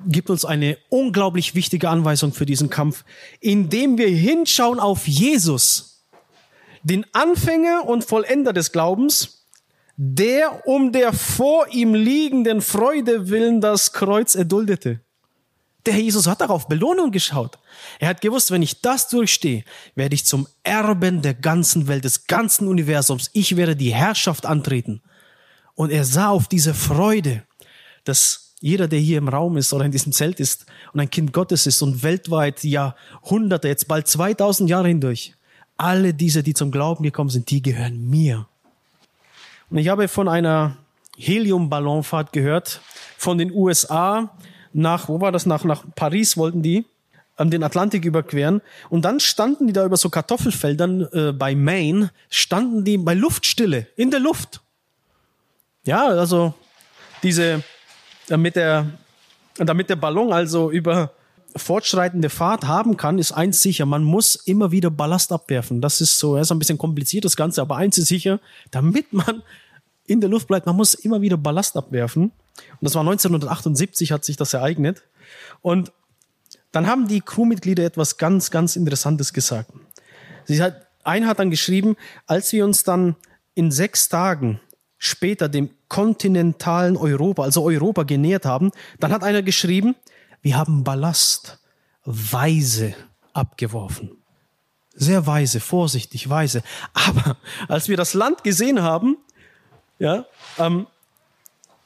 gibt 0.05 0.29
uns 0.29 0.45
eine 0.45 0.77
unglaublich 0.89 1.55
wichtige 1.55 1.89
Anweisung 1.89 2.33
für 2.33 2.45
diesen 2.45 2.69
Kampf, 2.69 3.03
indem 3.39 3.97
wir 3.97 4.09
hinschauen 4.09 4.79
auf 4.79 5.07
Jesus, 5.07 6.03
den 6.83 7.05
Anfänger 7.13 7.85
und 7.85 8.03
Vollender 8.03 8.51
des 8.51 8.71
Glaubens, 8.71 9.45
der 9.95 10.67
um 10.67 10.91
der 10.91 11.13
vor 11.13 11.67
ihm 11.69 11.93
liegenden 11.93 12.61
Freude 12.61 13.29
willen 13.29 13.61
das 13.61 13.93
Kreuz 13.93 14.35
erduldete. 14.35 14.99
Der 15.85 15.93
Herr 15.93 16.01
Jesus 16.01 16.27
hat 16.27 16.39
darauf 16.39 16.67
Belohnung 16.67 17.11
geschaut. 17.11 17.57
Er 17.99 18.07
hat 18.07 18.21
gewusst, 18.21 18.51
wenn 18.51 18.61
ich 18.61 18.81
das 18.81 19.09
durchstehe, 19.09 19.65
werde 19.95 20.15
ich 20.15 20.25
zum 20.25 20.47
Erben 20.63 21.21
der 21.21 21.33
ganzen 21.33 21.87
Welt, 21.87 22.05
des 22.05 22.27
ganzen 22.27 22.67
Universums. 22.67 23.29
Ich 23.33 23.57
werde 23.57 23.75
die 23.75 23.93
Herrschaft 23.93 24.45
antreten. 24.45 25.01
Und 25.75 25.91
er 25.91 26.05
sah 26.05 26.29
auf 26.29 26.47
diese 26.47 26.73
Freude, 26.73 27.43
dass 28.05 28.53
jeder, 28.61 28.87
der 28.87 28.99
hier 28.99 29.17
im 29.17 29.27
Raum 29.27 29.57
ist 29.57 29.73
oder 29.73 29.83
in 29.83 29.91
diesem 29.91 30.13
Zelt 30.13 30.39
ist 30.39 30.65
und 30.93 31.01
ein 31.01 31.09
Kind 31.09 31.33
Gottes 31.33 31.67
ist 31.67 31.81
und 31.81 32.01
weltweit 32.01 32.63
Jahrhunderte, 32.63 33.67
jetzt 33.67 33.89
bald 33.89 34.07
2000 34.07 34.69
Jahre 34.69 34.87
hindurch, 34.87 35.33
alle 35.75 36.13
diese, 36.13 36.43
die 36.43 36.53
zum 36.53 36.71
Glauben 36.71 37.03
gekommen 37.03 37.29
sind, 37.29 37.49
die 37.49 37.61
gehören 37.61 38.09
mir. 38.09 38.47
Und 39.69 39.79
ich 39.79 39.89
habe 39.89 40.07
von 40.07 40.29
einer 40.29 40.77
Heliumballonfahrt 41.17 42.31
gehört, 42.31 42.79
von 43.17 43.37
den 43.37 43.51
USA 43.51 44.31
nach, 44.73 45.07
wo 45.07 45.21
war 45.21 45.31
das, 45.31 45.45
nach, 45.45 45.63
nach 45.63 45.83
Paris 45.95 46.37
wollten 46.37 46.61
die, 46.61 46.85
ähm, 47.37 47.49
den 47.49 47.63
Atlantik 47.63 48.05
überqueren. 48.05 48.61
Und 48.89 49.05
dann 49.05 49.19
standen 49.19 49.67
die 49.67 49.73
da 49.73 49.85
über 49.85 49.97
so 49.97 50.09
Kartoffelfeldern 50.09 51.07
äh, 51.11 51.31
bei 51.31 51.55
Maine, 51.55 52.11
standen 52.29 52.83
die 52.83 52.97
bei 52.97 53.13
Luftstille, 53.13 53.87
in 53.95 54.11
der 54.11 54.19
Luft. 54.19 54.61
Ja, 55.85 56.07
also 56.07 56.53
diese 57.23 57.63
damit 58.27 58.55
der, 58.55 58.87
damit 59.57 59.89
der 59.89 59.95
Ballon 59.95 60.31
also 60.31 60.71
über 60.71 61.11
fortschreitende 61.55 62.29
Fahrt 62.29 62.65
haben 62.65 62.97
kann, 62.97 63.19
ist 63.19 63.31
eins 63.31 63.61
sicher, 63.61 63.85
man 63.85 64.03
muss 64.03 64.35
immer 64.35 64.71
wieder 64.71 64.89
Ballast 64.89 65.31
abwerfen. 65.31 65.81
Das 65.81 66.01
ist 66.01 66.17
so, 66.17 66.35
das 66.35 66.47
ist 66.47 66.51
ein 66.51 66.59
bisschen 66.59 66.77
kompliziert 66.77 67.25
das 67.25 67.35
Ganze, 67.35 67.61
aber 67.61 67.77
eins 67.77 67.97
ist 67.97 68.07
sicher, 68.07 68.39
damit 68.71 69.13
man 69.13 69.43
in 70.05 70.19
der 70.19 70.29
Luft 70.29 70.47
bleibt, 70.47 70.65
man 70.65 70.75
muss 70.75 70.95
immer 70.95 71.21
wieder 71.21 71.37
Ballast 71.37 71.77
abwerfen. 71.77 72.31
Und 72.57 72.81
das 72.81 72.95
war 72.95 73.01
1978 73.01 74.11
hat 74.11 74.23
sich 74.23 74.37
das 74.37 74.53
ereignet. 74.53 75.03
Und 75.61 75.91
dann 76.71 76.87
haben 76.87 77.07
die 77.07 77.21
Crewmitglieder 77.21 77.83
etwas 77.83 78.17
ganz, 78.17 78.51
ganz 78.51 78.75
Interessantes 78.75 79.33
gesagt. 79.33 79.71
Sie 80.45 80.61
hat, 80.61 80.87
ein 81.03 81.27
hat 81.27 81.39
dann 81.39 81.51
geschrieben, 81.51 81.95
als 82.25 82.51
wir 82.51 82.65
uns 82.65 82.83
dann 82.83 83.15
in 83.55 83.71
sechs 83.71 84.09
Tagen 84.09 84.59
später 84.97 85.49
dem 85.49 85.69
kontinentalen 85.87 86.97
Europa, 86.97 87.43
also 87.43 87.63
Europa 87.63 88.03
genähert 88.03 88.45
haben, 88.45 88.71
dann 88.99 89.11
hat 89.11 89.23
einer 89.23 89.43
geschrieben, 89.43 89.95
wir 90.41 90.57
haben 90.57 90.83
Ballast 90.83 91.59
weise 92.05 92.95
abgeworfen. 93.33 94.11
Sehr 94.95 95.25
weise, 95.25 95.59
vorsichtig, 95.59 96.29
weise. 96.29 96.63
Aber 96.93 97.37
als 97.67 97.89
wir 97.89 97.97
das 97.97 98.13
Land 98.13 98.43
gesehen 98.43 98.81
haben, 98.81 99.17
ja, 99.99 100.25
ähm, 100.57 100.87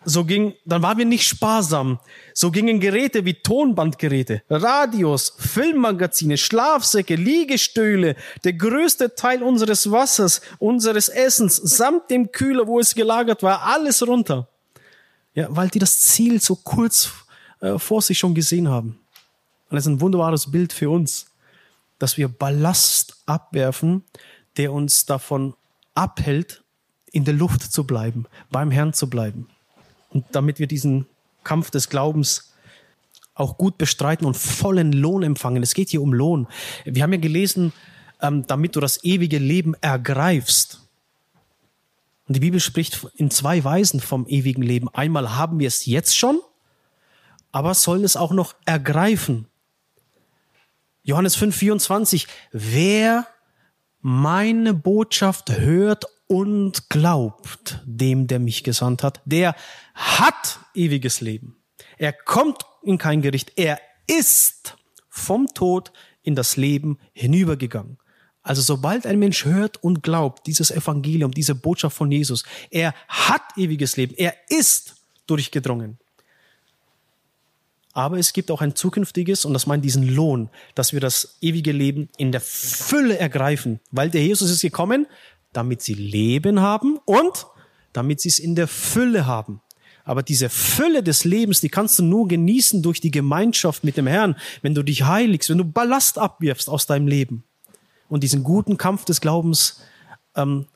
so 0.09 0.23
ging, 0.23 0.53
dann 0.63 0.81
waren 0.81 0.97
wir 0.97 1.05
nicht 1.05 1.27
sparsam. 1.27 1.99
So 2.33 2.49
gingen 2.49 2.79
Geräte 2.79 3.25
wie 3.25 3.33
Tonbandgeräte, 3.33 4.41
Radios, 4.49 5.33
Filmmagazine, 5.37 6.37
Schlafsäcke, 6.37 7.15
Liegestühle, 7.15 8.15
der 8.45 8.53
größte 8.53 9.15
Teil 9.15 9.43
unseres 9.43 9.91
Wassers, 9.91 10.39
unseres 10.59 11.09
Essens, 11.09 11.57
samt 11.57 12.09
dem 12.09 12.31
Kühler, 12.31 12.67
wo 12.67 12.79
es 12.79 12.95
gelagert 12.95 13.43
war, 13.43 13.63
alles 13.63 14.07
runter. 14.07 14.47
Ja, 15.33 15.47
weil 15.49 15.67
die 15.67 15.79
das 15.79 15.99
Ziel 15.99 16.41
so 16.41 16.55
kurz 16.55 17.11
äh, 17.59 17.77
vor 17.77 18.01
sich 18.01 18.17
schon 18.17 18.33
gesehen 18.33 18.69
haben. 18.69 18.99
Und 19.69 19.75
das 19.75 19.83
ist 19.83 19.91
ein 19.91 19.99
wunderbares 19.99 20.49
Bild 20.49 20.71
für 20.71 20.89
uns, 20.89 21.25
dass 21.99 22.15
wir 22.15 22.29
Ballast 22.29 23.17
abwerfen, 23.25 24.05
der 24.55 24.71
uns 24.71 25.05
davon 25.05 25.53
abhält, 25.95 26.63
in 27.11 27.25
der 27.25 27.33
Luft 27.33 27.61
zu 27.61 27.83
bleiben, 27.83 28.25
beim 28.49 28.71
Herrn 28.71 28.93
zu 28.93 29.09
bleiben. 29.09 29.49
Und 30.09 30.25
damit 30.31 30.59
wir 30.59 30.67
diesen 30.67 31.05
Kampf 31.43 31.71
des 31.71 31.89
Glaubens 31.89 32.53
auch 33.33 33.57
gut 33.57 33.77
bestreiten 33.77 34.25
und 34.25 34.35
vollen 34.35 34.91
Lohn 34.91 35.23
empfangen. 35.23 35.61
Es 35.61 35.73
geht 35.73 35.89
hier 35.89 36.01
um 36.01 36.13
Lohn. 36.13 36.47
Wir 36.85 37.03
haben 37.03 37.13
ja 37.13 37.19
gelesen, 37.19 37.71
ähm, 38.21 38.45
damit 38.47 38.75
du 38.75 38.79
das 38.79 39.03
ewige 39.03 39.37
Leben 39.37 39.75
ergreifst. 39.81 40.81
Und 42.27 42.35
die 42.35 42.39
Bibel 42.39 42.59
spricht 42.59 43.07
in 43.15 43.31
zwei 43.31 43.63
Weisen 43.63 43.99
vom 43.99 44.27
ewigen 44.27 44.63
Leben. 44.63 44.89
Einmal 44.93 45.35
haben 45.35 45.59
wir 45.59 45.67
es 45.67 45.85
jetzt 45.85 46.17
schon, 46.17 46.39
aber 47.51 47.73
sollen 47.73 48.03
es 48.03 48.17
auch 48.17 48.31
noch 48.31 48.55
ergreifen. 48.65 49.47
Johannes 51.03 51.35
5, 51.37 51.55
24. 51.55 52.27
Wer 52.51 53.27
meine 54.01 54.73
Botschaft 54.73 55.57
hört 55.57 56.05
und 56.28 56.89
glaubt 56.89 57.82
dem, 57.86 58.28
der 58.28 58.39
mich 58.39 58.63
gesandt 58.63 59.03
hat, 59.03 59.21
der 59.25 59.55
hat 59.95 60.59
ewiges 60.73 61.21
Leben. 61.21 61.55
Er 61.97 62.13
kommt 62.13 62.63
in 62.84 62.97
kein 62.97 63.21
Gericht. 63.21 63.53
Er 63.55 63.80
ist 64.07 64.78
vom 65.09 65.47
Tod 65.47 65.91
in 66.21 66.36
das 66.36 66.57
Leben 66.57 66.99
hinübergegangen. 67.13 67.97
Also 68.43 68.61
sobald 68.61 69.05
ein 69.05 69.19
Mensch 69.19 69.43
hört 69.45 69.84
und 69.84 70.03
glaubt, 70.03 70.47
dieses 70.47 70.71
Evangelium, 70.71 71.32
diese 71.32 71.55
Botschaft 71.55 71.97
von 71.97 72.11
Jesus, 72.11 72.43
er 72.71 72.93
hat 73.07 73.41
ewiges 73.57 73.97
Leben, 73.97 74.15
er 74.15 74.34
ist 74.47 74.95
durchgedrungen. 75.25 75.97
Aber 77.91 78.19
es 78.19 78.32
gibt 78.32 78.51
auch 78.51 78.61
ein 78.61 78.75
zukünftiges, 78.75 79.43
und 79.43 79.53
das 79.53 79.65
meint 79.65 79.84
diesen 79.84 80.07
Lohn, 80.07 80.49
dass 80.75 80.93
wir 80.93 80.99
das 80.99 81.38
ewige 81.41 81.71
Leben 81.71 82.09
in 82.17 82.32
der 82.32 82.41
Fülle 82.41 83.17
ergreifen, 83.17 83.80
weil 83.91 84.11
der 84.11 84.21
Jesus 84.23 84.51
ist 84.51 84.61
gekommen, 84.61 85.07
damit 85.53 85.81
sie 85.81 85.93
Leben 85.93 86.61
haben 86.61 86.99
und 87.05 87.47
damit 87.93 88.21
sie 88.21 88.29
es 88.29 88.39
in 88.39 88.55
der 88.55 88.67
Fülle 88.67 89.25
haben. 89.25 89.61
Aber 90.03 90.23
diese 90.23 90.49
Fülle 90.49 91.03
des 91.03 91.25
Lebens, 91.25 91.59
die 91.59 91.69
kannst 91.69 91.99
du 91.99 92.03
nur 92.03 92.27
genießen 92.27 92.81
durch 92.81 93.01
die 93.01 93.11
Gemeinschaft 93.11 93.83
mit 93.83 93.97
dem 93.97 94.07
Herrn, 94.07 94.37
wenn 94.61 94.73
du 94.73 94.81
dich 94.83 95.03
heiligst, 95.03 95.49
wenn 95.49 95.57
du 95.57 95.65
Ballast 95.65 96.17
abwirfst 96.17 96.69
aus 96.69 96.85
deinem 96.85 97.07
Leben 97.07 97.43
und 98.07 98.23
diesen 98.23 98.43
guten 98.43 98.77
Kampf 98.77 99.03
des 99.03 99.19
Glaubens 99.19 99.81
ähm, 100.35 100.67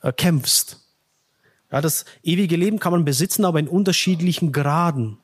äh, 0.00 0.12
kämpfst. 0.12 0.80
Ja, 1.70 1.80
das 1.80 2.04
ewige 2.22 2.56
Leben 2.56 2.80
kann 2.80 2.92
man 2.92 3.04
besitzen, 3.04 3.44
aber 3.44 3.60
in 3.60 3.68
unterschiedlichen 3.68 4.50
Graden. 4.50 5.18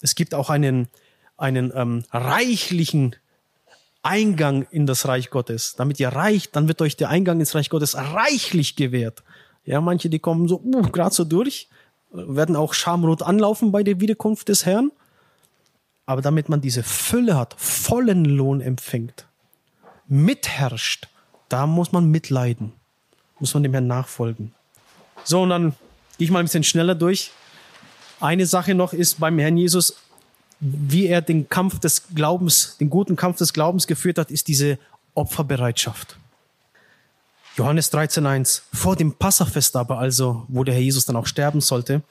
Es 0.00 0.14
gibt 0.14 0.34
auch 0.34 0.50
einen, 0.50 0.88
einen 1.36 1.70
ähm, 1.74 2.04
reichlichen 2.10 3.14
Eingang 4.04 4.66
in 4.70 4.86
das 4.86 5.08
Reich 5.08 5.30
Gottes. 5.30 5.74
Damit 5.76 5.98
ihr 5.98 6.10
reich, 6.10 6.50
dann 6.50 6.68
wird 6.68 6.82
euch 6.82 6.96
der 6.96 7.08
Eingang 7.08 7.40
ins 7.40 7.54
Reich 7.54 7.70
Gottes 7.70 7.96
reichlich 7.96 8.76
gewährt. 8.76 9.22
Ja, 9.64 9.80
manche, 9.80 10.10
die 10.10 10.18
kommen 10.18 10.46
so 10.46 10.60
uh, 10.60 10.82
gerade 10.82 11.14
so 11.14 11.24
durch, 11.24 11.68
werden 12.12 12.54
auch 12.54 12.74
schamrot 12.74 13.22
anlaufen 13.22 13.72
bei 13.72 13.82
der 13.82 14.00
Wiederkunft 14.00 14.48
des 14.48 14.66
Herrn. 14.66 14.92
Aber 16.06 16.20
damit 16.20 16.50
man 16.50 16.60
diese 16.60 16.82
Fülle 16.82 17.36
hat, 17.36 17.54
vollen 17.58 18.26
Lohn 18.26 18.60
empfängt, 18.60 19.26
mitherrscht, 20.06 21.08
da 21.48 21.66
muss 21.66 21.92
man 21.92 22.10
mitleiden, 22.10 22.72
muss 23.38 23.54
man 23.54 23.62
dem 23.62 23.72
Herrn 23.72 23.86
nachfolgen. 23.86 24.52
So, 25.24 25.42
und 25.42 25.48
dann 25.48 25.70
gehe 26.18 26.26
ich 26.26 26.30
mal 26.30 26.40
ein 26.40 26.44
bisschen 26.44 26.64
schneller 26.64 26.94
durch. 26.94 27.30
Eine 28.20 28.44
Sache 28.44 28.74
noch 28.74 28.92
ist 28.92 29.18
beim 29.18 29.38
Herrn 29.38 29.56
Jesus, 29.56 29.96
wie 30.66 31.06
er 31.06 31.20
den 31.20 31.48
Kampf 31.48 31.78
des 31.78 32.04
Glaubens, 32.14 32.76
den 32.78 32.88
guten 32.88 33.16
Kampf 33.16 33.36
des 33.36 33.52
Glaubens 33.52 33.86
geführt 33.86 34.16
hat, 34.16 34.30
ist 34.30 34.48
diese 34.48 34.78
Opferbereitschaft. 35.14 36.16
Johannes 37.56 37.92
13.1. 37.92 38.62
Vor 38.72 38.96
dem 38.96 39.12
Passafest 39.12 39.76
aber, 39.76 39.98
also, 39.98 40.44
wo 40.48 40.64
der 40.64 40.74
Herr 40.74 40.80
Jesus 40.80 41.04
dann 41.04 41.16
auch 41.16 41.26
sterben 41.26 41.60
sollte, 41.60 42.02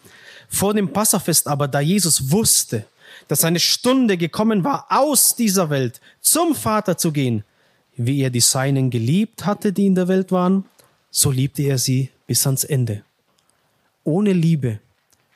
vor 0.50 0.76
dem 0.76 0.94
Passafest 0.94 1.48
aber, 1.48 1.68
da 1.68 1.80
Jesus 1.80 2.32
wusste, 2.32 2.86
dass 3.28 3.42
seine 3.42 3.60
Stunde 3.60 4.18
gekommen 4.18 4.64
war, 4.64 4.86
aus 4.90 5.36
dieser 5.36 5.72
Welt 5.72 6.00
zum 6.22 6.54
Vater 6.54 6.98
zu 6.98 7.12
gehen, 7.12 7.44
wie 7.96 8.22
er 8.22 8.30
die 8.30 8.40
Seinen 8.40 8.92
geliebt 8.92 9.46
hatte, 9.46 9.74
die 9.74 9.88
in 9.88 9.96
der 9.96 10.08
Welt 10.08 10.32
waren, 10.32 10.66
so 11.10 11.32
liebte 11.32 11.64
er 11.64 11.80
sie 11.80 12.12
bis 12.28 12.46
ans 12.46 12.64
Ende. 12.64 13.04
Ohne 14.04 14.34
Liebe 14.34 14.80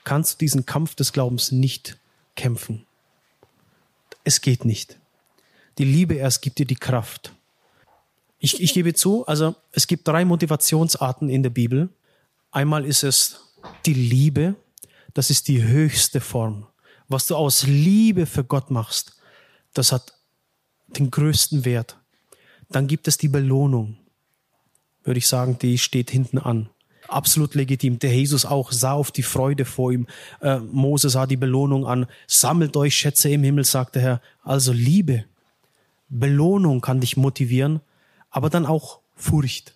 kannst 0.04 0.34
du 0.34 0.38
diesen 0.40 0.66
Kampf 0.66 0.96
des 0.96 1.14
Glaubens 1.14 1.52
nicht 1.52 1.98
kämpfen. 2.36 2.87
Es 4.28 4.42
geht 4.42 4.66
nicht. 4.66 5.00
Die 5.78 5.86
Liebe 5.86 6.16
erst 6.16 6.42
gibt 6.42 6.60
dir 6.60 6.66
die 6.66 6.76
Kraft. 6.76 7.32
Ich, 8.40 8.62
ich 8.62 8.74
gebe 8.74 8.94
zu, 8.94 9.26
also 9.26 9.56
es 9.72 9.88
gibt 9.88 10.06
drei 10.06 10.26
Motivationsarten 10.26 11.30
in 11.30 11.44
der 11.44 11.50
Bibel. 11.50 11.88
Einmal 12.52 12.84
ist 12.84 13.04
es 13.04 13.40
die 13.86 13.94
Liebe, 13.94 14.56
das 15.14 15.30
ist 15.30 15.48
die 15.48 15.64
höchste 15.64 16.20
Form. 16.20 16.68
Was 17.08 17.28
du 17.28 17.38
aus 17.38 17.68
Liebe 17.68 18.26
für 18.26 18.44
Gott 18.44 18.70
machst, 18.70 19.16
das 19.74 19.94
hat 19.94 20.14
den 20.88 21.10
größten 21.10 21.64
Wert. 21.64 21.96
Dann 22.68 22.88
gibt 22.88 23.08
es 23.08 23.18
die 23.18 23.30
Belohnung, 23.30 23.98
würde 25.06 25.20
ich 25.20 25.28
sagen, 25.30 25.58
die 25.58 25.78
steht 25.78 26.12
hinten 26.12 26.38
an 26.38 26.70
absolut 27.10 27.56
legitim. 27.56 28.00
Der 28.00 28.14
Jesus 28.14 28.46
auch 28.46 28.72
sah 28.72 28.94
auf 28.94 29.12
die 29.12 29.24
Freude 29.24 29.66
vor 29.66 29.92
ihm. 29.92 30.08
Äh, 30.42 30.60
Mose 30.60 31.10
sah 31.10 31.26
die 31.26 31.38
Belohnung 31.38 31.86
an. 31.86 32.08
Sammelt 32.28 32.76
euch 32.78 32.96
Schätze 32.96 33.30
im 33.30 33.44
Himmel, 33.44 33.64
sagte 33.64 34.00
Herr. 34.00 34.22
Also 34.44 34.72
Liebe, 34.72 35.26
Belohnung 36.10 36.82
kann 36.82 37.02
dich 37.02 37.18
motivieren, 37.18 37.82
aber 38.30 38.50
dann 38.50 38.66
auch 38.66 39.00
Furcht. 39.16 39.74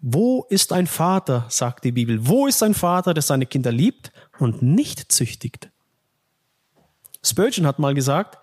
Wo 0.00 0.46
ist 0.48 0.72
ein 0.72 0.86
Vater, 0.86 1.46
sagt 1.48 1.84
die 1.84 1.92
Bibel, 1.92 2.28
wo 2.28 2.46
ist 2.46 2.62
ein 2.62 2.74
Vater, 2.74 3.14
der 3.14 3.22
seine 3.22 3.46
Kinder 3.46 3.72
liebt 3.72 4.12
und 4.38 4.62
nicht 4.62 5.10
züchtigt? 5.10 5.70
Spurgeon 7.24 7.66
hat 7.66 7.80
mal 7.80 7.94
gesagt, 7.94 8.38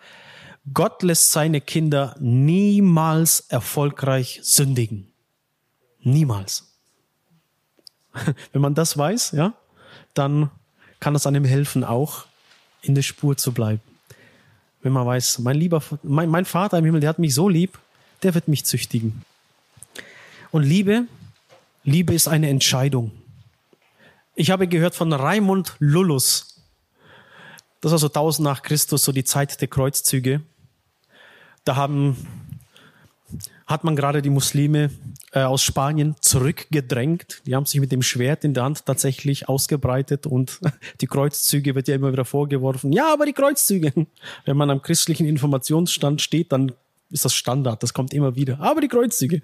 Gott 0.73 1.03
lässt 1.03 1.31
seine 1.31 1.61
Kinder 1.61 2.15
niemals 2.19 3.39
erfolgreich 3.39 4.39
sündigen. 4.43 5.13
Niemals. 5.99 6.74
Wenn 8.53 8.61
man 8.61 8.75
das 8.75 8.97
weiß, 8.97 9.31
ja, 9.31 9.53
dann 10.13 10.49
kann 10.99 11.13
das 11.13 11.27
einem 11.27 11.45
helfen, 11.45 11.83
auch 11.83 12.25
in 12.81 12.95
der 12.95 13.01
Spur 13.01 13.37
zu 13.37 13.51
bleiben. 13.51 13.81
Wenn 14.81 14.93
man 14.93 15.05
weiß, 15.05 15.39
mein 15.39 15.57
lieber, 15.57 15.81
mein, 16.03 16.29
mein 16.29 16.45
Vater 16.45 16.77
im 16.77 16.85
Himmel, 16.85 17.01
der 17.01 17.09
hat 17.09 17.19
mich 17.19 17.33
so 17.33 17.49
lieb, 17.49 17.79
der 18.23 18.33
wird 18.33 18.47
mich 18.47 18.65
züchtigen. 18.65 19.23
Und 20.51 20.63
Liebe, 20.63 21.07
Liebe 21.83 22.13
ist 22.13 22.27
eine 22.27 22.49
Entscheidung. 22.49 23.11
Ich 24.35 24.51
habe 24.51 24.67
gehört 24.67 24.95
von 24.95 25.11
Raimund 25.13 25.75
Lullus. 25.79 26.61
Das 27.81 27.91
war 27.91 27.99
so 27.99 28.07
1000 28.07 28.43
nach 28.43 28.61
Christus, 28.63 29.03
so 29.03 29.11
die 29.11 29.23
Zeit 29.23 29.59
der 29.61 29.67
Kreuzzüge. 29.67 30.41
Da 31.63 31.75
haben 31.75 32.44
hat 33.65 33.83
man 33.83 33.95
gerade 33.95 34.21
die 34.21 34.29
Muslime 34.29 34.91
äh, 35.31 35.41
aus 35.41 35.63
Spanien 35.63 36.15
zurückgedrängt. 36.21 37.41
Die 37.45 37.55
haben 37.55 37.65
sich 37.65 37.79
mit 37.79 37.91
dem 37.91 38.03
Schwert 38.03 38.43
in 38.43 38.53
der 38.53 38.63
Hand 38.63 38.85
tatsächlich 38.85 39.49
ausgebreitet 39.49 40.27
und 40.27 40.59
die 41.01 41.07
Kreuzzüge 41.07 41.73
wird 41.73 41.87
ja 41.87 41.95
immer 41.95 42.11
wieder 42.11 42.25
vorgeworfen. 42.25 42.91
Ja, 42.91 43.11
aber 43.11 43.25
die 43.25 43.33
Kreuzzüge. 43.33 43.91
Wenn 44.45 44.57
man 44.57 44.69
am 44.69 44.81
christlichen 44.81 45.25
Informationsstand 45.25 46.21
steht, 46.21 46.51
dann 46.51 46.73
ist 47.09 47.25
das 47.25 47.33
Standard. 47.33 47.81
Das 47.81 47.93
kommt 47.93 48.13
immer 48.13 48.35
wieder. 48.35 48.59
Aber 48.59 48.81
die 48.81 48.87
Kreuzzüge. 48.87 49.41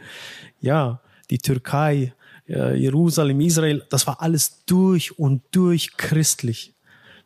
Ja, 0.60 1.02
die 1.30 1.40
Türkei, 1.40 2.14
äh, 2.48 2.76
Jerusalem, 2.76 3.42
Israel, 3.42 3.84
das 3.90 4.06
war 4.06 4.22
alles 4.22 4.66
durch 4.66 5.18
und 5.18 5.42
durch 5.52 5.98
christlich. 5.98 6.74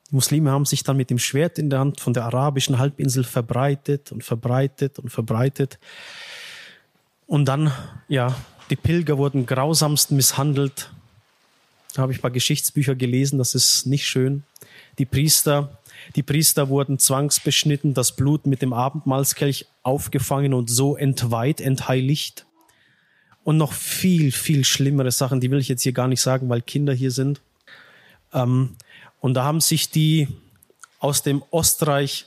Die 0.10 0.16
Muslime 0.16 0.52
haben 0.52 0.66
sich 0.66 0.84
dann 0.84 0.98
mit 0.98 1.10
dem 1.10 1.18
Schwert 1.18 1.58
in 1.58 1.70
der 1.70 1.80
Hand 1.80 2.00
von 2.00 2.14
der 2.14 2.26
arabischen 2.26 2.78
Halbinsel 2.78 3.24
verbreitet 3.24 4.12
und 4.12 4.24
verbreitet 4.24 5.00
und 5.00 5.10
verbreitet. 5.10 5.80
Und 7.28 7.45
dann, 7.45 7.71
ja, 8.07 8.36
die 8.69 8.76
Pilger 8.76 9.17
wurden 9.17 9.45
grausamst 9.45 10.11
misshandelt. 10.11 10.91
Da 11.93 12.01
habe 12.01 12.11
ich 12.11 12.19
ein 12.19 12.21
paar 12.21 12.32
Geschichtsbücher 12.32 12.95
gelesen, 12.95 13.38
das 13.38 13.55
ist 13.55 13.86
nicht 13.86 14.05
schön. 14.05 14.43
Die 14.97 15.05
Priester, 15.05 15.78
die 16.15 16.23
Priester 16.23 16.69
wurden 16.69 16.99
zwangsbeschnitten, 16.99 17.93
das 17.93 18.15
Blut 18.15 18.45
mit 18.45 18.61
dem 18.61 18.73
Abendmahlskelch 18.73 19.65
aufgefangen 19.84 20.53
und 20.53 20.69
so 20.69 20.95
entweiht, 20.95 21.61
entheiligt. 21.61 22.45
Und 23.43 23.57
noch 23.57 23.73
viel, 23.73 24.32
viel 24.32 24.65
schlimmere 24.65 25.11
Sachen, 25.11 25.39
die 25.39 25.51
will 25.51 25.59
ich 25.59 25.67
jetzt 25.67 25.84
hier 25.84 25.93
gar 25.93 26.07
nicht 26.07 26.21
sagen, 26.21 26.49
weil 26.49 26.61
Kinder 26.61 26.93
hier 26.93 27.11
sind. 27.11 27.41
Ähm, 28.34 28.76
und 29.21 29.36
da 29.36 29.43
haben 29.43 29.61
sich 29.61 29.89
die 29.89 30.28
aus 30.99 31.23
dem 31.23 31.43
Ostreich 31.51 32.26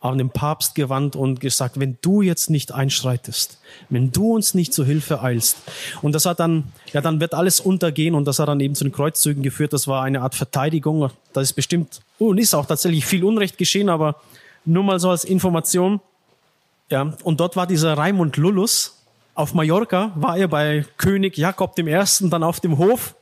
an 0.00 0.16
den 0.16 0.30
Papst 0.30 0.74
gewandt 0.74 1.14
und 1.14 1.40
gesagt, 1.40 1.78
wenn 1.78 1.98
du 2.00 2.22
jetzt 2.22 2.48
nicht 2.48 2.72
einschreitest, 2.72 3.58
wenn 3.90 4.10
du 4.10 4.34
uns 4.34 4.54
nicht 4.54 4.72
zu 4.72 4.84
Hilfe 4.84 5.22
eilst. 5.22 5.58
Und 6.00 6.14
das 6.14 6.24
hat 6.24 6.40
dann, 6.40 6.64
ja, 6.92 7.02
dann 7.02 7.20
wird 7.20 7.34
alles 7.34 7.60
untergehen 7.60 8.14
und 8.14 8.24
das 8.24 8.38
hat 8.38 8.48
dann 8.48 8.60
eben 8.60 8.74
zu 8.74 8.84
den 8.84 8.92
Kreuzzügen 8.92 9.42
geführt. 9.42 9.74
Das 9.74 9.86
war 9.86 10.02
eine 10.02 10.22
Art 10.22 10.34
Verteidigung. 10.34 11.10
Das 11.34 11.50
ist 11.50 11.52
bestimmt, 11.52 12.00
oh, 12.18 12.28
und 12.28 12.38
ist 12.38 12.54
auch 12.54 12.64
tatsächlich 12.64 13.04
viel 13.04 13.24
Unrecht 13.24 13.58
geschehen, 13.58 13.90
aber 13.90 14.16
nur 14.64 14.82
mal 14.82 14.98
so 14.98 15.10
als 15.10 15.24
Information. 15.24 16.00
Ja, 16.88 17.12
und 17.22 17.38
dort 17.38 17.56
war 17.56 17.66
dieser 17.66 17.96
Raimund 17.96 18.38
Lullus. 18.38 18.96
Auf 19.34 19.52
Mallorca 19.54 20.12
war 20.16 20.36
er 20.36 20.48
bei 20.48 20.86
König 20.96 21.36
Jakob 21.36 21.78
I. 21.78 21.84
dann 22.30 22.42
auf 22.42 22.60
dem 22.60 22.78
Hof. 22.78 23.14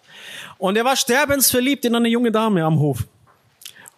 Und 0.58 0.76
er 0.76 0.84
war 0.84 0.96
sterbensverliebt 0.96 1.84
in 1.84 1.94
eine 1.96 2.08
junge 2.08 2.30
Dame 2.30 2.64
am 2.64 2.78
Hof 2.78 3.04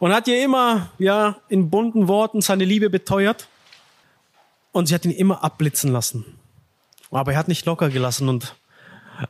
und 0.00 0.14
hat 0.14 0.26
ihr 0.26 0.42
immer, 0.42 0.90
ja, 0.98 1.36
in 1.48 1.70
bunten 1.70 2.08
Worten 2.08 2.40
seine 2.40 2.64
Liebe 2.64 2.90
beteuert. 2.90 3.46
Und 4.72 4.86
sie 4.86 4.94
hat 4.94 5.04
ihn 5.04 5.10
immer 5.10 5.44
abblitzen 5.44 5.92
lassen. 5.92 6.24
Aber 7.10 7.32
er 7.32 7.38
hat 7.38 7.48
nicht 7.48 7.66
locker 7.66 7.90
gelassen 7.90 8.28
und 8.28 8.56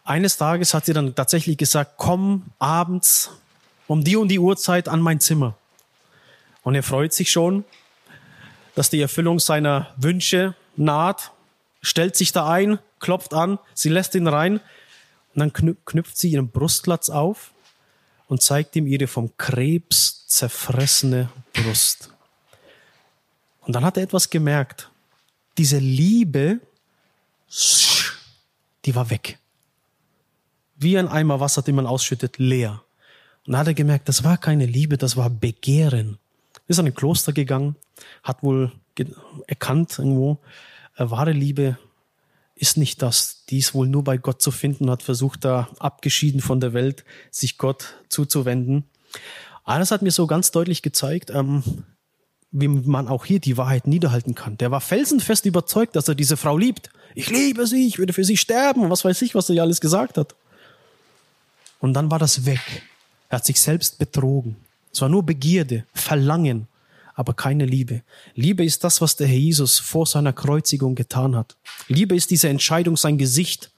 eines 0.04 0.36
Tages 0.36 0.72
hat 0.72 0.86
sie 0.86 0.92
dann 0.92 1.14
tatsächlich 1.14 1.58
gesagt, 1.58 1.94
komm 1.96 2.44
abends 2.58 3.30
um 3.88 4.04
die 4.04 4.16
und 4.16 4.28
die 4.28 4.38
Uhrzeit 4.38 4.86
an 4.88 5.00
mein 5.00 5.18
Zimmer. 5.18 5.56
Und 6.62 6.76
er 6.76 6.84
freut 6.84 7.12
sich 7.12 7.32
schon, 7.32 7.64
dass 8.76 8.90
die 8.90 9.00
Erfüllung 9.00 9.40
seiner 9.40 9.92
Wünsche 9.96 10.54
naht, 10.76 11.32
stellt 11.82 12.14
sich 12.14 12.30
da 12.32 12.48
ein, 12.48 12.78
klopft 13.00 13.34
an, 13.34 13.58
sie 13.74 13.88
lässt 13.88 14.14
ihn 14.14 14.28
rein 14.28 14.60
und 15.34 15.40
dann 15.40 15.52
knüpft 15.84 16.16
sie 16.16 16.30
ihren 16.30 16.50
Brustlatz 16.50 17.10
auf 17.10 17.50
und 18.30 18.40
zeigt 18.40 18.76
ihm 18.76 18.86
ihre 18.86 19.08
vom 19.08 19.36
Krebs 19.36 20.24
zerfressene 20.28 21.28
Brust. 21.52 22.12
Und 23.62 23.74
dann 23.74 23.84
hat 23.84 23.96
er 23.96 24.04
etwas 24.04 24.30
gemerkt. 24.30 24.88
Diese 25.58 25.78
Liebe, 25.78 26.60
die 28.84 28.94
war 28.94 29.10
weg. 29.10 29.40
Wie 30.76 30.96
ein 30.96 31.08
Eimer 31.08 31.40
Wasser, 31.40 31.62
den 31.62 31.74
man 31.74 31.86
ausschüttet, 31.86 32.38
leer. 32.38 32.82
Und 33.46 33.52
dann 33.52 33.62
hat 33.62 33.66
er 33.66 33.74
gemerkt, 33.74 34.08
das 34.08 34.22
war 34.22 34.38
keine 34.38 34.64
Liebe, 34.64 34.96
das 34.96 35.16
war 35.16 35.28
Begehren. 35.28 36.18
Ist 36.68 36.78
an 36.78 36.86
ein 36.86 36.94
Kloster 36.94 37.32
gegangen, 37.32 37.74
hat 38.22 38.44
wohl 38.44 38.70
erkannt 39.48 39.98
irgendwo, 39.98 40.38
äh, 40.96 41.10
wahre 41.10 41.32
Liebe 41.32 41.78
ist 42.60 42.76
nicht 42.76 43.00
das. 43.00 43.44
Die 43.48 43.58
ist 43.58 43.72
wohl 43.72 43.88
nur 43.88 44.04
bei 44.04 44.18
Gott 44.18 44.42
zu 44.42 44.50
finden, 44.50 44.90
hat 44.90 45.02
versucht, 45.02 45.44
da 45.44 45.70
abgeschieden 45.78 46.42
von 46.42 46.60
der 46.60 46.74
Welt, 46.74 47.04
sich 47.30 47.56
Gott 47.56 47.94
zuzuwenden. 48.10 48.84
Alles 49.64 49.90
hat 49.90 50.02
mir 50.02 50.10
so 50.10 50.26
ganz 50.26 50.50
deutlich 50.50 50.82
gezeigt, 50.82 51.30
ähm, 51.30 51.62
wie 52.52 52.68
man 52.68 53.08
auch 53.08 53.24
hier 53.24 53.40
die 53.40 53.56
Wahrheit 53.56 53.86
niederhalten 53.86 54.34
kann. 54.34 54.58
Der 54.58 54.70
war 54.70 54.82
felsenfest 54.82 55.46
überzeugt, 55.46 55.96
dass 55.96 56.08
er 56.08 56.14
diese 56.14 56.36
Frau 56.36 56.58
liebt. 56.58 56.90
Ich 57.14 57.30
liebe 57.30 57.66
sie, 57.66 57.86
ich 57.86 57.98
würde 57.98 58.12
für 58.12 58.24
sie 58.24 58.36
sterben, 58.36 58.90
was 58.90 59.04
weiß 59.04 59.22
ich, 59.22 59.34
was 59.34 59.48
er 59.48 59.56
ja 59.56 59.62
alles 59.62 59.80
gesagt 59.80 60.18
hat. 60.18 60.34
Und 61.78 61.94
dann 61.94 62.10
war 62.10 62.18
das 62.18 62.44
weg. 62.44 62.60
Er 63.30 63.36
hat 63.36 63.46
sich 63.46 63.60
selbst 63.60 63.98
betrogen. 63.98 64.56
Es 64.92 65.00
war 65.00 65.08
nur 65.08 65.24
Begierde, 65.24 65.86
Verlangen, 65.94 66.68
aber 67.20 67.34
keine 67.34 67.66
Liebe. 67.66 68.02
Liebe 68.34 68.64
ist 68.64 68.82
das, 68.82 69.02
was 69.02 69.14
der 69.14 69.26
Herr 69.26 69.36
Jesus 69.36 69.78
vor 69.78 70.06
seiner 70.06 70.32
Kreuzigung 70.32 70.94
getan 70.94 71.36
hat. 71.36 71.58
Liebe 71.86 72.16
ist 72.16 72.30
diese 72.30 72.48
Entscheidung, 72.48 72.96
sein 72.96 73.18
Gesicht, 73.18 73.72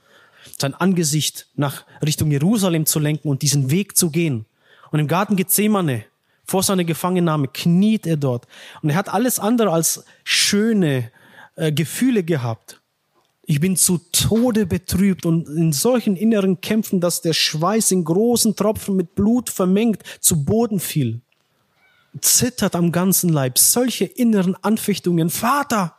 sein 0.60 0.74
Angesicht 0.74 1.48
nach 1.56 1.84
Richtung 2.06 2.30
Jerusalem 2.30 2.86
zu 2.86 3.00
lenken 3.00 3.28
und 3.28 3.42
diesen 3.42 3.72
Weg 3.72 3.96
zu 3.96 4.10
gehen. 4.10 4.46
Und 4.92 5.00
im 5.00 5.08
Garten 5.08 5.34
Gethsemane, 5.34 6.04
vor 6.44 6.62
seiner 6.62 6.84
Gefangennahme, 6.84 7.48
kniet 7.48 8.06
er 8.06 8.16
dort. 8.16 8.46
Und 8.80 8.90
er 8.90 8.96
hat 8.96 9.12
alles 9.12 9.40
andere 9.40 9.72
als 9.72 10.04
schöne 10.22 11.10
äh, 11.56 11.72
Gefühle 11.72 12.22
gehabt. 12.22 12.80
Ich 13.44 13.58
bin 13.58 13.74
zu 13.74 13.98
Tode 14.12 14.66
betrübt 14.66 15.26
und 15.26 15.48
in 15.48 15.72
solchen 15.72 16.14
inneren 16.14 16.60
Kämpfen, 16.60 17.00
dass 17.00 17.22
der 17.22 17.32
Schweiß 17.32 17.90
in 17.90 18.04
großen 18.04 18.54
Tropfen 18.54 18.94
mit 18.94 19.16
Blut 19.16 19.50
vermengt 19.50 20.04
zu 20.20 20.44
Boden 20.44 20.78
fiel. 20.78 21.22
Zittert 22.20 22.76
am 22.76 22.92
ganzen 22.92 23.30
Leib. 23.30 23.58
Solche 23.58 24.04
inneren 24.04 24.56
Anfechtungen. 24.62 25.30
Vater, 25.30 25.96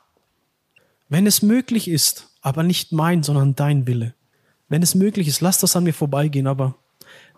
wenn 1.09 1.25
es 1.27 1.41
möglich 1.41 1.87
ist, 1.87 2.29
aber 2.41 2.63
nicht 2.63 2.91
mein, 2.91 3.23
sondern 3.23 3.55
dein 3.55 3.87
Wille. 3.87 4.13
Wenn 4.69 4.83
es 4.83 4.95
möglich 4.95 5.27
ist, 5.27 5.41
lass 5.41 5.59
das 5.59 5.75
an 5.75 5.83
mir 5.83 5.93
vorbeigehen, 5.93 6.47
aber 6.47 6.75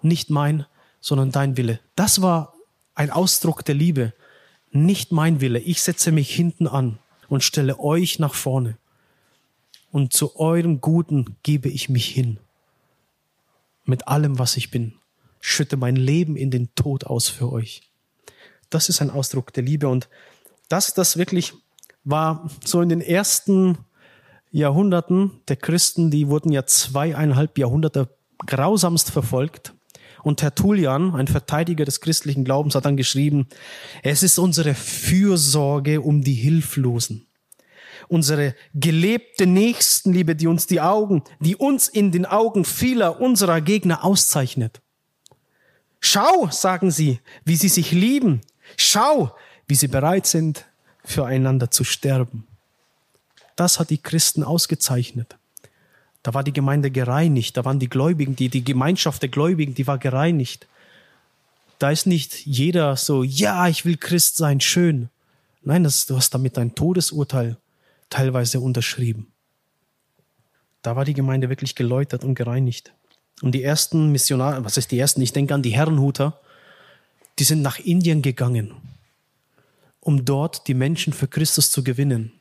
nicht 0.02 0.30
mein, 0.30 0.66
sondern 1.00 1.32
dein 1.32 1.58
Wille. 1.58 1.80
Das 1.96 2.22
war 2.22 2.54
ein 2.96 3.12
Ausdruck 3.12 3.64
der 3.66 3.76
Liebe. 3.76 4.14
Nicht 4.72 5.12
mein 5.12 5.42
Wille. 5.42 5.60
Ich 5.60 5.82
setze 5.82 6.12
mich 6.12 6.34
hinten 6.34 6.68
an 6.68 7.00
und 7.30 7.44
stelle 7.44 7.80
euch 7.80 8.20
nach 8.20 8.34
vorne 8.34 8.78
und 9.96 10.12
zu 10.12 10.38
eurem 10.38 10.82
Guten 10.82 11.38
gebe 11.42 11.70
ich 11.70 11.88
mich 11.88 12.08
hin. 12.08 12.38
Mit 13.86 14.10
allem, 14.10 14.38
was 14.40 14.58
ich 14.58 14.70
bin. 14.70 14.96
Schütte 15.40 15.78
mein 15.78 15.96
Leben 15.96 16.36
in 16.36 16.52
den 16.52 16.76
Tod 16.76 17.06
aus 17.06 17.30
für 17.30 17.50
euch. 17.50 17.82
Das 18.70 18.89
ist 18.89 19.01
ein 19.01 19.09
Ausdruck 19.09 19.53
der 19.53 19.63
Liebe 19.63 19.88
und 19.88 20.09
das, 20.70 20.93
das 20.93 21.18
wirklich 21.18 21.53
war 22.03 22.49
so 22.63 22.82
in 22.82 22.89
den 22.89 23.01
ersten 23.01 23.78
Jahrhunderten 24.51 25.32
der 25.47 25.57
Christen, 25.57 26.11
die 26.11 26.28
wurden 26.28 26.51
ja 26.51 26.66
zweieinhalb 26.66 27.57
Jahrhunderte 27.57 28.09
grausamst 28.45 29.11
verfolgt. 29.11 29.74
Und 30.24 30.38
Tertullian, 30.39 31.13
ein 31.13 31.28
Verteidiger 31.28 31.86
des 31.86 32.01
christlichen 32.01 32.45
Glaubens, 32.45 32.74
hat 32.74 32.86
dann 32.86 32.97
geschrieben, 32.97 33.47
es 34.01 34.24
ist 34.24 34.39
unsere 34.39 34.74
Fürsorge 34.74 36.01
um 36.01 36.24
die 36.24 36.34
Hilflosen 36.34 37.28
unsere 38.07 38.55
gelebte 38.74 39.47
Nächstenliebe, 39.47 40.36
die 40.36 40.47
uns 40.47 40.68
die 40.68 40.82
Augen, 40.82 41.24
die 41.39 41.55
uns 41.55 41.88
in 41.88 42.11
den 42.11 42.26
Augen 42.26 42.66
vieler 42.66 43.20
unserer 43.20 43.61
Gegner 43.61 44.03
auszeichnet. 44.03 44.82
Schau, 45.99 46.49
sagen 46.51 46.91
sie, 46.91 47.20
wie 47.45 47.55
sie 47.55 47.70
sich 47.70 47.91
lieben. 47.91 48.41
Schau, 48.78 49.36
wie 49.68 49.76
sie 49.76 49.88
bereit 49.88 50.26
sind, 50.26 50.66
füreinander 51.03 51.72
zu 51.72 51.84
sterben. 51.84 52.47
Das 53.55 53.80
hat 53.80 53.89
die 53.89 53.97
Christen 53.97 54.43
ausgezeichnet. 54.43 55.38
Da 56.24 56.34
war 56.34 56.43
die 56.43 56.53
Gemeinde 56.53 56.89
gereinigt, 56.91 57.55
da 57.55 57.66
waren 57.66 57.80
die 57.80 57.89
Gläubigen, 57.89 58.36
die, 58.36 58.49
die 58.49 58.63
Gemeinschaft 58.63 59.22
der 59.22 59.30
Gläubigen, 59.30 59.76
die 59.76 59.88
war 59.88 59.97
gereinigt. 59.97 60.68
Da 61.78 61.91
ist 61.91 62.07
nicht 62.07 62.45
jeder 62.45 62.97
so, 62.97 63.24
ja, 63.24 63.68
ich 63.68 63.86
will 63.86 63.97
Christ 63.97 64.38
sein, 64.38 64.59
schön. 64.59 65.09
Nein, 65.61 65.84
das, 65.84 66.05
du 66.05 66.16
hast 66.16 66.34
damit 66.34 66.57
ein 66.57 66.74
Todesurteil 66.74 67.57
teilweise 68.09 68.59
unterschrieben. 68.59 69.28
Da 70.82 70.95
war 70.95 71.05
die 71.05 71.13
Gemeinde 71.13 71.49
wirklich 71.49 71.76
geläutert 71.76 72.24
und 72.24 72.36
gereinigt. 72.36 72.93
Und 73.41 73.53
die 73.53 73.63
ersten 73.63 74.11
Missionare, 74.11 74.63
was 74.63 74.78
ist 74.78 74.91
die 74.91 74.99
ersten? 74.99 75.22
Ich 75.22 75.34
denke 75.34 75.53
an 75.53 75.61
die 75.61 75.76
Herrenhuter, 75.76 76.39
die 77.40 77.44
sind 77.44 77.62
nach 77.62 77.80
Indien 77.80 78.22
gegangen, 78.22 78.74
um 80.00 80.26
dort 80.26 80.68
die 80.68 80.74
Menschen 80.74 81.14
für 81.14 81.28
Christus 81.28 81.72
zu 81.72 81.84
gewinnen. 81.84 82.32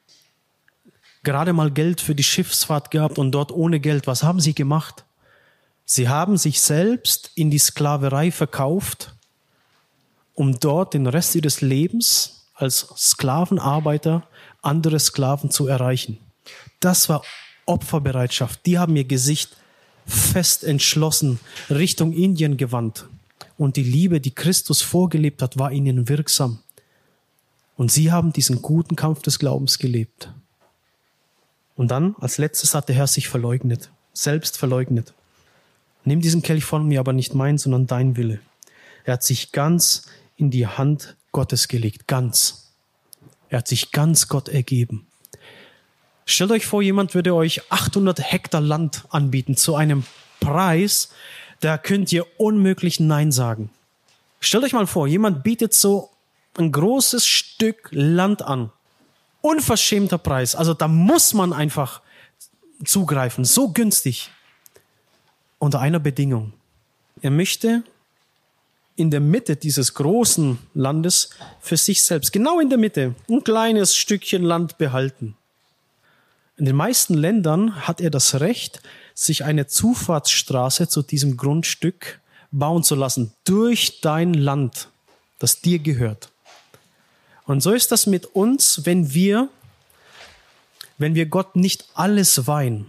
Gerade 1.22 1.52
mal 1.52 1.70
Geld 1.70 2.00
für 2.00 2.14
die 2.14 2.22
Schiffsfahrt 2.22 2.90
gehabt 2.90 3.18
und 3.18 3.32
dort 3.32 3.50
ohne 3.50 3.80
Geld. 3.80 4.06
Was 4.06 4.22
haben 4.22 4.40
sie 4.40 4.54
gemacht? 4.54 5.04
Sie 5.86 6.08
haben 6.08 6.36
sich 6.36 6.60
selbst 6.60 7.30
in 7.34 7.50
die 7.50 7.58
Sklaverei 7.58 8.30
verkauft, 8.30 9.14
um 10.34 10.58
dort 10.60 10.94
den 10.94 11.06
Rest 11.06 11.34
ihres 11.34 11.60
Lebens 11.60 12.46
als 12.54 12.86
Sklavenarbeiter 12.96 14.26
andere 14.62 15.00
Sklaven 15.00 15.50
zu 15.50 15.66
erreichen. 15.66 16.18
Das 16.80 17.08
war 17.08 17.22
Opferbereitschaft. 17.66 18.64
Die 18.66 18.78
haben 18.78 18.96
ihr 18.96 19.04
Gesicht 19.04 19.56
fest 20.06 20.64
entschlossen 20.64 21.40
Richtung 21.70 22.12
Indien 22.12 22.56
gewandt. 22.56 23.06
Und 23.56 23.76
die 23.76 23.84
Liebe, 23.84 24.20
die 24.20 24.34
Christus 24.34 24.82
vorgelebt 24.82 25.42
hat, 25.42 25.58
war 25.58 25.72
ihnen 25.72 26.08
wirksam. 26.08 26.60
Und 27.76 27.90
sie 27.90 28.10
haben 28.12 28.32
diesen 28.32 28.62
guten 28.62 28.96
Kampf 28.96 29.22
des 29.22 29.38
Glaubens 29.38 29.78
gelebt. 29.78 30.32
Und 31.76 31.90
dann, 31.90 32.14
als 32.20 32.38
letztes, 32.38 32.74
hat 32.74 32.88
der 32.88 32.96
Herr 32.96 33.06
sich 33.06 33.28
verleugnet, 33.28 33.90
selbst 34.12 34.56
verleugnet. 34.56 35.12
Nimm 36.04 36.20
diesen 36.20 36.42
Kelch 36.42 36.64
von 36.64 36.86
mir, 36.86 37.00
aber 37.00 37.12
nicht 37.12 37.34
mein, 37.34 37.58
sondern 37.58 37.86
dein 37.86 38.16
Wille. 38.16 38.40
Er 39.04 39.14
hat 39.14 39.22
sich 39.22 39.52
ganz 39.52 40.06
in 40.36 40.50
die 40.50 40.66
Hand 40.66 41.16
Gottes 41.32 41.68
gelegt, 41.68 42.06
ganz. 42.06 42.72
Er 43.48 43.58
hat 43.58 43.68
sich 43.68 43.90
ganz 43.90 44.28
Gott 44.28 44.48
ergeben. 44.48 45.06
Stellt 46.26 46.52
euch 46.52 46.66
vor, 46.66 46.82
jemand 46.82 47.14
würde 47.14 47.34
euch 47.34 47.70
800 47.70 48.32
Hektar 48.32 48.60
Land 48.60 49.04
anbieten 49.10 49.56
zu 49.56 49.74
einem 49.74 50.04
Preis, 50.40 51.10
da 51.64 51.78
könnt 51.78 52.12
ihr 52.12 52.26
unmöglich 52.38 53.00
Nein 53.00 53.32
sagen. 53.32 53.70
Stellt 54.38 54.64
euch 54.64 54.74
mal 54.74 54.86
vor, 54.86 55.06
jemand 55.06 55.42
bietet 55.42 55.72
so 55.72 56.10
ein 56.58 56.70
großes 56.70 57.26
Stück 57.26 57.88
Land 57.90 58.42
an. 58.42 58.70
Unverschämter 59.40 60.18
Preis. 60.18 60.54
Also 60.54 60.74
da 60.74 60.88
muss 60.88 61.32
man 61.32 61.54
einfach 61.54 62.02
zugreifen. 62.84 63.46
So 63.46 63.70
günstig. 63.70 64.30
Unter 65.58 65.80
einer 65.80 66.00
Bedingung. 66.00 66.52
Er 67.22 67.30
möchte 67.30 67.82
in 68.96 69.10
der 69.10 69.20
Mitte 69.20 69.56
dieses 69.56 69.94
großen 69.94 70.58
Landes 70.74 71.30
für 71.60 71.78
sich 71.78 72.02
selbst, 72.02 72.32
genau 72.32 72.60
in 72.60 72.68
der 72.68 72.78
Mitte, 72.78 73.14
ein 73.30 73.42
kleines 73.42 73.96
Stückchen 73.96 74.42
Land 74.42 74.76
behalten. 74.76 75.34
In 76.58 76.66
den 76.66 76.76
meisten 76.76 77.14
Ländern 77.14 77.86
hat 77.86 78.00
er 78.02 78.10
das 78.10 78.38
Recht, 78.40 78.82
sich 79.14 79.44
eine 79.44 79.66
Zufahrtsstraße 79.66 80.88
zu 80.88 81.02
diesem 81.02 81.36
Grundstück 81.36 82.20
bauen 82.50 82.82
zu 82.82 82.94
lassen, 82.94 83.32
durch 83.44 84.00
dein 84.00 84.34
Land, 84.34 84.88
das 85.38 85.60
dir 85.60 85.78
gehört. 85.78 86.30
Und 87.46 87.62
so 87.62 87.72
ist 87.72 87.92
das 87.92 88.06
mit 88.06 88.26
uns, 88.26 88.84
wenn 88.84 89.12
wir, 89.14 89.48
wenn 90.98 91.14
wir 91.14 91.26
Gott 91.26 91.56
nicht 91.56 91.88
alles 91.94 92.46
weihen, 92.46 92.86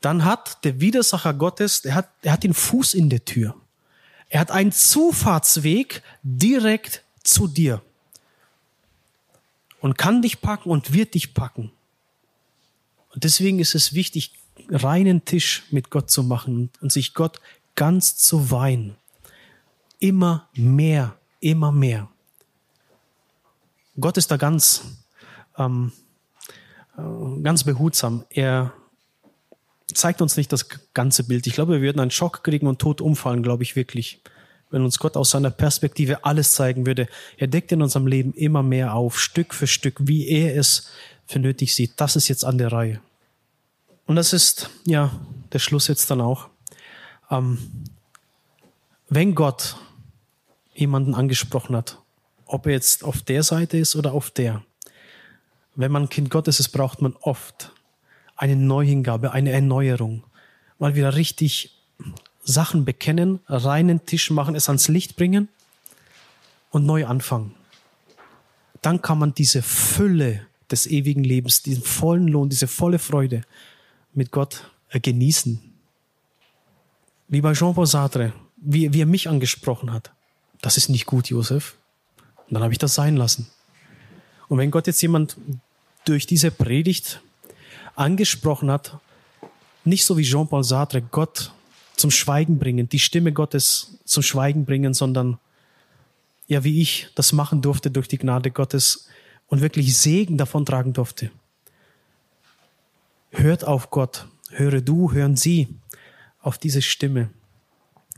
dann 0.00 0.24
hat 0.24 0.64
der 0.64 0.80
Widersacher 0.80 1.34
Gottes, 1.34 1.82
der 1.82 1.94
hat, 1.94 2.08
der 2.24 2.32
hat 2.32 2.42
den 2.42 2.54
Fuß 2.54 2.94
in 2.94 3.08
der 3.08 3.24
Tür. 3.24 3.54
Er 4.28 4.40
hat 4.40 4.50
einen 4.50 4.72
Zufahrtsweg 4.72 6.02
direkt 6.22 7.02
zu 7.22 7.46
dir 7.46 7.82
und 9.80 9.96
kann 9.96 10.22
dich 10.22 10.40
packen 10.40 10.70
und 10.70 10.92
wird 10.92 11.14
dich 11.14 11.34
packen. 11.34 11.70
Und 13.14 13.24
deswegen 13.24 13.60
ist 13.60 13.74
es 13.74 13.94
wichtig, 13.94 14.32
reinen 14.68 15.24
Tisch 15.24 15.64
mit 15.70 15.90
Gott 15.90 16.10
zu 16.10 16.22
machen 16.22 16.70
und 16.80 16.92
sich 16.92 17.14
Gott 17.14 17.40
ganz 17.74 18.16
zu 18.16 18.50
weihen. 18.50 18.96
Immer 19.98 20.48
mehr, 20.54 21.16
immer 21.40 21.72
mehr. 21.72 22.08
Gott 23.98 24.16
ist 24.16 24.30
da 24.30 24.36
ganz, 24.36 24.82
ähm, 25.56 25.92
äh, 26.96 27.42
ganz 27.42 27.64
behutsam. 27.64 28.24
Er 28.30 28.72
zeigt 29.92 30.20
uns 30.20 30.36
nicht 30.36 30.52
das 30.52 30.68
ganze 30.94 31.24
Bild. 31.24 31.46
Ich 31.46 31.54
glaube, 31.54 31.74
wir 31.74 31.82
würden 31.82 32.00
einen 32.00 32.10
Schock 32.10 32.42
kriegen 32.42 32.66
und 32.66 32.80
tot 32.80 33.00
umfallen, 33.00 33.42
glaube 33.42 33.62
ich 33.62 33.76
wirklich, 33.76 34.20
wenn 34.70 34.82
uns 34.82 34.98
Gott 34.98 35.16
aus 35.16 35.30
seiner 35.30 35.50
Perspektive 35.50 36.24
alles 36.24 36.54
zeigen 36.54 36.86
würde. 36.86 37.08
Er 37.36 37.46
deckt 37.46 37.70
in 37.72 37.82
unserem 37.82 38.06
Leben 38.06 38.32
immer 38.34 38.62
mehr 38.62 38.94
auf, 38.94 39.20
Stück 39.20 39.54
für 39.54 39.66
Stück, 39.66 39.98
wie 40.00 40.26
er 40.28 40.56
es 40.56 40.90
für 41.26 41.38
nötig 41.38 41.74
sieht. 41.74 41.92
Das 41.96 42.16
ist 42.16 42.28
jetzt 42.28 42.44
an 42.44 42.58
der 42.58 42.72
Reihe. 42.72 43.00
Und 44.06 44.16
das 44.16 44.32
ist, 44.32 44.70
ja, 44.84 45.10
der 45.52 45.58
Schluss 45.58 45.88
jetzt 45.88 46.10
dann 46.10 46.20
auch. 46.20 46.48
Ähm, 47.30 47.58
wenn 49.08 49.34
Gott 49.34 49.76
jemanden 50.74 51.14
angesprochen 51.14 51.76
hat, 51.76 51.98
ob 52.46 52.66
er 52.66 52.72
jetzt 52.72 53.04
auf 53.04 53.22
der 53.22 53.42
Seite 53.42 53.78
ist 53.78 53.96
oder 53.96 54.12
auf 54.12 54.30
der, 54.30 54.62
wenn 55.74 55.90
man 55.90 56.08
Kind 56.08 56.30
Gottes 56.30 56.60
ist, 56.60 56.68
braucht 56.68 57.00
man 57.00 57.14
oft 57.20 57.72
eine 58.36 58.56
Neuhingabe, 58.56 59.32
eine 59.32 59.52
Erneuerung. 59.52 60.24
Mal 60.78 60.94
wieder 60.94 61.14
richtig 61.14 61.74
Sachen 62.44 62.84
bekennen, 62.84 63.40
reinen 63.46 64.04
Tisch 64.04 64.30
machen, 64.30 64.54
es 64.54 64.68
ans 64.68 64.88
Licht 64.88 65.16
bringen 65.16 65.48
und 66.70 66.84
neu 66.84 67.06
anfangen. 67.06 67.54
Dann 68.82 69.00
kann 69.00 69.18
man 69.18 69.34
diese 69.34 69.62
Fülle 69.62 70.46
des 70.70 70.86
ewigen 70.86 71.24
Lebens, 71.24 71.62
diesen 71.62 71.82
vollen 71.82 72.28
Lohn, 72.28 72.50
diese 72.50 72.66
volle 72.66 72.98
Freude 72.98 73.42
mit 74.14 74.30
Gott 74.30 74.70
genießen. 74.90 75.60
Wie 77.28 77.40
bei 77.40 77.52
Jean-Paul 77.52 77.86
Sartre, 77.86 78.32
wie, 78.56 78.92
wie 78.92 79.02
er 79.02 79.06
mich 79.06 79.28
angesprochen 79.28 79.92
hat. 79.92 80.12
Das 80.60 80.76
ist 80.76 80.88
nicht 80.88 81.06
gut, 81.06 81.28
Josef. 81.28 81.76
Und 82.48 82.54
dann 82.54 82.62
habe 82.62 82.72
ich 82.72 82.78
das 82.78 82.94
sein 82.94 83.16
lassen. 83.16 83.48
Und 84.48 84.58
wenn 84.58 84.70
Gott 84.70 84.86
jetzt 84.86 85.02
jemand 85.02 85.36
durch 86.04 86.26
diese 86.26 86.50
Predigt 86.50 87.20
angesprochen 87.96 88.70
hat, 88.70 88.98
nicht 89.84 90.04
so 90.04 90.16
wie 90.16 90.22
Jean-Paul 90.22 90.64
Sartre, 90.64 91.02
Gott 91.02 91.52
zum 91.96 92.10
Schweigen 92.10 92.58
bringen, 92.58 92.88
die 92.88 92.98
Stimme 92.98 93.32
Gottes 93.32 93.98
zum 94.04 94.22
Schweigen 94.22 94.64
bringen, 94.64 94.94
sondern 94.94 95.38
ja, 96.46 96.64
wie 96.64 96.80
ich 96.80 97.08
das 97.14 97.32
machen 97.32 97.62
durfte 97.62 97.90
durch 97.90 98.08
die 98.08 98.18
Gnade 98.18 98.50
Gottes 98.50 99.08
und 99.46 99.60
wirklich 99.60 99.96
Segen 99.96 100.36
davon 100.36 100.66
tragen 100.66 100.92
durfte. 100.92 101.30
Hört 103.36 103.64
auf 103.64 103.90
Gott, 103.90 104.28
höre 104.50 104.80
du, 104.80 105.10
hören 105.10 105.36
Sie 105.36 105.80
auf 106.40 106.56
diese 106.56 106.80
Stimme. 106.80 107.30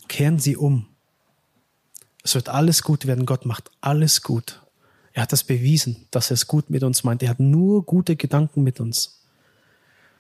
Kehren 0.08 0.38
Sie 0.38 0.56
um. 0.56 0.86
Es 2.22 2.34
wird 2.34 2.50
alles 2.50 2.82
gut 2.82 3.06
werden. 3.06 3.24
Gott 3.24 3.46
macht 3.46 3.70
alles 3.80 4.20
gut. 4.20 4.60
Er 5.14 5.22
hat 5.22 5.32
das 5.32 5.42
bewiesen, 5.42 6.06
dass 6.10 6.30
er 6.30 6.34
es 6.34 6.46
gut 6.46 6.68
mit 6.68 6.82
uns 6.82 7.02
meint. 7.02 7.22
Er 7.22 7.30
hat 7.30 7.40
nur 7.40 7.86
gute 7.86 8.14
Gedanken 8.14 8.62
mit 8.62 8.78
uns. 8.78 9.24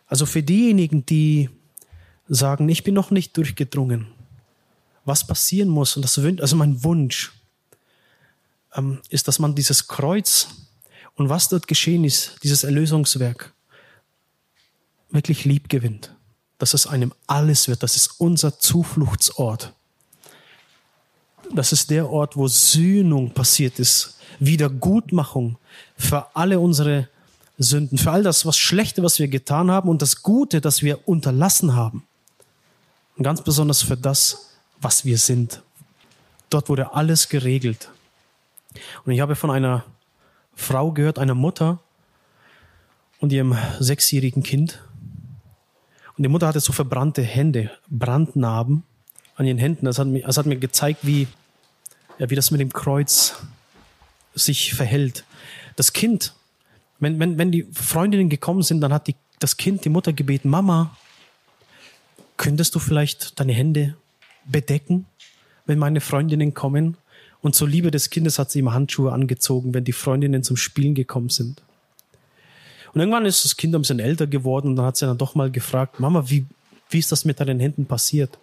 Also 0.06 0.24
für 0.24 0.42
diejenigen, 0.42 1.04
die 1.04 1.50
sagen, 2.26 2.66
ich 2.70 2.82
bin 2.82 2.94
noch 2.94 3.10
nicht 3.10 3.36
durchgedrungen, 3.36 4.06
was 5.04 5.26
passieren 5.26 5.68
muss, 5.68 5.94
und 5.96 6.02
das 6.02 6.18
also 6.18 6.56
mein 6.56 6.82
Wunsch, 6.82 7.32
ähm, 8.74 9.00
ist, 9.10 9.28
dass 9.28 9.38
man 9.38 9.54
dieses 9.54 9.88
Kreuz 9.88 10.48
und 11.16 11.28
was 11.28 11.50
dort 11.50 11.68
geschehen 11.68 12.02
ist, 12.02 12.38
dieses 12.42 12.64
Erlösungswerk, 12.64 13.52
wirklich 15.10 15.44
lieb 15.44 15.68
gewinnt. 15.68 16.14
Dass 16.58 16.74
es 16.74 16.86
einem 16.86 17.12
alles 17.26 17.68
wird. 17.68 17.82
Das 17.82 17.96
ist 17.96 18.18
unser 18.18 18.58
Zufluchtsort. 18.58 19.72
Das 21.54 21.72
ist 21.72 21.90
der 21.90 22.10
Ort, 22.10 22.36
wo 22.36 22.48
Sühnung 22.48 23.30
passiert 23.30 23.78
ist, 23.78 24.18
Wiedergutmachung 24.40 25.58
für 25.96 26.34
alle 26.34 26.58
unsere 26.58 27.08
Sünden, 27.58 27.98
für 27.98 28.10
all 28.10 28.22
das, 28.22 28.44
was 28.44 28.58
Schlechte, 28.58 29.02
was 29.02 29.18
wir 29.18 29.28
getan 29.28 29.70
haben 29.70 29.88
und 29.88 30.02
das 30.02 30.22
Gute, 30.22 30.60
das 30.60 30.82
wir 30.82 31.08
unterlassen 31.08 31.74
haben. 31.74 32.04
Und 33.16 33.24
ganz 33.24 33.42
besonders 33.42 33.82
für 33.82 33.96
das, 33.96 34.50
was 34.80 35.04
wir 35.04 35.18
sind. 35.18 35.62
Dort 36.50 36.68
wurde 36.68 36.92
alles 36.94 37.28
geregelt. 37.28 37.88
Und 39.04 39.12
ich 39.12 39.20
habe 39.20 39.36
von 39.36 39.50
einer 39.50 39.84
Frau 40.54 40.92
gehört, 40.92 41.18
einer 41.18 41.34
Mutter 41.34 41.78
und 43.20 43.32
ihrem 43.32 43.56
sechsjährigen 43.80 44.42
Kind. 44.42 44.82
Und 46.16 46.22
die 46.22 46.28
Mutter 46.28 46.46
hatte 46.46 46.60
so 46.60 46.72
verbrannte 46.72 47.22
Hände, 47.22 47.70
Brandnarben 47.88 48.84
an 49.36 49.46
ihren 49.46 49.58
Händen. 49.58 49.84
Das 49.84 49.98
hat 49.98 50.06
mir, 50.06 50.22
das 50.22 50.38
hat 50.38 50.46
mir 50.46 50.56
gezeigt, 50.56 51.00
wie, 51.02 51.28
ja, 52.18 52.30
wie 52.30 52.34
das 52.34 52.50
mit 52.50 52.60
dem 52.60 52.72
Kreuz 52.72 53.34
sich 54.34 54.74
verhält. 54.74 55.24
Das 55.76 55.92
Kind, 55.92 56.34
wenn, 57.00 57.18
wenn, 57.20 57.36
wenn 57.36 57.52
die 57.52 57.66
Freundinnen 57.72 58.30
gekommen 58.30 58.62
sind, 58.62 58.80
dann 58.80 58.92
hat 58.92 59.08
die, 59.08 59.14
das 59.38 59.58
Kind 59.58 59.84
die 59.84 59.90
Mutter 59.90 60.14
gebeten, 60.14 60.48
Mama, 60.48 60.96
könntest 62.38 62.74
du 62.74 62.78
vielleicht 62.78 63.38
deine 63.38 63.52
Hände 63.52 63.96
bedecken, 64.46 65.06
wenn 65.66 65.78
meine 65.78 66.00
Freundinnen 66.00 66.54
kommen? 66.54 66.96
Und 67.42 67.54
zur 67.54 67.68
Liebe 67.68 67.90
des 67.90 68.08
Kindes 68.08 68.38
hat 68.38 68.50
sie 68.50 68.60
ihm 68.60 68.72
Handschuhe 68.72 69.12
angezogen, 69.12 69.74
wenn 69.74 69.84
die 69.84 69.92
Freundinnen 69.92 70.42
zum 70.42 70.56
Spielen 70.56 70.94
gekommen 70.94 71.28
sind. 71.28 71.62
Und 72.96 73.00
irgendwann 73.00 73.26
ist 73.26 73.44
das 73.44 73.58
Kind 73.58 73.74
ein 73.74 73.82
bisschen 73.82 73.98
älter 73.98 74.26
geworden 74.26 74.68
und 74.68 74.76
dann 74.76 74.86
hat 74.86 74.96
sie 74.96 75.04
dann 75.04 75.18
doch 75.18 75.34
mal 75.34 75.50
gefragt, 75.50 76.00
Mama, 76.00 76.30
wie, 76.30 76.46
wie 76.88 76.98
ist 76.98 77.12
das 77.12 77.26
mit 77.26 77.38
deinen 77.38 77.60
Händen 77.60 77.84
passiert? 77.84 78.38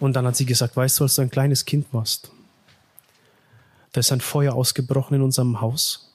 Und 0.00 0.16
dann 0.16 0.26
hat 0.26 0.36
sie 0.36 0.46
gesagt, 0.46 0.74
weißt 0.74 0.98
du, 0.98 1.04
als 1.04 1.16
du 1.16 1.20
ein 1.20 1.28
kleines 1.28 1.66
Kind 1.66 1.92
warst, 1.92 2.30
da 3.92 4.00
ist 4.00 4.10
ein 4.10 4.22
Feuer 4.22 4.54
ausgebrochen 4.54 5.16
in 5.16 5.20
unserem 5.20 5.60
Haus. 5.60 6.10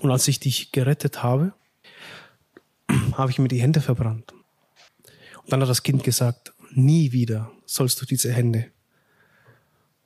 Und 0.00 0.10
als 0.10 0.28
ich 0.28 0.40
dich 0.40 0.70
gerettet 0.70 1.22
habe, 1.22 1.54
habe 3.14 3.30
ich 3.30 3.38
mir 3.38 3.48
die 3.48 3.62
Hände 3.62 3.80
verbrannt. 3.80 4.34
Und 5.44 5.50
dann 5.50 5.62
hat 5.62 5.70
das 5.70 5.82
Kind 5.82 6.04
gesagt, 6.04 6.52
nie 6.72 7.12
wieder 7.12 7.50
sollst 7.64 7.98
du 8.02 8.04
diese 8.04 8.30
Hände 8.30 8.66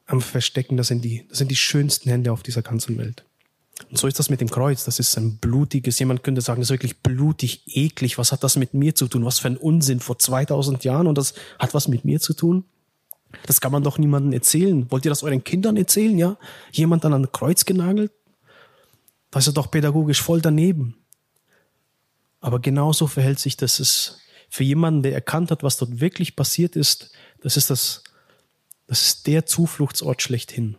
am 0.07 0.21
Verstecken. 0.21 0.77
Das 0.77 0.87
sind 0.87 1.05
die, 1.05 1.27
das 1.29 1.39
sind 1.39 1.51
die 1.51 1.57
schönsten 1.57 2.09
Hände 2.09 2.31
auf 2.31 2.45
dieser 2.45 2.63
ganzen 2.63 2.99
Welt. 2.99 3.25
Und 3.91 3.99
so 3.99 4.07
ist 4.07 4.19
das 4.19 4.31
mit 4.31 4.41
dem 4.41 4.51
Kreuz. 4.51 4.85
Das 4.85 4.99
ist 4.99 5.17
ein 5.17 5.39
blutiges, 5.39 5.99
jemand 5.99 6.23
könnte 6.23 6.41
sagen, 6.41 6.61
das 6.61 6.69
ist 6.69 6.75
wirklich 6.75 7.01
blutig, 7.01 7.63
eklig. 7.67 8.19
Was 8.19 8.33
hat 8.33 8.45
das 8.45 8.57
mit 8.57 8.75
mir 8.75 8.95
zu 8.95 9.09
tun? 9.09 9.25
Was 9.25 9.39
für 9.39 9.49
ein 9.49 9.57
Unsinn 9.57 10.01
vor 10.01 10.19
2000 10.19 10.85
Jahren 10.85 11.07
und 11.07 11.19
das 11.19 11.35
hat 11.59 11.75
was 11.75 11.89
mit 11.89 12.05
mir 12.05 12.21
zu 12.21 12.35
tun? 12.35 12.65
Das 13.47 13.61
kann 13.61 13.73
man 13.73 13.83
doch 13.83 13.99
niemandem 13.99 14.33
erzählen. 14.33 14.91
Wollt 14.91 15.05
ihr 15.05 15.11
das 15.11 15.23
euren 15.23 15.43
Kindern 15.43 15.77
erzählen, 15.77 16.19
ja? 16.19 16.37
Jemand 16.73 17.05
an 17.05 17.15
ein 17.15 17.33
Kreuz 17.33 17.65
genagelt? 17.65 18.13
Das 19.31 19.47
ist 19.47 19.57
doch 19.57 19.71
pädagogisch 19.71 20.21
voll 20.21 20.43
daneben. 20.43 20.97
Aber 22.41 22.61
genauso 22.61 23.07
verhält 23.07 23.39
sich 23.39 23.57
das 23.57 23.81
es 23.81 24.19
für 24.51 24.65
jemanden, 24.65 25.03
der 25.03 25.15
erkannt 25.15 25.51
hat, 25.51 25.63
was 25.63 25.79
dort 25.79 26.01
wirklich 26.01 26.37
passiert 26.37 26.77
ist. 26.77 27.13
Das 27.41 27.57
ist 27.57 27.71
das, 27.71 28.05
das 28.87 29.07
ist 29.07 29.27
der 29.27 29.47
Zufluchtsort 29.47 30.21
schlechthin 30.21 30.77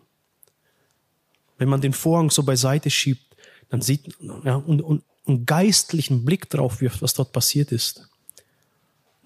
wenn 1.64 1.70
man 1.70 1.80
den 1.80 1.94
Vorhang 1.94 2.30
so 2.30 2.44
beiseite 2.44 2.90
schiebt, 2.90 3.38
dann 3.70 3.82
sieht 3.82 4.18
ja, 4.44 4.56
und, 4.56 4.82
und 4.82 5.02
einen 5.26 5.46
geistlichen 5.46 6.26
Blick 6.26 6.50
drauf 6.50 6.82
wirft, 6.82 7.02
was 7.02 7.14
dort 7.14 7.32
passiert 7.32 7.72
ist. 7.72 8.10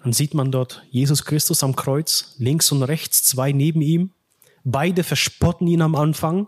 Dann 0.04 0.12
sieht 0.12 0.34
man 0.34 0.52
dort 0.52 0.84
Jesus 0.88 1.24
Christus 1.24 1.64
am 1.64 1.74
Kreuz, 1.74 2.36
links 2.38 2.70
und 2.70 2.84
rechts, 2.84 3.24
zwei 3.24 3.50
neben 3.50 3.82
ihm. 3.82 4.12
Beide 4.62 5.02
verspotten 5.02 5.66
ihn 5.66 5.82
am 5.82 5.96
Anfang. 5.96 6.46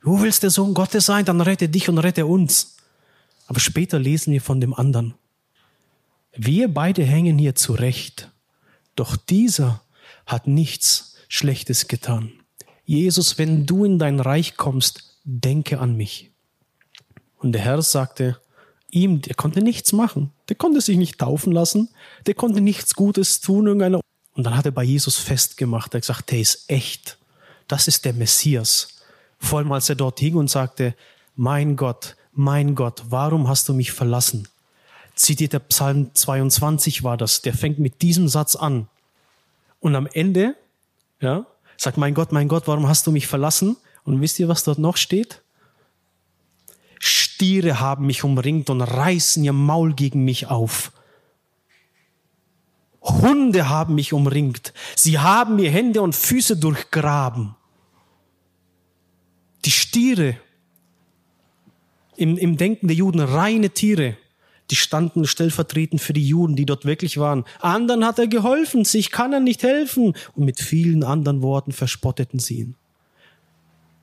Du 0.00 0.22
willst 0.22 0.44
der 0.44 0.50
Sohn 0.50 0.74
Gottes 0.74 1.06
sein, 1.06 1.24
dann 1.24 1.40
rette 1.40 1.68
dich 1.68 1.88
und 1.88 1.98
rette 1.98 2.24
uns. 2.24 2.76
Aber 3.48 3.58
später 3.58 3.98
lesen 3.98 4.32
wir 4.32 4.40
von 4.40 4.60
dem 4.60 4.74
anderen. 4.74 5.14
Wir 6.36 6.72
beide 6.72 7.02
hängen 7.02 7.36
hier 7.36 7.56
zurecht. 7.56 8.30
Doch 8.94 9.16
dieser 9.16 9.82
hat 10.24 10.46
nichts 10.46 11.16
Schlechtes 11.26 11.88
getan. 11.88 12.30
Jesus, 12.84 13.38
wenn 13.38 13.66
du 13.66 13.84
in 13.84 13.98
dein 13.98 14.20
Reich 14.20 14.56
kommst, 14.56 15.11
denke 15.24 15.78
an 15.78 15.96
mich. 15.96 16.30
Und 17.38 17.52
der 17.52 17.62
Herr 17.62 17.82
sagte 17.82 18.38
ihm, 18.90 19.22
der 19.22 19.34
konnte 19.34 19.62
nichts 19.62 19.92
machen. 19.92 20.32
Der 20.48 20.56
konnte 20.56 20.80
sich 20.80 20.96
nicht 20.96 21.18
taufen 21.18 21.52
lassen. 21.52 21.88
Der 22.26 22.34
konnte 22.34 22.60
nichts 22.60 22.94
Gutes 22.94 23.40
tun. 23.40 23.66
Irgendeine 23.66 24.00
und 24.34 24.44
dann 24.44 24.56
hat 24.56 24.66
er 24.66 24.72
bei 24.72 24.84
Jesus 24.84 25.18
festgemacht. 25.18 25.92
Er 25.92 25.98
hat 25.98 26.02
gesagt, 26.02 26.30
der 26.30 26.40
ist 26.40 26.70
echt. 26.70 27.18
Das 27.68 27.88
ist 27.88 28.04
der 28.04 28.14
Messias. 28.14 28.88
Vor 29.38 29.58
allem 29.58 29.72
als 29.72 29.88
er 29.88 29.94
dort 29.94 30.20
hing 30.20 30.36
und 30.36 30.48
sagte, 30.48 30.94
mein 31.36 31.76
Gott, 31.76 32.16
mein 32.32 32.74
Gott, 32.74 33.02
warum 33.08 33.48
hast 33.48 33.68
du 33.68 33.74
mich 33.74 33.92
verlassen? 33.92 34.48
Zitiert 35.14 35.52
der 35.52 35.58
Psalm 35.58 36.14
22 36.14 37.02
war 37.02 37.16
das. 37.16 37.42
Der 37.42 37.52
fängt 37.52 37.78
mit 37.78 38.00
diesem 38.00 38.28
Satz 38.28 38.56
an. 38.56 38.88
Und 39.80 39.96
am 39.96 40.06
Ende, 40.06 40.54
ja, 41.20 41.46
sagt, 41.76 41.98
mein 41.98 42.14
Gott, 42.14 42.32
mein 42.32 42.48
Gott, 42.48 42.66
warum 42.66 42.88
hast 42.88 43.06
du 43.06 43.12
mich 43.12 43.26
verlassen? 43.26 43.76
Und 44.04 44.20
wisst 44.20 44.38
ihr, 44.38 44.48
was 44.48 44.64
dort 44.64 44.78
noch 44.78 44.96
steht? 44.96 45.42
Stiere 46.98 47.80
haben 47.80 48.06
mich 48.06 48.24
umringt 48.24 48.70
und 48.70 48.80
reißen 48.80 49.42
ihr 49.42 49.52
Maul 49.52 49.94
gegen 49.94 50.24
mich 50.24 50.46
auf. 50.46 50.92
Hunde 53.02 53.68
haben 53.68 53.96
mich 53.96 54.12
umringt. 54.12 54.72
Sie 54.94 55.18
haben 55.18 55.56
mir 55.56 55.70
Hände 55.70 56.02
und 56.02 56.14
Füße 56.14 56.56
durchgraben. 56.56 57.56
Die 59.64 59.72
Stiere 59.72 60.36
im, 62.16 62.38
im 62.38 62.56
Denken 62.56 62.86
der 62.86 62.96
Juden, 62.96 63.20
reine 63.20 63.70
Tiere, 63.70 64.16
die 64.70 64.76
standen 64.76 65.26
stellvertretend 65.26 66.00
für 66.00 66.12
die 66.12 66.26
Juden, 66.26 66.56
die 66.56 66.66
dort 66.66 66.84
wirklich 66.84 67.18
waren. 67.18 67.44
Anderen 67.60 68.06
hat 68.06 68.18
er 68.18 68.28
geholfen, 68.28 68.84
sich 68.84 69.10
kann 69.10 69.32
er 69.32 69.40
nicht 69.40 69.62
helfen. 69.62 70.14
Und 70.34 70.44
mit 70.44 70.60
vielen 70.60 71.02
anderen 71.02 71.42
Worten 71.42 71.72
verspotteten 71.72 72.38
sie 72.38 72.58
ihn. 72.60 72.76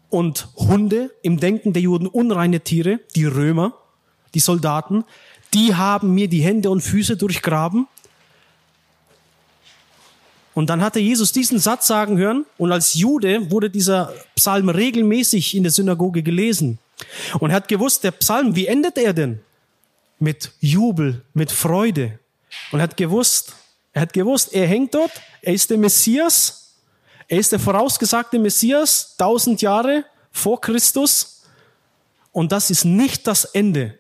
Und 0.10 0.50
Hunde 0.56 1.12
im 1.22 1.40
Denken 1.40 1.74
der 1.74 1.82
Juden, 1.82 2.08
unreine 2.08 2.62
Tiere, 2.62 3.00
die 3.16 3.26
Römer, 3.26 3.74
die 4.34 4.40
Soldaten, 4.40 5.04
die 5.54 5.76
haben 5.76 6.14
mir 6.14 6.28
die 6.28 6.42
Hände 6.42 6.70
und 6.70 6.82
Füße 6.82 7.18
durchgraben. 7.18 7.88
Und 10.54 10.70
dann 10.70 10.82
hatte 10.82 11.00
Jesus 11.00 11.32
diesen 11.32 11.60
Satz 11.60 11.88
sagen 11.88 12.18
hören 12.18 12.46
und 12.58 12.72
als 12.72 12.96
Jude 12.96 13.50
wurde 13.50 13.70
dieser 13.70 14.14
Psalm 14.36 14.70
regelmäßig 14.70 15.56
in 15.56 15.64
der 15.64 15.72
Synagoge 15.72 16.22
gelesen. 16.22 16.80
Und 17.40 17.52
er 17.52 17.58
hat 17.58 17.68
gewusst, 17.68 18.04
der 18.04 18.12
Psalm, 18.12 18.56
wie 18.56 18.68
endet 18.68 18.98
er 18.98 19.14
denn? 19.14 19.40
Mit 20.20 20.52
Jubel, 20.60 21.24
mit 21.34 21.52
Freude. 21.52 22.20
Und 22.72 22.80
er 22.80 22.84
hat 22.84 22.98
gewusst, 22.98 23.56
er 23.94 24.02
hat 24.02 24.14
gewusst, 24.14 24.54
er 24.54 24.68
hängt 24.68 24.94
dort, 24.94 25.12
er 25.42 25.54
ist 25.54 25.70
der 25.70 25.78
Messias, 25.78 26.69
er 27.30 27.40
ist 27.40 27.52
der 27.52 27.60
vorausgesagte 27.60 28.40
Messias, 28.40 29.16
tausend 29.16 29.62
Jahre 29.62 30.04
vor 30.32 30.60
Christus. 30.60 31.44
Und 32.32 32.52
das 32.52 32.72
ist 32.72 32.86
nicht 32.86 33.28
das 33.28 33.46
Ende, 33.46 33.98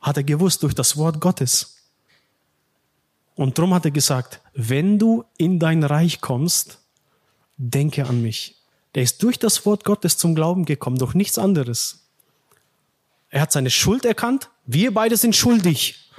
hat 0.00 0.16
er 0.16 0.24
gewusst 0.24 0.62
durch 0.64 0.74
das 0.74 0.96
Wort 0.96 1.20
Gottes. 1.20 1.76
Und 3.36 3.56
darum 3.56 3.74
hat 3.74 3.84
er 3.84 3.92
gesagt, 3.92 4.40
wenn 4.54 4.98
du 4.98 5.24
in 5.36 5.60
dein 5.60 5.84
Reich 5.84 6.20
kommst, 6.20 6.80
denke 7.56 8.06
an 8.06 8.20
mich. 8.20 8.56
Der 8.96 9.04
ist 9.04 9.22
durch 9.22 9.38
das 9.38 9.64
Wort 9.64 9.84
Gottes 9.84 10.16
zum 10.18 10.34
Glauben 10.34 10.64
gekommen, 10.64 10.98
durch 10.98 11.14
nichts 11.14 11.38
anderes. 11.38 12.08
Er 13.30 13.40
hat 13.40 13.52
seine 13.52 13.70
Schuld 13.70 14.04
erkannt. 14.04 14.50
Wir 14.66 14.92
beide 14.92 15.16
sind 15.16 15.36
schuldig. 15.36 16.10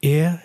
Er 0.00 0.40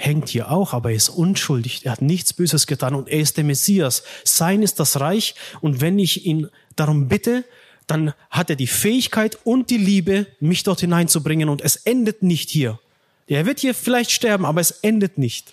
hängt 0.00 0.30
hier 0.30 0.50
auch, 0.50 0.72
aber 0.72 0.90
er 0.90 0.96
ist 0.96 1.10
unschuldig. 1.10 1.84
Er 1.84 1.92
hat 1.92 2.02
nichts 2.02 2.32
Böses 2.32 2.66
getan 2.66 2.94
und 2.94 3.08
er 3.08 3.20
ist 3.20 3.36
der 3.36 3.44
Messias. 3.44 4.02
Sein 4.24 4.62
ist 4.62 4.80
das 4.80 4.98
Reich. 4.98 5.34
Und 5.60 5.80
wenn 5.80 5.98
ich 5.98 6.24
ihn 6.24 6.48
darum 6.74 7.08
bitte, 7.08 7.44
dann 7.86 8.14
hat 8.30 8.50
er 8.50 8.56
die 8.56 8.66
Fähigkeit 8.66 9.38
und 9.44 9.68
die 9.68 9.76
Liebe, 9.76 10.26
mich 10.40 10.62
dort 10.62 10.80
hineinzubringen. 10.80 11.48
Und 11.48 11.60
es 11.60 11.76
endet 11.76 12.22
nicht 12.22 12.48
hier. 12.48 12.80
Er 13.26 13.46
wird 13.46 13.60
hier 13.60 13.74
vielleicht 13.74 14.10
sterben, 14.10 14.44
aber 14.44 14.60
es 14.60 14.70
endet 14.70 15.18
nicht. 15.18 15.52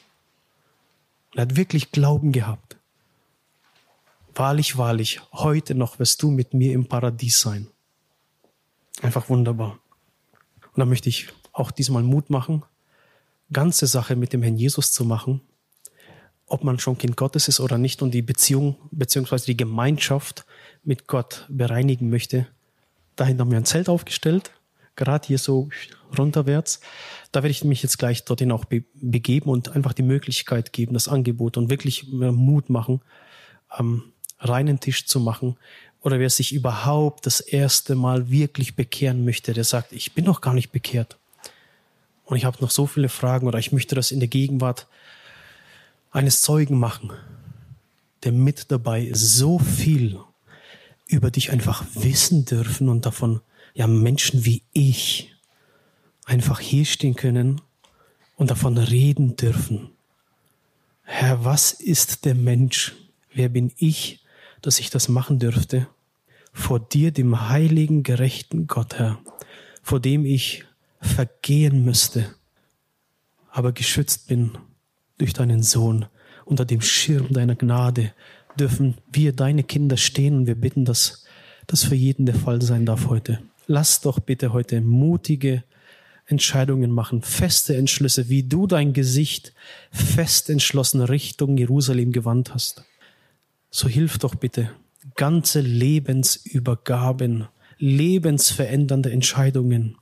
er 1.36 1.42
hat 1.44 1.58
wirklich 1.58 1.92
Glauben 1.92 2.32
gehabt. 2.32 2.78
Wahrlich, 4.34 4.78
wahrlich, 4.78 5.20
heute 5.34 5.76
noch 5.76 6.00
wirst 6.00 6.22
du 6.22 6.32
mit 6.32 6.54
mir 6.54 6.74
im 6.74 6.88
Paradies 6.88 7.42
sein. 7.42 7.68
Einfach 9.02 9.30
wunderbar. 9.30 9.80
Und 10.74 10.80
da 10.80 10.86
möchte 10.86 11.10
ich 11.10 11.28
auch 11.54 11.72
diesmal 11.72 12.04
Mut 12.04 12.30
machen, 12.30 12.64
ganze 13.52 13.88
Sache 13.88 14.16
mit 14.16 14.34
dem 14.34 14.44
Herrn 14.44 14.58
Jesus 14.58 14.92
zu 14.92 15.06
machen, 15.06 15.42
ob 16.46 16.64
man 16.64 16.80
schon 16.80 16.98
Kind 16.98 17.18
Gottes 17.18 17.48
ist 17.48 17.60
oder 17.60 17.78
nicht 17.78 18.02
und 18.02 18.12
die 18.12 18.22
Beziehung 18.22 18.76
beziehungsweise 18.92 19.46
die 19.46 19.58
Gemeinschaft 19.58 20.46
mit 20.84 21.08
Gott 21.08 21.46
bereinigen 21.50 22.10
möchte. 22.10 22.48
Dahin 23.16 23.40
haben 23.40 23.52
wir 23.52 23.58
ein 23.58 23.66
Zelt 23.66 23.90
aufgestellt, 23.90 24.52
gerade 24.96 25.28
hier 25.28 25.38
so 25.38 25.70
runterwärts. 26.18 26.80
Da 27.32 27.44
werde 27.44 27.52
ich 27.52 27.64
mich 27.64 27.84
jetzt 27.84 27.98
gleich 27.98 28.26
dorthin 28.26 28.52
auch 28.52 28.66
be 28.66 28.84
begeben 28.94 29.50
und 29.50 29.76
einfach 29.76 29.94
die 29.94 30.04
Möglichkeit 30.04 30.72
geben, 30.72 30.94
das 30.94 31.08
Angebot 31.08 31.58
und 31.58 31.70
wirklich 31.70 32.08
Mut 32.08 32.70
machen, 32.70 33.02
am 33.68 34.04
reinen 34.40 34.80
Tisch 34.80 35.08
zu 35.08 35.20
machen, 35.20 35.58
oder 36.02 36.20
wer 36.20 36.30
sich 36.30 36.54
überhaupt 36.54 37.26
das 37.26 37.40
erste 37.40 37.96
Mal 37.96 38.30
wirklich 38.30 38.76
bekehren 38.76 39.26
möchte, 39.26 39.54
der 39.54 39.64
sagt, 39.64 39.92
ich 39.92 40.14
bin 40.14 40.26
noch 40.26 40.42
gar 40.42 40.54
nicht 40.54 40.72
bekehrt. 40.72 41.18
Und 42.28 42.38
ich 42.38 42.46
habe 42.46 42.58
noch 42.62 42.70
so 42.70 42.86
viele 42.86 43.10
Fragen 43.10 43.48
oder 43.48 43.58
ich 43.58 43.72
möchte 43.72 43.96
das 43.96 44.12
in 44.12 44.20
der 44.20 44.30
Gegenwart 44.30 44.88
eines 46.12 46.42
Zeugen 46.42 46.78
machen, 46.78 47.12
der 48.24 48.32
mit 48.32 48.72
dabei 48.72 49.10
so 49.14 49.58
viel 49.58 50.20
über 51.08 51.32
dich 51.32 51.52
einfach 51.52 51.84
wissen 51.96 52.46
dürfen 52.46 52.88
und 52.88 53.06
davon, 53.06 53.42
ja, 53.74 53.88
Menschen 53.88 54.46
wie 54.46 54.62
ich 54.74 55.36
einfach 56.26 56.60
hier 56.60 56.86
stehen 56.86 57.16
können 57.16 57.62
und 58.36 58.52
davon 58.52 58.78
reden 58.78 59.36
dürfen. 59.36 59.90
Herr, 61.04 61.44
was 61.44 61.72
ist 61.72 62.26
der 62.26 62.36
Mensch? 62.36 62.94
Wer 63.34 63.50
bin 63.50 63.72
ich, 63.78 64.20
dass 64.62 64.80
ich 64.80 64.92
das 64.92 65.08
machen 65.08 65.40
dürfte? 65.40 65.88
vor 66.58 66.80
dir, 66.80 67.12
dem 67.12 67.50
heiligen, 67.50 68.04
gerechten 68.04 68.68
Gott, 68.68 68.96
Herr, 68.96 69.20
vor 69.84 70.00
dem 70.00 70.26
ich 70.26 70.66
vergehen 71.00 71.84
müsste, 71.86 72.34
aber 73.52 73.72
geschützt 73.72 74.28
bin 74.28 74.58
durch 75.18 75.34
deinen 75.34 75.64
Sohn. 75.64 76.06
Unter 76.46 76.66
dem 76.66 76.82
Schirm 76.82 77.34
deiner 77.34 77.56
Gnade 77.56 78.14
dürfen 78.60 78.96
wir 79.12 79.34
deine 79.34 79.64
Kinder 79.64 79.98
stehen 79.98 80.38
und 80.38 80.48
wir 80.48 80.56
bitten, 80.56 80.86
dass 80.86 81.26
das 81.68 81.84
für 81.84 81.96
jeden 81.96 82.26
der 82.26 82.36
Fall 82.36 82.62
sein 82.62 82.86
darf 82.86 83.08
heute. 83.08 83.40
Lass 83.68 84.02
doch 84.02 84.20
bitte 84.20 84.54
heute 84.54 84.80
mutige 84.82 85.64
Entscheidungen 86.26 86.92
machen, 86.92 87.22
feste 87.22 87.76
Entschlüsse, 87.76 88.30
wie 88.30 88.44
du 88.44 88.68
dein 88.68 88.94
Gesicht 88.94 89.54
fest 89.92 90.50
entschlossen 90.50 91.02
Richtung 91.02 91.58
Jerusalem 91.58 92.12
gewandt 92.12 92.54
hast. 92.54 92.84
So 93.70 93.88
hilf 93.88 94.18
doch 94.18 94.36
bitte, 94.36 94.72
ganze 95.16 95.62
Lebensübergaben, 95.62 97.48
lebensverändernde 97.78 99.12
Entscheidungen 99.12 99.98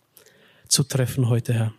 zu 0.68 0.84
treffen 0.84 1.30
heute, 1.30 1.54
Herr, 1.54 1.74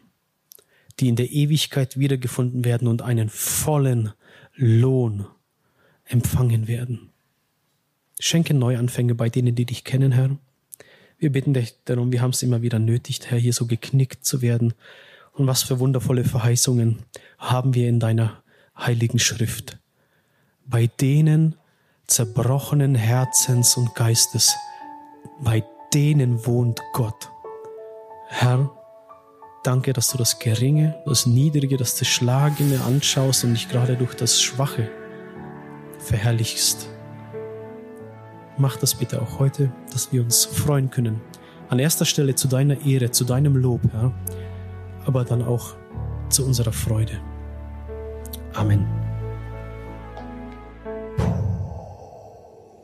die 1.01 1.09
in 1.09 1.17
der 1.17 1.31
Ewigkeit 1.31 1.99
wiedergefunden 1.99 2.65
werden 2.65 2.89
und 2.89 3.03
einen 3.03 3.29
vollen 3.29 4.13
Lohn 4.55 5.27
empfangen 6.05 6.69
werden. 6.69 7.11
Schenke 8.19 8.55
Neuanfänge 8.55 9.15
bei 9.15 9.29
denen, 9.29 9.55
die 9.55 9.67
dich 9.67 9.85
kennen, 9.85 10.13
Herr. 10.13 10.37
Wir 11.19 11.33
bitten 11.33 11.55
dich 11.55 11.75
darum, 11.85 12.13
wir 12.13 12.23
haben 12.23 12.31
es 12.31 12.43
immer 12.43 12.63
wieder 12.63 12.79
nötig, 12.79 13.21
Herr, 13.27 13.39
hier 13.39 13.53
so 13.53 13.67
geknickt 13.67 14.25
zu 14.25 14.43
werden. 14.43 14.75
Und 15.33 15.47
was 15.47 15.63
für 15.63 15.79
wundervolle 15.81 16.25
Verheißungen 16.25 16.99
haben 17.39 17.75
wir 17.75 17.89
in 17.89 18.01
deiner 18.01 18.43
heiligen 18.77 19.19
Schrift. 19.19 19.79
Bei 20.67 20.87
denen, 20.87 21.57
zerbrochenen 22.07 22.95
Herzens 22.95 23.77
und 23.77 23.95
Geistes, 23.95 24.55
bei 25.41 25.63
denen 25.93 26.47
wohnt 26.47 26.81
Gott. 26.93 27.31
Herr, 28.29 28.76
danke, 29.67 29.93
dass 29.93 30.09
du 30.11 30.19
das 30.19 30.39
Geringe, 30.39 30.95
das 31.05 31.27
Niedrige, 31.27 31.77
das 31.77 31.97
Zerschlagene 31.97 32.81
anschaust 32.85 33.45
und 33.45 33.53
nicht 33.53 33.71
gerade 33.71 33.97
durch 33.97 34.15
das 34.15 34.41
Schwache 34.41 34.89
verherrlichst. 35.99 36.89
Mach 38.59 38.77
das 38.77 38.95
bitte 38.95 39.21
auch 39.21 39.39
heute, 39.39 39.73
dass 39.93 40.13
wir 40.13 40.23
uns 40.23 40.45
freuen 40.45 40.91
können. 40.91 41.21
An 41.69 41.79
erster 41.79 42.05
Stelle 42.05 42.35
zu 42.35 42.49
deiner 42.49 42.87
Ehre, 42.87 43.11
zu 43.11 43.25
deinem 43.25 43.57
Lob, 43.57 43.81
Herr, 43.93 44.13
aber 45.05 45.25
dann 45.25 45.43
auch 45.43 45.75
zu 46.29 46.45
unserer 46.45 46.73
Freude. 46.73 47.21
Amen. 48.55 49.06